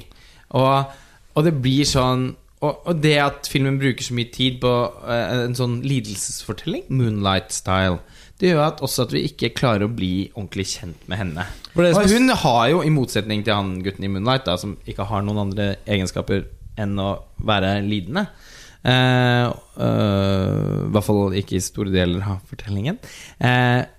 Og, 0.51 0.99
og 1.35 1.47
det 1.47 1.55
blir 1.63 1.89
sånn 1.89 2.35
og, 2.61 2.83
og 2.85 2.99
det 3.01 3.15
at 3.23 3.49
filmen 3.49 3.79
bruker 3.81 4.05
så 4.05 4.15
mye 4.17 4.29
tid 4.33 4.59
på 4.61 4.71
uh, 4.71 5.45
en 5.47 5.57
sånn 5.57 5.79
lidelsesfortelling, 5.81 6.85
Moonlight-style, 6.93 8.01
det 8.41 8.53
gjør 8.53 8.63
at 8.67 8.83
også 8.85 9.07
at 9.07 9.15
vi 9.17 9.25
ikke 9.29 9.53
klarer 9.57 9.87
å 9.87 9.93
bli 9.93 10.31
ordentlig 10.35 10.67
kjent 10.75 11.09
med 11.09 11.21
henne. 11.21 11.45
Hun 11.77 12.33
har 12.43 12.63
jo, 12.73 12.81
i 12.85 12.93
motsetning 12.93 13.45
til 13.45 13.57
han 13.57 13.75
gutten 13.85 14.05
i 14.05 14.13
Moonlight, 14.13 14.47
da, 14.49 14.57
som 14.61 14.79
ikke 14.89 15.09
har 15.09 15.25
noen 15.25 15.43
andre 15.49 15.75
egenskaper 15.89 16.47
enn 16.81 16.95
å 17.03 17.11
være 17.45 17.81
lidende 17.85 18.23
uh, 18.89 19.51
uh, 19.53 20.87
I 20.87 20.93
hvert 20.95 21.05
fall 21.05 21.37
ikke 21.37 21.59
i 21.59 21.65
store 21.65 21.93
deler 21.93 22.25
av 22.25 22.45
fortellingen. 22.49 23.01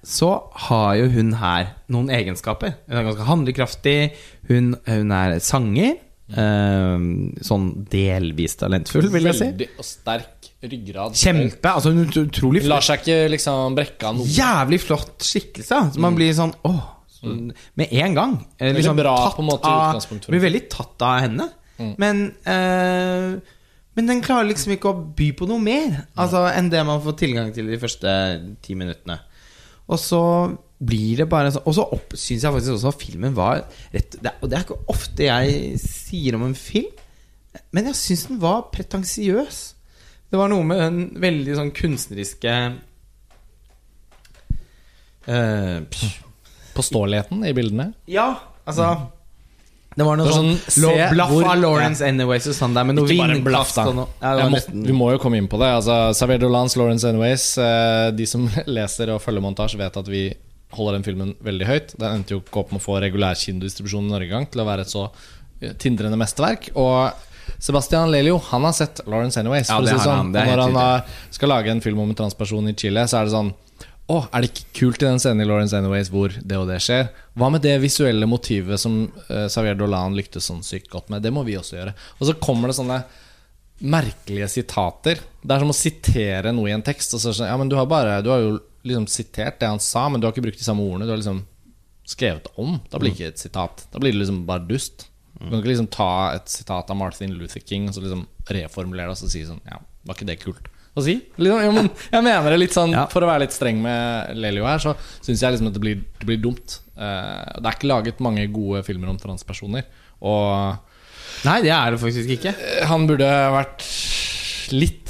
Så 0.05 0.31
har 0.69 0.95
jo 0.97 1.09
hun 1.13 1.35
her 1.41 1.75
noen 1.93 2.09
egenskaper. 2.13 2.77
Hun 2.87 2.97
er 2.97 3.09
ganske 3.09 3.27
handlekraftig. 3.29 3.97
Hun, 4.49 4.73
hun 4.89 5.13
er 5.17 5.37
sanger. 5.45 5.99
Eh, 6.31 6.95
sånn 7.43 7.65
delvis 7.91 8.55
talentfull, 8.59 9.09
vil 9.11 9.29
jeg 9.31 9.37
si. 9.37 9.49
Veldig 9.51 9.67
og 9.77 9.85
sterk 9.85 10.49
ryggrad. 10.61 11.15
Kjempe. 11.17 11.71
Altså 11.73 11.91
hun 11.91 12.03
er 12.05 12.19
utrolig 12.21 12.61
flott. 12.63 12.69
lar 12.75 12.85
seg 12.85 13.01
ikke 13.03 13.29
liksom 13.33 13.75
brekke 13.77 14.07
av 14.07 14.19
noe. 14.19 14.27
Jævlig 14.31 14.79
flott 14.83 15.25
skikkelse. 15.27 15.79
Så 15.95 16.03
man 16.03 16.15
blir 16.15 16.33
sånn 16.37 16.53
åh 16.67 16.81
så, 17.11 17.31
Med 17.75 17.91
en 17.91 18.13
gang. 18.17 18.37
eh, 18.59 18.73
liksom, 18.73 18.95
bra 18.97 19.31
på 19.35 19.41
en 19.43 19.49
måte 19.49 19.67
av. 19.69 19.99
Blir 20.27 20.39
veldig 20.41 20.69
tatt 20.69 21.01
av 21.05 21.19
henne. 21.21 21.49
Mm. 21.77 21.95
Men 21.97 22.21
eh, 22.45 23.39
Men 23.95 24.07
den 24.07 24.21
klarer 24.21 24.47
liksom 24.47 24.71
ikke 24.75 24.91
å 24.91 24.99
by 25.17 25.31
på 25.35 25.47
noe 25.49 25.59
mer 25.59 26.05
Altså 26.15 26.43
enn 26.55 26.69
det 26.69 26.83
man 26.85 27.01
får 27.01 27.15
tilgang 27.17 27.49
til 27.55 27.67
de 27.67 27.79
første 27.81 28.11
ti 28.61 28.75
minuttene. 28.77 29.17
Og 29.89 29.99
så 29.99 30.21
blir 30.81 31.21
det 31.21 31.27
bare 31.29 31.51
sånn 31.53 31.67
Og 31.69 31.75
så 31.77 31.85
syns 32.17 32.45
jeg 32.45 32.55
faktisk 32.55 32.75
også 32.77 32.91
at 32.93 33.03
filmen 33.03 33.35
var 33.37 33.63
rett 33.93 34.17
det, 34.17 34.33
Og 34.41 34.49
det 34.49 34.57
er 34.57 34.65
ikke 34.65 34.79
ofte 34.91 35.27
jeg 35.27 35.77
sier 35.81 36.37
om 36.37 36.47
en 36.47 36.57
film, 36.57 36.91
men 37.75 37.89
jeg 37.91 37.99
syns 37.99 38.25
den 38.29 38.39
var 38.39 38.69
pretensiøs. 38.71 39.57
Det 40.31 40.39
var 40.39 40.47
noe 40.51 40.63
med 40.63 40.79
den 40.79 40.99
veldig 41.19 41.55
sånn 41.57 41.71
kunstneriske 41.75 42.53
uh, 45.27 45.79
pff, 45.91 46.21
Påståeligheten 46.77 47.43
i 47.43 47.51
bildene. 47.55 47.89
Ja, 48.07 48.29
altså 48.63 48.93
Det 49.91 50.05
var 50.07 50.15
noe 50.15 50.29
Det 50.29 50.37
sånn, 50.37 50.53
sånn, 50.63 51.01
blaff 51.11 51.33
av 51.41 51.57
Lawrence 51.59 52.07
Anyways 52.07 52.47
og 52.53 52.55
sånn 52.55 52.77
der 52.77 52.87
med 52.87 52.95
noe 52.95 53.09
vindkast 53.11 53.81
og 53.83 53.97
noe 53.97 54.07
ja, 54.21 54.37
det 54.39 54.47
må, 54.53 54.61
vi 54.87 54.95
må 54.95 55.09
jo 55.11 55.19
komme 55.19 55.41
inn 55.41 55.51
på 55.51 55.59
det. 55.59 55.73
Altså, 55.81 56.37
Dolans, 56.39 56.77
Lawrence 56.79 57.11
Anyways 57.11 57.49
eh, 57.59 58.07
De 58.15 58.29
som 58.29 58.47
leser 58.79 59.11
og 59.11 59.19
følger 59.23 59.43
montasje, 59.43 59.81
vet 59.83 59.99
at 59.99 60.07
vi 60.11 60.29
holder 60.75 60.97
den 60.97 61.05
filmen 61.07 61.33
veldig 61.43 61.67
høyt. 61.67 61.95
Den 61.97 62.19
endte 62.19 62.35
jo 62.35 62.43
ikke 62.43 62.63
opp 62.63 62.71
med 62.73 62.81
å 62.81 62.85
få 62.85 62.99
regulær 63.03 63.39
kinodistribusjon 63.39 64.07
i 64.07 64.13
Norge 64.13 64.29
engang 64.29 64.47
til 64.51 64.63
å 64.63 64.67
være 64.67 64.85
et 64.87 64.93
så 64.93 65.07
eh, 65.07 65.73
tindrende 65.81 66.19
mesterverk. 66.19 66.71
Og 66.79 67.11
Sebastian 67.61 68.11
Lelio 68.13 68.39
han 68.51 68.67
har 68.67 68.77
sett 68.77 69.03
Lawrence 69.05 69.39
Anyways. 69.39 69.69
Ja, 69.69 69.81
det 69.83 69.95
si 69.95 70.05
sånn. 70.05 70.17
han. 70.17 70.31
Det 70.35 70.45
når 70.47 70.63
han 70.65 70.79
har, 70.79 71.03
skal 71.33 71.53
lage 71.53 71.73
en 71.73 71.83
film 71.83 72.01
om 72.03 72.13
en 72.13 72.17
transperson 72.17 72.71
i 72.71 72.75
Chile, 72.77 73.05
så 73.09 73.21
er 73.21 73.29
det 73.29 73.35
sånn 73.35 73.51
å, 74.11 74.17
er 74.33 74.43
det 74.43 74.49
ikke 74.49 74.71
kult 74.75 75.03
i 75.03 75.07
den 75.07 75.21
scenen 75.21 75.43
i 75.43 75.47
Lawrence 75.47 75.77
Anyways 75.77 76.09
hvor 76.11 76.33
det 76.35 76.57
og 76.57 76.67
det 76.67 76.81
skjer? 76.83 77.11
Hva 77.37 77.51
med 77.53 77.63
det 77.63 77.77
visuelle 77.83 78.27
motivet 78.27 78.81
som 78.81 79.05
uh, 79.07 79.45
Xavier 79.45 79.77
Dolan 79.79 80.17
lyktes 80.17 80.49
sånn 80.49 80.63
sykt 80.67 80.89
godt 80.91 81.11
med? 81.13 81.23
Det 81.23 81.31
må 81.31 81.45
vi 81.47 81.55
også 81.59 81.77
gjøre. 81.77 81.93
Og 82.17 82.27
så 82.27 82.35
kommer 82.41 82.71
det 82.71 82.79
sånne 82.79 82.97
merkelige 83.81 84.49
sitater. 84.51 85.21
Det 85.41 85.55
er 85.55 85.63
som 85.63 85.71
å 85.73 85.77
sitere 85.77 86.51
noe 86.53 86.69
i 86.69 86.75
en 86.75 86.83
tekst. 86.85 87.15
Og 87.15 87.21
så 87.21 87.29
er 87.29 87.33
det 87.33 87.39
sånn, 87.39 87.51
ja, 87.53 87.61
men 87.61 87.71
du 87.71 87.77
har, 87.79 87.87
bare, 87.89 88.19
du 88.25 88.29
har 88.33 88.43
jo 88.43 88.51
liksom 88.87 89.07
sitert 89.11 89.59
det 89.61 89.69
han 89.69 89.81
sa, 89.83 90.07
men 90.09 90.21
du 90.21 90.27
har 90.27 90.35
ikke 90.35 90.45
brukt 90.47 90.59
de 90.59 90.65
samme 90.65 90.83
ordene. 90.85 91.07
Du 91.07 91.13
har 91.13 91.21
liksom 91.21 91.43
skrevet 92.07 92.49
om. 92.59 92.79
Da 92.91 92.99
blir 92.99 93.13
det 93.13 93.19
ikke 93.19 93.33
et 93.35 93.41
sitat. 93.41 93.85
Da 93.93 94.01
blir 94.01 94.13
det 94.13 94.21
liksom 94.21 94.43
bare 94.49 94.65
dust. 94.67 95.07
Du 95.41 95.47
kan 95.47 95.61
ikke 95.61 95.71
liksom 95.71 95.89
ta 95.89 96.11
et 96.35 96.51
sitat 96.51 96.91
av 96.91 96.97
Martin 96.99 97.33
Luther 97.33 97.63
King 97.65 97.87
og 97.89 97.95
så 97.95 98.03
liksom 98.03 98.27
reformulere 98.51 99.09
det 99.09 99.15
og 99.15 99.17
så 99.23 99.29
si 99.31 99.41
sånn 99.47 99.61
Ja, 99.65 99.79
var 100.05 100.17
ikke 100.17 100.27
det 100.29 100.35
kult 100.43 100.67
å 100.93 101.01
si? 101.05 101.15
Liksom, 101.39 101.63
ja, 101.63 101.71
men 101.73 101.87
jeg 102.11 102.25
mener 102.27 102.53
det 102.53 102.59
litt 102.59 102.75
sånn 102.75 102.93
Ja. 102.93 103.07
For 103.09 103.23
å 103.25 103.29
være 103.29 103.45
litt 103.45 103.55
streng 103.55 103.79
med 103.81 104.35
Lelio 104.37 104.67
her, 104.67 104.81
så 104.83 104.93
syns 105.23 105.41
jeg 105.41 105.55
liksom 105.55 105.71
at 105.71 105.77
det 105.77 105.83
blir, 105.83 106.03
det 106.19 106.29
blir 106.29 106.41
dumt. 106.43 106.77
Uh, 106.93 107.57
det 107.57 107.63
er 107.63 107.77
ikke 107.77 107.89
laget 107.89 108.21
mange 108.21 108.45
gode 108.53 108.83
filmer 108.85 109.09
om 109.09 109.19
transpersoner. 109.21 109.87
Og 110.21 110.77
Nei, 111.47 111.57
det 111.65 111.71
er 111.73 111.95
det 111.95 112.01
faktisk 112.03 112.35
ikke. 112.35 112.53
han 112.91 113.07
burde 113.09 113.29
vært 113.55 113.87
litt 114.75 115.00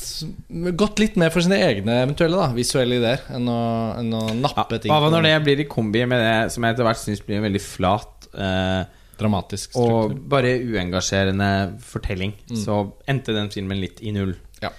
Gått 0.77 0.99
litt 1.01 1.15
mer 1.19 1.31
for 1.33 1.43
sine 1.45 1.59
egne 1.65 2.01
eventuelle 2.05 2.39
da 2.39 2.49
visuelle 2.55 2.97
ideer 3.01 3.23
enn 3.35 3.47
å, 3.51 3.59
enn 3.99 4.13
å 4.17 4.23
nappe 4.41 4.79
ting 4.81 4.91
Hva 4.93 5.11
når 5.13 5.27
det 5.27 5.35
blir 5.45 5.63
i 5.63 5.67
kombi 5.69 6.03
med 6.09 6.21
det 6.23 6.51
som 6.53 6.63
jeg 6.65 6.75
etter 6.75 6.87
hvert 6.87 7.01
syns 7.01 7.23
blir 7.25 7.39
en 7.39 7.47
veldig 7.47 7.63
flat 7.63 8.29
eh, 8.35 8.81
dramatisk 9.21 9.75
og 9.77 10.15
bare 10.31 10.55
uengasjerende 10.65 11.49
fortelling, 11.85 12.31
så 12.57 12.83
endte 13.09 13.35
den 13.35 13.51
filmen 13.53 13.77
litt 13.81 13.99
i 14.01 14.13
null. 14.15 14.33
Ja. 14.61 14.71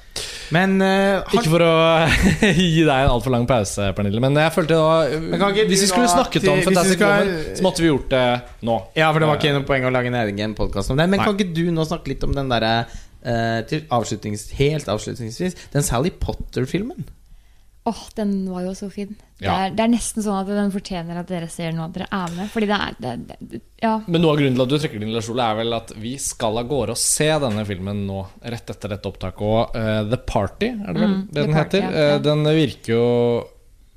Men 0.55 0.77
uh, 0.83 1.23
har- 1.23 1.37
Ikke 1.39 1.51
for 1.51 1.63
å 1.65 1.71
gi 2.59 2.83
deg 2.85 2.91
en 2.93 3.13
altfor 3.15 3.33
lang 3.35 3.47
pause, 3.51 3.89
Pernille, 3.97 4.21
men 4.23 4.37
jeg 4.39 4.53
følte 4.55 4.77
da 4.79 5.63
Hvis 5.67 5.87
vi 5.87 5.89
skulle 5.91 6.11
snakket 6.11 6.45
om 6.53 6.61
Fantastic 6.67 6.99
skal- 7.01 7.23
Woman, 7.25 7.57
så 7.59 7.65
måtte 7.67 7.83
vi 7.83 7.89
gjort 7.89 8.11
det 8.13 8.25
nå. 8.69 8.77
Ja, 8.99 9.09
for 9.15 9.23
det 9.23 9.31
var 9.31 9.41
ikke 9.41 9.55
noe 9.57 9.67
poeng 9.69 9.87
å 9.89 9.95
lage 9.95 10.13
en 10.13 10.19
egen 10.21 10.55
podkast 10.59 10.93
om 10.93 11.01
det. 11.01 11.09
Men 11.09 11.23
Nei. 11.23 11.27
kan 11.27 11.39
ikke 11.39 11.55
du 11.57 11.65
nå 11.75 11.87
snakke 11.89 12.13
litt 12.13 12.27
om 12.29 12.37
den 12.37 12.53
derre 12.53 12.75
eh, 12.85 13.01
til 13.23 13.85
avslutnings, 13.89 14.51
Helt 14.59 14.89
avslutningsvis 14.91 15.55
Den 15.73 15.83
Sally 15.87 16.11
Potter-filmen? 16.11 17.05
Åh, 17.85 17.99
den 18.15 18.45
var 18.47 18.63
jo 18.63 18.71
så 18.79 18.87
fin. 18.93 19.09
Det, 19.41 19.43
Ja. 19.49 19.65
er, 19.67 19.71
det 19.75 19.81
er 19.83 19.89
nesten 19.91 20.23
sånn 20.23 20.37
at 20.39 20.47
den 20.47 20.71
fortjener 20.71 21.17
at 21.19 21.27
dere 21.27 21.49
ser 21.51 21.73
nå 21.75 21.83
at 21.89 21.93
dere 21.97 22.07
er 22.15 22.31
med. 22.37 22.47
Fordi 22.53 22.67
det 22.71 22.77
er 22.79 22.95
det, 23.01 23.39
det, 23.51 23.61
Ja. 23.83 23.97
Men 24.07 24.23
noe 24.23 24.31
av 24.31 24.39
grunnen 24.39 24.55
til 24.55 24.63
at 24.63 24.69
du 24.71 24.77
trekker 24.79 25.01
din 25.03 25.09
lille 25.11 25.23
stol, 25.27 25.41
er 25.43 25.57
vel 25.59 25.75
at 25.75 25.91
vi 25.99 26.13
skal 26.17 26.59
av 26.59 26.69
gårde 26.71 26.95
og 26.95 27.01
se 27.03 27.27
denne 27.43 27.65
filmen 27.67 28.05
nå, 28.07 28.21
rett 28.45 28.71
etter 28.71 28.89
dette 28.95 29.11
opptaket. 29.11 29.43
Og 29.43 29.75
uh, 29.75 30.05
The 30.13 30.17
Party, 30.31 30.69
er 30.79 30.93
det 30.95 31.01
vel 31.03 31.11
Mm, 31.11 31.27
det 31.33 31.43
den 31.43 31.53
Party, 31.59 31.81
heter? 31.81 31.91
ja, 31.91 32.07
ja. 32.07 32.15
Eh, 32.15 32.19
den 32.23 32.45
virker 32.45 32.95
jo 32.95 33.09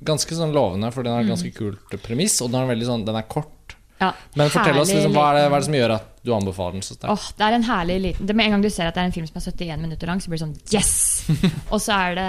ganske 0.02 0.34
sånn 0.34 0.52
lovende, 0.52 0.90
for 0.92 1.02
den 1.06 1.12
har 1.14 1.22
Mm. 1.22 1.30
et 1.30 1.36
ganske 1.36 1.54
kult 1.54 2.02
premiss, 2.02 2.40
og 2.42 2.50
den 2.50 2.60
er 2.66 2.74
veldig 2.74 2.86
sånn 2.90 3.04
Den 3.06 3.14
er 3.22 3.22
kort. 3.30 3.52
Ja, 3.96 4.10
Men 4.36 4.50
fortell 4.52 4.76
oss 4.76 4.90
liksom, 4.92 5.14
hva, 5.16 5.30
er 5.30 5.38
det, 5.38 5.44
hva 5.48 5.56
er 5.56 5.62
det 5.62 5.66
som 5.70 5.76
gjør 5.78 5.92
at 5.94 6.08
du 6.26 6.32
anbefaler 6.36 6.74
den 6.76 6.84
så 6.84 6.96
sterkt? 6.96 7.12
Åh, 7.14 7.28
det 7.38 7.46
er 7.46 7.54
en 7.56 7.64
herlig 7.64 7.96
liten 8.02 8.36
Med 8.36 8.48
en 8.48 8.56
gang 8.56 8.64
du 8.66 8.68
ser 8.72 8.90
at 8.90 8.96
det 8.96 9.00
er 9.00 9.08
en 9.08 9.14
film 9.14 9.28
som 9.30 9.38
er 9.40 9.46
71 9.46 9.80
minutter 9.86 10.10
lang, 10.10 10.20
så 10.20 10.32
blir 10.32 10.40
det 10.40 10.44
sånn 10.44 10.56
Yes! 10.74 10.92
Og 11.72 11.80
så 11.80 11.96
er 11.96 12.18
det 12.18 12.26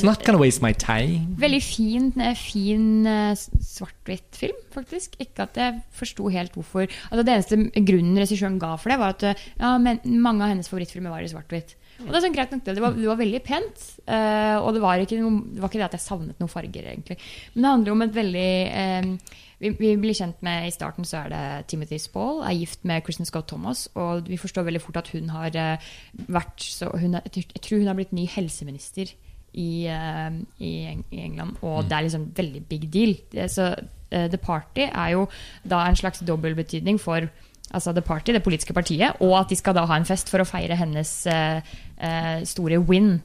It's 0.00 0.06
not 0.06 0.24
gonna 0.26 0.40
waste 0.42 0.64
my 0.64 0.72
time. 0.74 1.36
Veldig 1.40 1.62
fin, 1.62 2.10
eh, 2.18 2.34
fin 2.38 3.06
eh, 3.06 3.30
svart-hvitt 3.38 4.40
film, 4.40 4.58
faktisk. 4.74 5.14
Ikke 5.22 5.46
at 5.46 5.60
jeg 5.60 5.78
forsto 5.94 6.28
helt 6.34 6.58
hvorfor 6.58 6.88
altså 6.88 7.22
Det 7.22 7.36
eneste 7.36 7.84
grunnen 7.86 8.18
regissøren 8.18 8.58
ga 8.62 8.74
for 8.80 8.90
det, 8.92 8.98
var 9.00 9.14
at 9.14 9.26
eh, 9.30 9.46
ja, 9.60 9.76
men 9.78 10.02
mange 10.18 10.42
av 10.42 10.54
hennes 10.54 10.70
favorittfilmer 10.70 11.14
var 11.14 11.22
i 11.22 11.30
svart-hvitt. 11.30 11.76
Og 12.02 12.10
Det 12.10 12.18
er 12.18 12.24
sånn 12.24 12.34
greit 12.34 12.52
nok 12.52 12.64
det. 12.66 12.74
Det 12.76 12.82
var, 12.82 12.96
det 12.98 13.06
var 13.06 13.20
veldig 13.20 13.40
pent. 13.46 13.86
Uh, 14.08 14.58
og 14.58 14.74
det 14.74 14.82
var, 14.82 15.00
ikke 15.00 15.18
noe, 15.20 15.42
det 15.54 15.62
var 15.62 15.70
ikke 15.70 15.80
det 15.80 15.86
at 15.86 15.96
jeg 15.96 16.04
savnet 16.04 16.42
noen 16.42 16.52
farger, 16.52 16.88
egentlig. 16.90 17.16
Men 17.54 17.62
det 17.62 17.72
handler 17.72 17.94
om 17.94 18.04
et 18.04 18.16
veldig 18.16 18.50
uh, 18.74 19.36
vi, 19.62 19.70
vi 19.78 19.92
blir 20.02 20.16
kjent 20.18 20.42
med 20.44 20.66
I 20.68 20.72
starten 20.74 21.06
så 21.08 21.22
er 21.22 21.30
det 21.32 21.44
Timothy 21.70 22.00
Spall, 22.02 22.42
er 22.44 22.58
gift 22.58 22.82
med 22.88 23.04
Kristen 23.06 23.28
Scott 23.28 23.48
Thomas. 23.52 23.86
Og 23.94 24.26
vi 24.28 24.40
forstår 24.40 24.66
veldig 24.66 24.82
fort 24.82 24.98
at 25.04 25.12
hun 25.14 25.30
har 25.34 25.54
uh, 25.54 25.92
vært 26.26 26.66
så 26.66 26.90
hun 26.98 27.20
Jeg 27.22 27.62
tror 27.62 27.80
hun 27.80 27.92
har 27.92 27.98
blitt 27.98 28.16
ny 28.16 28.26
helseminister 28.30 29.14
i, 29.54 29.86
i, 29.86 30.70
i 31.14 31.18
England, 31.22 31.60
og 31.62 31.84
det 31.86 31.94
er 31.94 32.02
liksom 32.08 32.24
veldig 32.34 32.62
big 32.66 32.88
deal. 32.90 33.12
Det, 33.30 33.44
så 33.54 33.68
The 34.10 34.40
Party 34.42 34.88
er 34.88 35.12
jo 35.12 35.28
da 35.62 35.84
en 35.86 35.98
slags 35.98 36.24
dobbeltbetydning 36.26 36.98
for 36.98 37.28
altså 37.74 37.92
The 37.94 38.04
Party, 38.04 38.32
det 38.32 38.44
politiske 38.44 38.74
partiet, 38.76 39.18
og 39.24 39.34
at 39.40 39.50
de 39.50 39.58
skal 39.58 39.74
da 39.76 39.84
ha 39.90 39.98
en 39.98 40.06
fest 40.08 40.30
for 40.32 40.42
å 40.42 40.48
feire 40.48 40.78
hennes 40.78 41.10
eh, 41.30 41.74
eh, 41.98 42.38
store 42.48 42.78
win. 42.86 43.18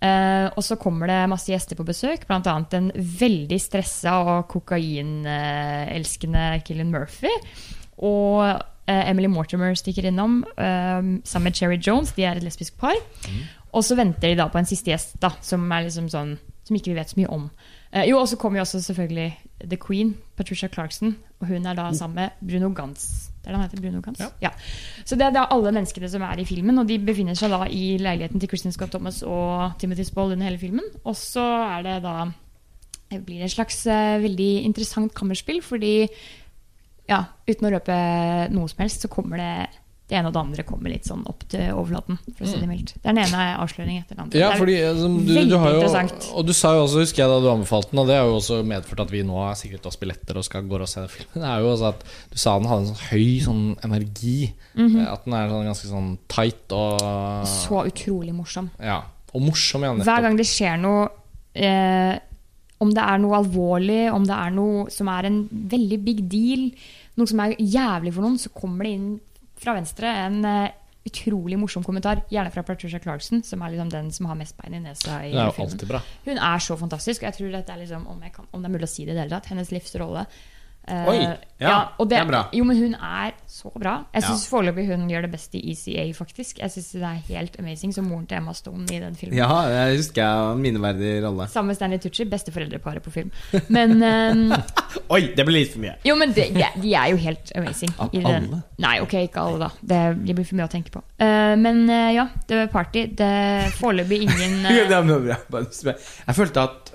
Eh, 0.00 0.46
og 0.56 0.64
så 0.64 0.78
kommer 0.80 1.10
det 1.10 1.28
masse 1.28 1.52
gjester 1.52 1.76
på 1.76 1.84
besøk, 1.84 2.26
bl.a. 2.28 2.56
en 2.78 2.90
veldig 2.96 3.60
stressa 3.60 4.16
og 4.24 4.48
kokainelskende 4.52 6.44
Killian 6.64 6.92
Murphy. 6.94 7.32
Og 8.00 8.40
eh, 8.88 9.10
Emily 9.10 9.28
Mortimer 9.28 9.76
stikker 9.76 10.08
innom 10.08 10.40
eh, 10.56 11.02
sammen 11.28 11.50
med 11.50 11.56
Cherry 11.56 11.76
Jones. 11.76 12.14
De 12.16 12.24
er 12.24 12.40
et 12.40 12.46
lesbisk 12.46 12.80
par. 12.80 12.96
Og 13.76 13.84
så 13.86 13.94
venter 13.98 14.32
de 14.32 14.40
da 14.40 14.48
på 14.50 14.58
en 14.58 14.66
siste 14.68 14.90
gjest, 14.90 15.20
da, 15.22 15.30
som 15.44 15.68
er 15.70 15.84
liksom 15.86 16.08
sånn 16.10 16.32
Som 16.66 16.76
ikke 16.76 16.90
vi 16.90 16.98
vet 16.98 17.10
så 17.12 17.18
mye 17.20 17.30
om. 17.34 17.44
Eh, 17.92 18.06
jo, 18.10 18.20
og 18.20 18.28
så 18.30 18.36
kommer 18.38 18.60
jo 18.60 18.66
også 18.66 18.82
selvfølgelig 18.82 19.30
The 19.64 19.78
Queen, 19.86 20.14
Patricia 20.36 20.68
Clarkson. 20.68 21.16
Og 21.40 21.46
hun 21.46 21.66
er 21.66 21.74
da 21.74 21.92
sammen 21.96 22.14
med 22.14 22.28
Bruno 22.48 22.72
Gantz. 22.74 23.30
Det 23.40 23.48
er 23.48 23.54
det 23.54 23.60
han 23.60 23.70
heter, 23.70 23.80
Bruno 23.80 24.00
Gantz? 24.04 24.20
Ja. 24.42 24.50
Så 25.04 25.16
det 25.16 25.26
er 25.26 25.34
da 25.34 25.46
alle 25.50 25.72
menneskene 25.72 26.08
som 26.08 26.22
er 26.22 26.38
i 26.38 26.44
filmen, 26.44 26.78
og 26.78 26.88
de 26.88 26.98
befinner 26.98 27.34
seg 27.34 27.50
da 27.50 27.64
i 27.66 27.96
leiligheten 27.98 28.40
til 28.40 28.50
Kristin 28.50 28.72
Scott 28.72 28.92
Thomas 28.94 29.22
og 29.22 29.72
Timothy 29.80 30.04
Spall 30.06 30.36
under 30.36 30.46
hele 30.46 30.60
filmen. 30.60 30.84
Og 31.04 31.16
så 31.16 31.44
er 31.78 31.82
det 31.86 31.96
da 32.04 32.30
det 33.10 33.24
blir 33.26 33.42
et 33.42 33.50
slags 33.50 33.82
eh, 33.90 34.20
veldig 34.22 34.50
interessant 34.68 35.14
kammerspill, 35.14 35.62
fordi 35.66 36.06
ja, 37.10 37.24
uten 37.48 37.66
å 37.66 37.72
røpe 37.74 37.96
noe 38.54 38.70
som 38.70 38.84
helst, 38.84 39.02
så 39.02 39.10
kommer 39.10 39.40
det 39.40 39.54
det 40.10 40.18
ene 40.18 40.30
og 40.30 40.34
det 40.34 40.40
andre 40.40 40.64
kommer 40.66 40.90
litt 40.90 41.06
sånn 41.06 41.20
opp 41.30 41.44
til 41.52 41.68
overflaten, 41.70 42.18
for 42.34 42.42
å 42.42 42.50
si 42.50 42.58
det 42.58 42.66
mildt. 42.66 42.92
Det 42.96 43.04
er 43.04 43.14
den 43.14 43.20
ene 43.22 43.44
avsløringen 43.62 44.02
etter 44.02 44.16
den 44.16 44.24
andre. 44.24 44.40
Ja, 44.40 44.48
fordi 44.58 44.76
altså, 44.82 45.10
du, 45.14 45.30
du 45.30 45.54
jo. 45.54 46.00
Og 46.40 46.48
du 46.48 46.52
sa 46.56 46.72
jo 46.74 46.82
også, 46.88 47.04
husker 47.04 47.22
jeg 47.22 47.30
da 47.30 47.36
du 47.44 47.46
anbefalte 47.52 47.94
den, 47.94 48.02
og 48.02 48.10
det 48.10 48.16
har 48.18 48.26
jo 48.26 48.40
også 48.40 48.58
medført 48.66 49.04
at 49.04 49.14
vi 49.14 49.22
nå 49.26 49.36
har 49.38 49.54
sikret 49.60 49.86
oss 49.86 50.00
billetter 50.00 50.40
og 50.40 50.46
skal 50.46 50.66
gå 50.66 50.80
og 50.80 50.90
se 50.90 51.04
filmen, 51.12 51.38
det 51.44 51.52
er 51.52 51.62
jo 51.62 51.70
også 51.76 51.92
at 51.92 52.02
du 52.32 52.36
sa 52.42 52.56
den 52.58 52.68
hadde 52.70 52.88
en 52.88 52.90
sånn 52.90 53.06
høy 53.12 53.30
sånn 53.46 53.62
energi. 53.86 54.36
Eh, 54.74 54.98
At 55.06 55.28
den 55.28 55.38
er 55.38 55.54
sånn 55.54 55.70
ganske 55.70 55.92
sånn 55.92 56.10
tight 56.30 56.74
og 56.74 57.46
så 57.50 57.84
utrolig 57.86 58.34
morsom. 58.34 58.72
Ja. 58.82 59.00
Og 59.30 59.46
morsom, 59.46 59.86
ja. 59.86 59.94
Hver 59.94 60.26
gang 60.26 60.38
det 60.38 60.48
skjer 60.50 60.78
noe 60.82 61.06
eh, 61.54 62.16
Om 62.82 62.94
det 62.96 63.02
er 63.04 63.20
noe 63.22 63.38
alvorlig, 63.38 64.02
om 64.10 64.26
det 64.26 64.34
er 64.34 64.54
noe 64.56 64.90
som 64.90 65.10
er 65.12 65.28
en 65.28 65.42
veldig 65.50 65.98
big 66.02 66.24
deal, 66.32 66.70
noe 67.20 67.30
som 67.30 67.42
er 67.44 67.54
jævlig 67.60 68.14
for 68.16 68.26
noen, 68.26 68.40
så 68.40 68.50
kommer 68.56 68.88
det 68.88 68.94
inn 68.96 69.10
fra 69.60 69.74
venstre 69.76 70.12
en 70.26 70.44
eh, 70.48 70.76
utrolig 71.08 71.58
morsom 71.58 71.84
kommentar. 71.84 72.22
Gjerne 72.32 72.52
fra 72.52 72.64
Patricia 72.66 73.00
Clarkson, 73.00 73.42
som 73.46 73.62
er 73.62 73.74
liksom 73.74 73.90
den 73.92 74.10
som 74.12 74.28
har 74.30 74.38
mest 74.38 74.56
bein 74.60 74.76
i 74.76 74.82
nesa 74.84 75.20
i 75.24 75.32
filmen. 75.56 75.72
Hun 76.26 76.38
er 76.38 76.64
så 76.64 76.76
fantastisk. 76.80 77.22
Og 77.22 77.30
jeg 77.30 77.38
tror 77.38 77.52
dette 77.56 77.72
er 77.74 77.82
liksom, 77.82 78.06
om, 78.10 78.22
jeg 78.24 78.34
kan, 78.36 78.48
om 78.52 78.62
det 78.62 78.70
er 78.70 78.74
mulig 78.76 78.88
å 78.88 78.92
si 78.92 79.06
det 79.06 79.14
i 79.14 79.16
det 79.16 79.24
hele 79.24 79.38
tatt, 79.38 79.50
hennes 79.52 79.72
livsrolle. 79.72 80.26
Eh, 80.90 81.08
Oi, 81.08 81.18
ja, 81.60 81.74
og 82.00 82.08
det 82.10 82.16
er 82.18 82.26
bra. 82.26 82.40
Jo, 82.56 82.64
men 82.66 82.78
hun 82.80 82.94
er 82.96 83.34
så 83.46 83.70
bra. 83.78 83.92
Jeg 84.14 84.22
Ja. 84.22 84.28
syns 84.30 84.46
foreløpig 84.50 84.86
hun 84.88 85.08
gjør 85.10 85.22
det 85.26 85.30
best 85.30 85.54
i 85.54 85.60
ECA, 85.70 86.06
faktisk. 86.16 86.58
Jeg 86.58 86.70
synes 86.70 86.88
det 86.92 87.02
er 87.02 87.20
helt 87.28 87.58
amazing 87.60 87.92
som 87.94 88.04
moren 88.10 88.26
til 88.26 88.38
Emma 88.38 88.52
Stone 88.56 88.86
i 88.90 88.98
den 88.98 89.14
filmen. 89.14 89.36
Ja, 89.36 89.48
jeg 89.68 89.96
husker 90.00 90.22
jeg 90.24 90.52
en 90.54 90.62
minneverdig 90.64 91.12
rolle. 91.24 91.46
Sammen 91.52 91.68
med 91.68 91.76
Stanley 91.76 91.98
Tucci, 91.98 92.24
besteforeldreparet 92.24 93.02
på 93.02 93.10
film. 93.10 93.30
Men 93.68 94.02
um, 94.02 94.54
Oi, 95.14 95.20
det 95.36 95.46
ble 95.46 95.60
litt 95.60 95.72
for 95.74 95.84
mye. 95.84 95.94
Jo, 96.04 96.16
men 96.16 96.32
det, 96.34 96.48
de, 96.54 96.64
de 96.82 96.94
er 96.94 97.12
jo 97.12 97.20
helt 97.22 97.52
amazing. 97.56 97.92
Av 98.00 98.10
i 98.14 98.18
det. 98.24 98.34
alle? 98.34 98.62
Nei, 98.78 98.94
ok, 99.04 99.14
ikke 99.28 99.44
alle, 99.44 99.58
da. 99.68 99.70
Det, 99.92 100.00
det 100.26 100.34
blir 100.40 100.48
for 100.48 100.58
mye 100.58 100.66
å 100.66 100.72
tenke 100.72 100.90
på. 100.96 101.04
Uh, 101.20 101.54
men 101.60 101.84
uh, 101.90 102.08
ja, 102.16 102.26
var 102.48 102.72
Party. 102.72 103.06
Det 103.20 103.30
foreløpig 103.78 104.22
ingen 104.26 104.64
uh, 104.66 105.30
Det. 105.70 105.94
Jeg 106.26 106.34
følte 106.34 106.66
at 106.66 106.90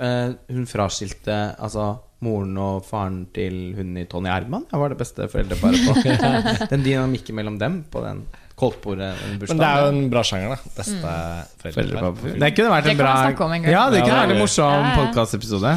hun 0.51 0.65
fraskilte 0.67 1.55
altså, 1.59 1.93
moren 2.24 2.55
og 2.61 2.86
faren 2.88 3.26
til 3.36 3.76
hun 3.76 3.97
i 3.99 4.05
Tony 4.09 4.32
Herman. 4.32 4.66
Jeg 4.72 4.82
var 4.82 4.93
det 4.93 4.99
beste 4.99 5.28
foreldreparet 5.32 5.84
på. 5.84 5.93
den 6.72 6.86
dynamikken 6.86 7.38
mellom 7.38 7.59
dem 7.61 7.82
på 7.91 8.03
den 8.05 8.24
koldtbordet 8.55 9.11
Men 9.41 9.59
det 9.59 9.68
er 9.68 9.84
jo 9.84 9.91
en 9.91 10.05
bra 10.11 10.24
sjanger, 10.24 10.55
da. 10.55 10.74
Beste 10.78 10.95
mm. 11.01 11.66
Foreldrepar. 11.66 12.16
Det 12.39 12.51
kunne 12.55 12.72
vært 12.72 12.88
Det 12.88 12.93
en 12.93 12.97
kan 12.97 13.03
bra 13.03 13.11
vi 13.11 13.28
snakke 13.28 13.45
om 13.45 13.55
en 13.55 13.66
gang. 13.66 13.74
Ja, 13.74 13.84
det 13.91 14.01
kunne 14.05 14.22
vært 14.22 14.36
en 14.36 14.41
morsom 14.41 14.72
Ja, 14.72 14.82
ja. 14.88 14.95
podkastepisode. 15.01 15.76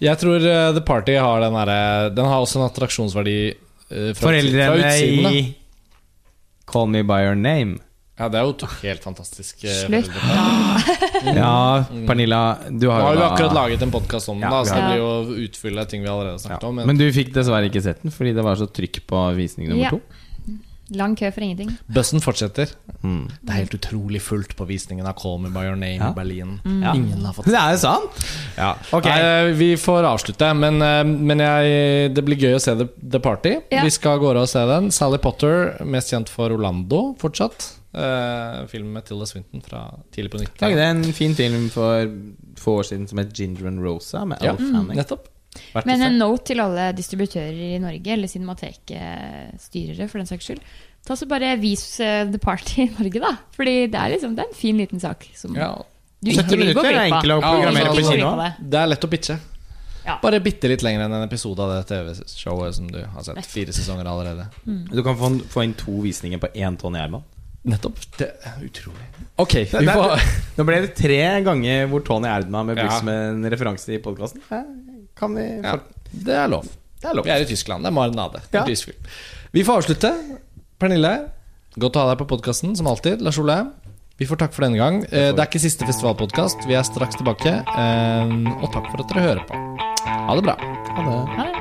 Jeg 0.00 0.20
tror 0.22 0.46
uh, 0.48 0.70
The 0.74 0.82
Party 0.86 1.14
har 1.20 1.42
den 1.44 1.56
derre 1.58 1.80
Den 2.16 2.28
har 2.30 2.40
også 2.40 2.60
en 2.60 2.66
attraksjonsverdi 2.66 3.38
uh, 3.52 3.92
fra, 3.92 4.14
fra 4.16 4.24
Foreldrene 4.24 4.80
utsiden. 4.80 5.28
Da. 5.28 5.32
i 5.38 6.70
Call 6.70 6.90
Me 6.90 7.04
By 7.06 7.22
Your 7.28 7.38
Name. 7.38 7.78
Ja, 8.20 8.28
det 8.28 8.36
er 8.36 8.44
jo 8.44 8.52
to 8.60 8.68
helt 8.82 9.00
fantastisk. 9.06 9.64
eh, 9.64 9.78
Slutt, 9.86 10.10
da. 10.12 11.32
Ja, 11.40 11.84
Pernilla, 12.06 12.40
du 12.68 12.86
Nå 12.86 12.92
har 12.92 13.00
har 13.06 13.14
jo 13.14 13.18
vi 13.18 13.24
da 13.24 13.30
akkurat 13.32 13.56
laget 13.56 13.82
en 13.86 13.92
podkast 13.94 14.28
om 14.28 14.40
den, 14.40 14.50
Ja, 14.52 14.62
så 14.68 14.76
det 14.76 14.86
blir 14.90 15.00
jo 15.00 15.44
utfylle 15.48 15.86
ting 15.88 16.02
vi 16.04 16.08
allerede 16.12 16.36
har 16.36 16.40
ja. 16.40 16.46
snakket 16.46 16.68
om. 16.68 16.76
Men, 16.82 16.86
Men 16.92 17.00
du 17.00 17.06
fikk 17.16 17.32
dessverre 17.34 17.70
ikke 17.72 17.82
sett 17.88 18.02
den 18.04 18.12
fordi 18.12 18.34
det 18.36 18.44
var 18.44 18.60
så 18.60 18.68
trykk 18.68 19.06
på 19.08 19.22
visning 19.40 19.72
nummer 19.72 19.86
Ja. 19.88 19.94
to. 19.96 20.02
Lang 20.92 21.12
kø 21.14 21.28
for 21.30 21.40
ingenting. 21.46 21.68
bussen 21.86 22.18
fortsetter. 22.20 22.66
Mm. 23.06 23.28
Det 23.46 23.52
er 23.54 23.58
helt 23.60 23.74
utrolig 23.76 24.18
fullt 24.26 24.56
på 24.58 24.66
visningen 24.66 25.06
av 25.06 25.14
Call 25.20 25.38
Me 25.38 25.48
By 25.54 25.62
Your 25.68 25.76
Name 25.78 26.00
Ja. 26.02 26.08
i 26.10 26.14
Berlin. 26.16 26.56
Ja. 26.66 26.94
Ingen 26.98 27.24
har 27.24 27.32
fått 27.32 27.46
Det 27.46 27.54
er 27.54 27.76
jo 27.76 27.78
sant! 27.78 28.10
ja. 28.58 28.72
Okay. 28.92 29.22
Nei, 29.22 29.52
Vi 29.54 29.76
får 29.78 30.02
avslutte, 30.04 30.52
men, 30.58 30.82
eh, 30.82 31.04
men 31.04 31.38
jeg, 31.38 32.12
det 32.12 32.24
blir 32.26 32.36
gøy 32.42 32.56
å 32.58 32.60
se 32.60 32.74
The, 32.74 32.88
The 33.08 33.20
Party. 33.20 33.54
Ja. 33.70 33.84
Vi 33.86 33.90
skal 33.94 34.18
gå 34.18 34.34
og 34.34 34.48
se 34.48 34.66
den. 34.66 34.90
Sally 34.90 35.18
Potter, 35.22 35.76
mest 35.86 36.10
kjent 36.10 36.28
for 36.28 36.50
Orlando 36.50 37.14
fortsatt. 37.22 37.76
Eh, 37.92 38.66
film 38.70 38.92
med 38.94 39.04
Tilda 39.08 39.26
Swinton 39.26 39.62
fra 39.66 39.80
tidlig 40.14 40.30
på 40.30 40.38
90-tallet. 40.38 40.60
Lagde 40.76 40.84
en 40.92 41.12
fin 41.16 41.34
film 41.34 41.68
for 41.74 42.06
få 42.60 42.76
år 42.78 42.86
siden 42.86 43.08
som 43.10 43.18
het 43.18 43.32
Ginger 43.34 43.66
and 43.66 43.82
Rosa, 43.82 44.24
med 44.24 44.38
Ja, 44.42 44.52
Al 44.54 44.58
Hanning. 44.58 44.96
nettopp. 45.00 45.26
Verdt 45.74 45.86
Men 45.86 46.02
en 46.06 46.18
note 46.20 46.44
til 46.52 46.60
alle 46.62 46.92
distributører 46.94 47.56
i 47.74 47.78
Norge, 47.82 48.12
eller 48.14 48.28
Cinemateket-styrere, 48.30 50.06
for 50.08 50.18
den 50.22 50.28
saks 50.30 50.46
skyld. 50.46 50.60
Ta 51.06 51.16
så 51.16 51.26
bare 51.26 51.56
Vis 51.58 51.98
eh, 52.00 52.26
The 52.30 52.38
Party 52.38 52.84
i 52.84 52.90
Norge, 52.98 53.20
da. 53.22 53.32
Fordi 53.56 53.86
det 53.90 53.98
er 53.98 54.12
liksom 54.14 54.36
det 54.36 54.44
er 54.44 54.52
en 54.52 54.58
fin 54.60 54.78
liten 54.78 55.00
sak. 55.02 55.26
Som 55.34 55.56
Ja, 55.58 55.72
du 56.20 56.30
70 56.30 56.44
ikke 56.44 56.58
vil 56.60 56.74
gå 56.76 56.82
minutter 56.84 57.00
er 57.00 57.08
glipp 57.24 57.32
av. 57.34 57.42
å 57.42 57.54
programmere 57.56 57.94
på 57.96 58.12
kino. 58.12 58.30
det. 58.38 58.50
det 58.70 58.80
er 58.84 58.92
lett 58.92 59.04
å 59.08 59.10
pitche. 59.10 59.38
Ja. 60.04 60.14
Bare 60.22 60.40
bitte 60.40 60.68
litt 60.70 60.82
lenger 60.82 61.04
enn 61.04 61.12
en 61.18 61.26
episode 61.26 61.60
av 61.60 61.74
det 61.74 61.82
TV-showet 61.90 62.74
som 62.78 62.86
du 62.88 63.02
har 63.04 63.22
sett. 63.26 63.42
Fire 63.46 63.72
sesonger 63.74 64.06
allerede. 64.08 64.46
Du 64.64 65.02
kan 65.04 65.18
få, 65.18 65.34
få 65.50 65.64
inn 65.66 65.74
to 65.74 65.98
visninger 66.06 66.38
på 66.40 66.48
én 66.54 66.78
i 66.78 66.98
Herman. 67.02 67.26
Nettopp. 67.68 67.98
Det 68.16 68.28
er 68.48 68.60
utrolig. 68.64 69.06
Ok, 69.38 69.52
Det- 69.52 69.72
vi 69.80 69.86
det- 69.86 69.94
får 69.94 70.20
Nå 70.56 70.64
ble 70.64 70.80
det 70.80 70.94
tre 70.96 71.18
ganger 71.44 71.86
hvor 71.88 72.04
Tony 72.04 72.28
Erdma 72.28 72.64
med 72.64 72.76
bruk 72.76 72.90
Ja. 72.90 72.98
som 72.98 73.08
en 73.08 73.42
referanse 73.44 73.88
i 73.92 73.98
podkasten. 73.98 74.40
Kan 75.16 75.34
vi 75.34 75.60
ja, 75.62 75.76
Det 76.12 76.34
er 76.34 76.48
lov. 76.48 76.64
Det 77.00 77.10
er 77.10 77.14
lov. 77.14 77.24
Vi 77.24 77.30
er 77.30 77.42
i 77.42 77.44
Tyskland. 77.44 77.82
Det 77.84 77.88
er 77.92 77.96
marinade. 77.96 78.40
Ja. 78.52 78.64
Vi 79.52 79.62
får 79.64 79.82
avslutte. 79.82 80.38
Pernille, 80.80 81.30
godt 81.78 81.92
å 81.96 82.00
ha 82.06 82.14
deg 82.14 82.26
på 82.26 82.28
podkasten, 82.38 82.74
som 82.76 82.86
alltid. 82.86 83.20
Lars 83.20 83.38
Ole, 83.38 83.70
vi 84.18 84.24
får 84.26 84.36
takk 84.38 84.52
for 84.54 84.62
denne 84.64 84.76
gang. 84.78 85.04
Eh, 85.04 85.32
Det 85.32 85.38
er 85.38 85.46
ikke 85.46 85.60
siste 85.60 85.84
festivalpodkast. 85.84 86.66
Vi 86.66 86.74
er 86.74 86.82
straks 86.82 87.16
tilbake. 87.16 87.52
Eh, 87.68 88.62
Og 88.62 88.72
takk 88.72 88.90
for 88.90 89.00
at 89.00 89.08
dere 89.08 89.22
hører 89.36 89.46
på. 89.46 89.54
Ha 90.06 90.34
det 90.34 90.44
bra. 90.44 90.56
Ha 90.56 91.02
det. 91.04 91.28
Ha 91.36 91.44
det. 91.44 91.59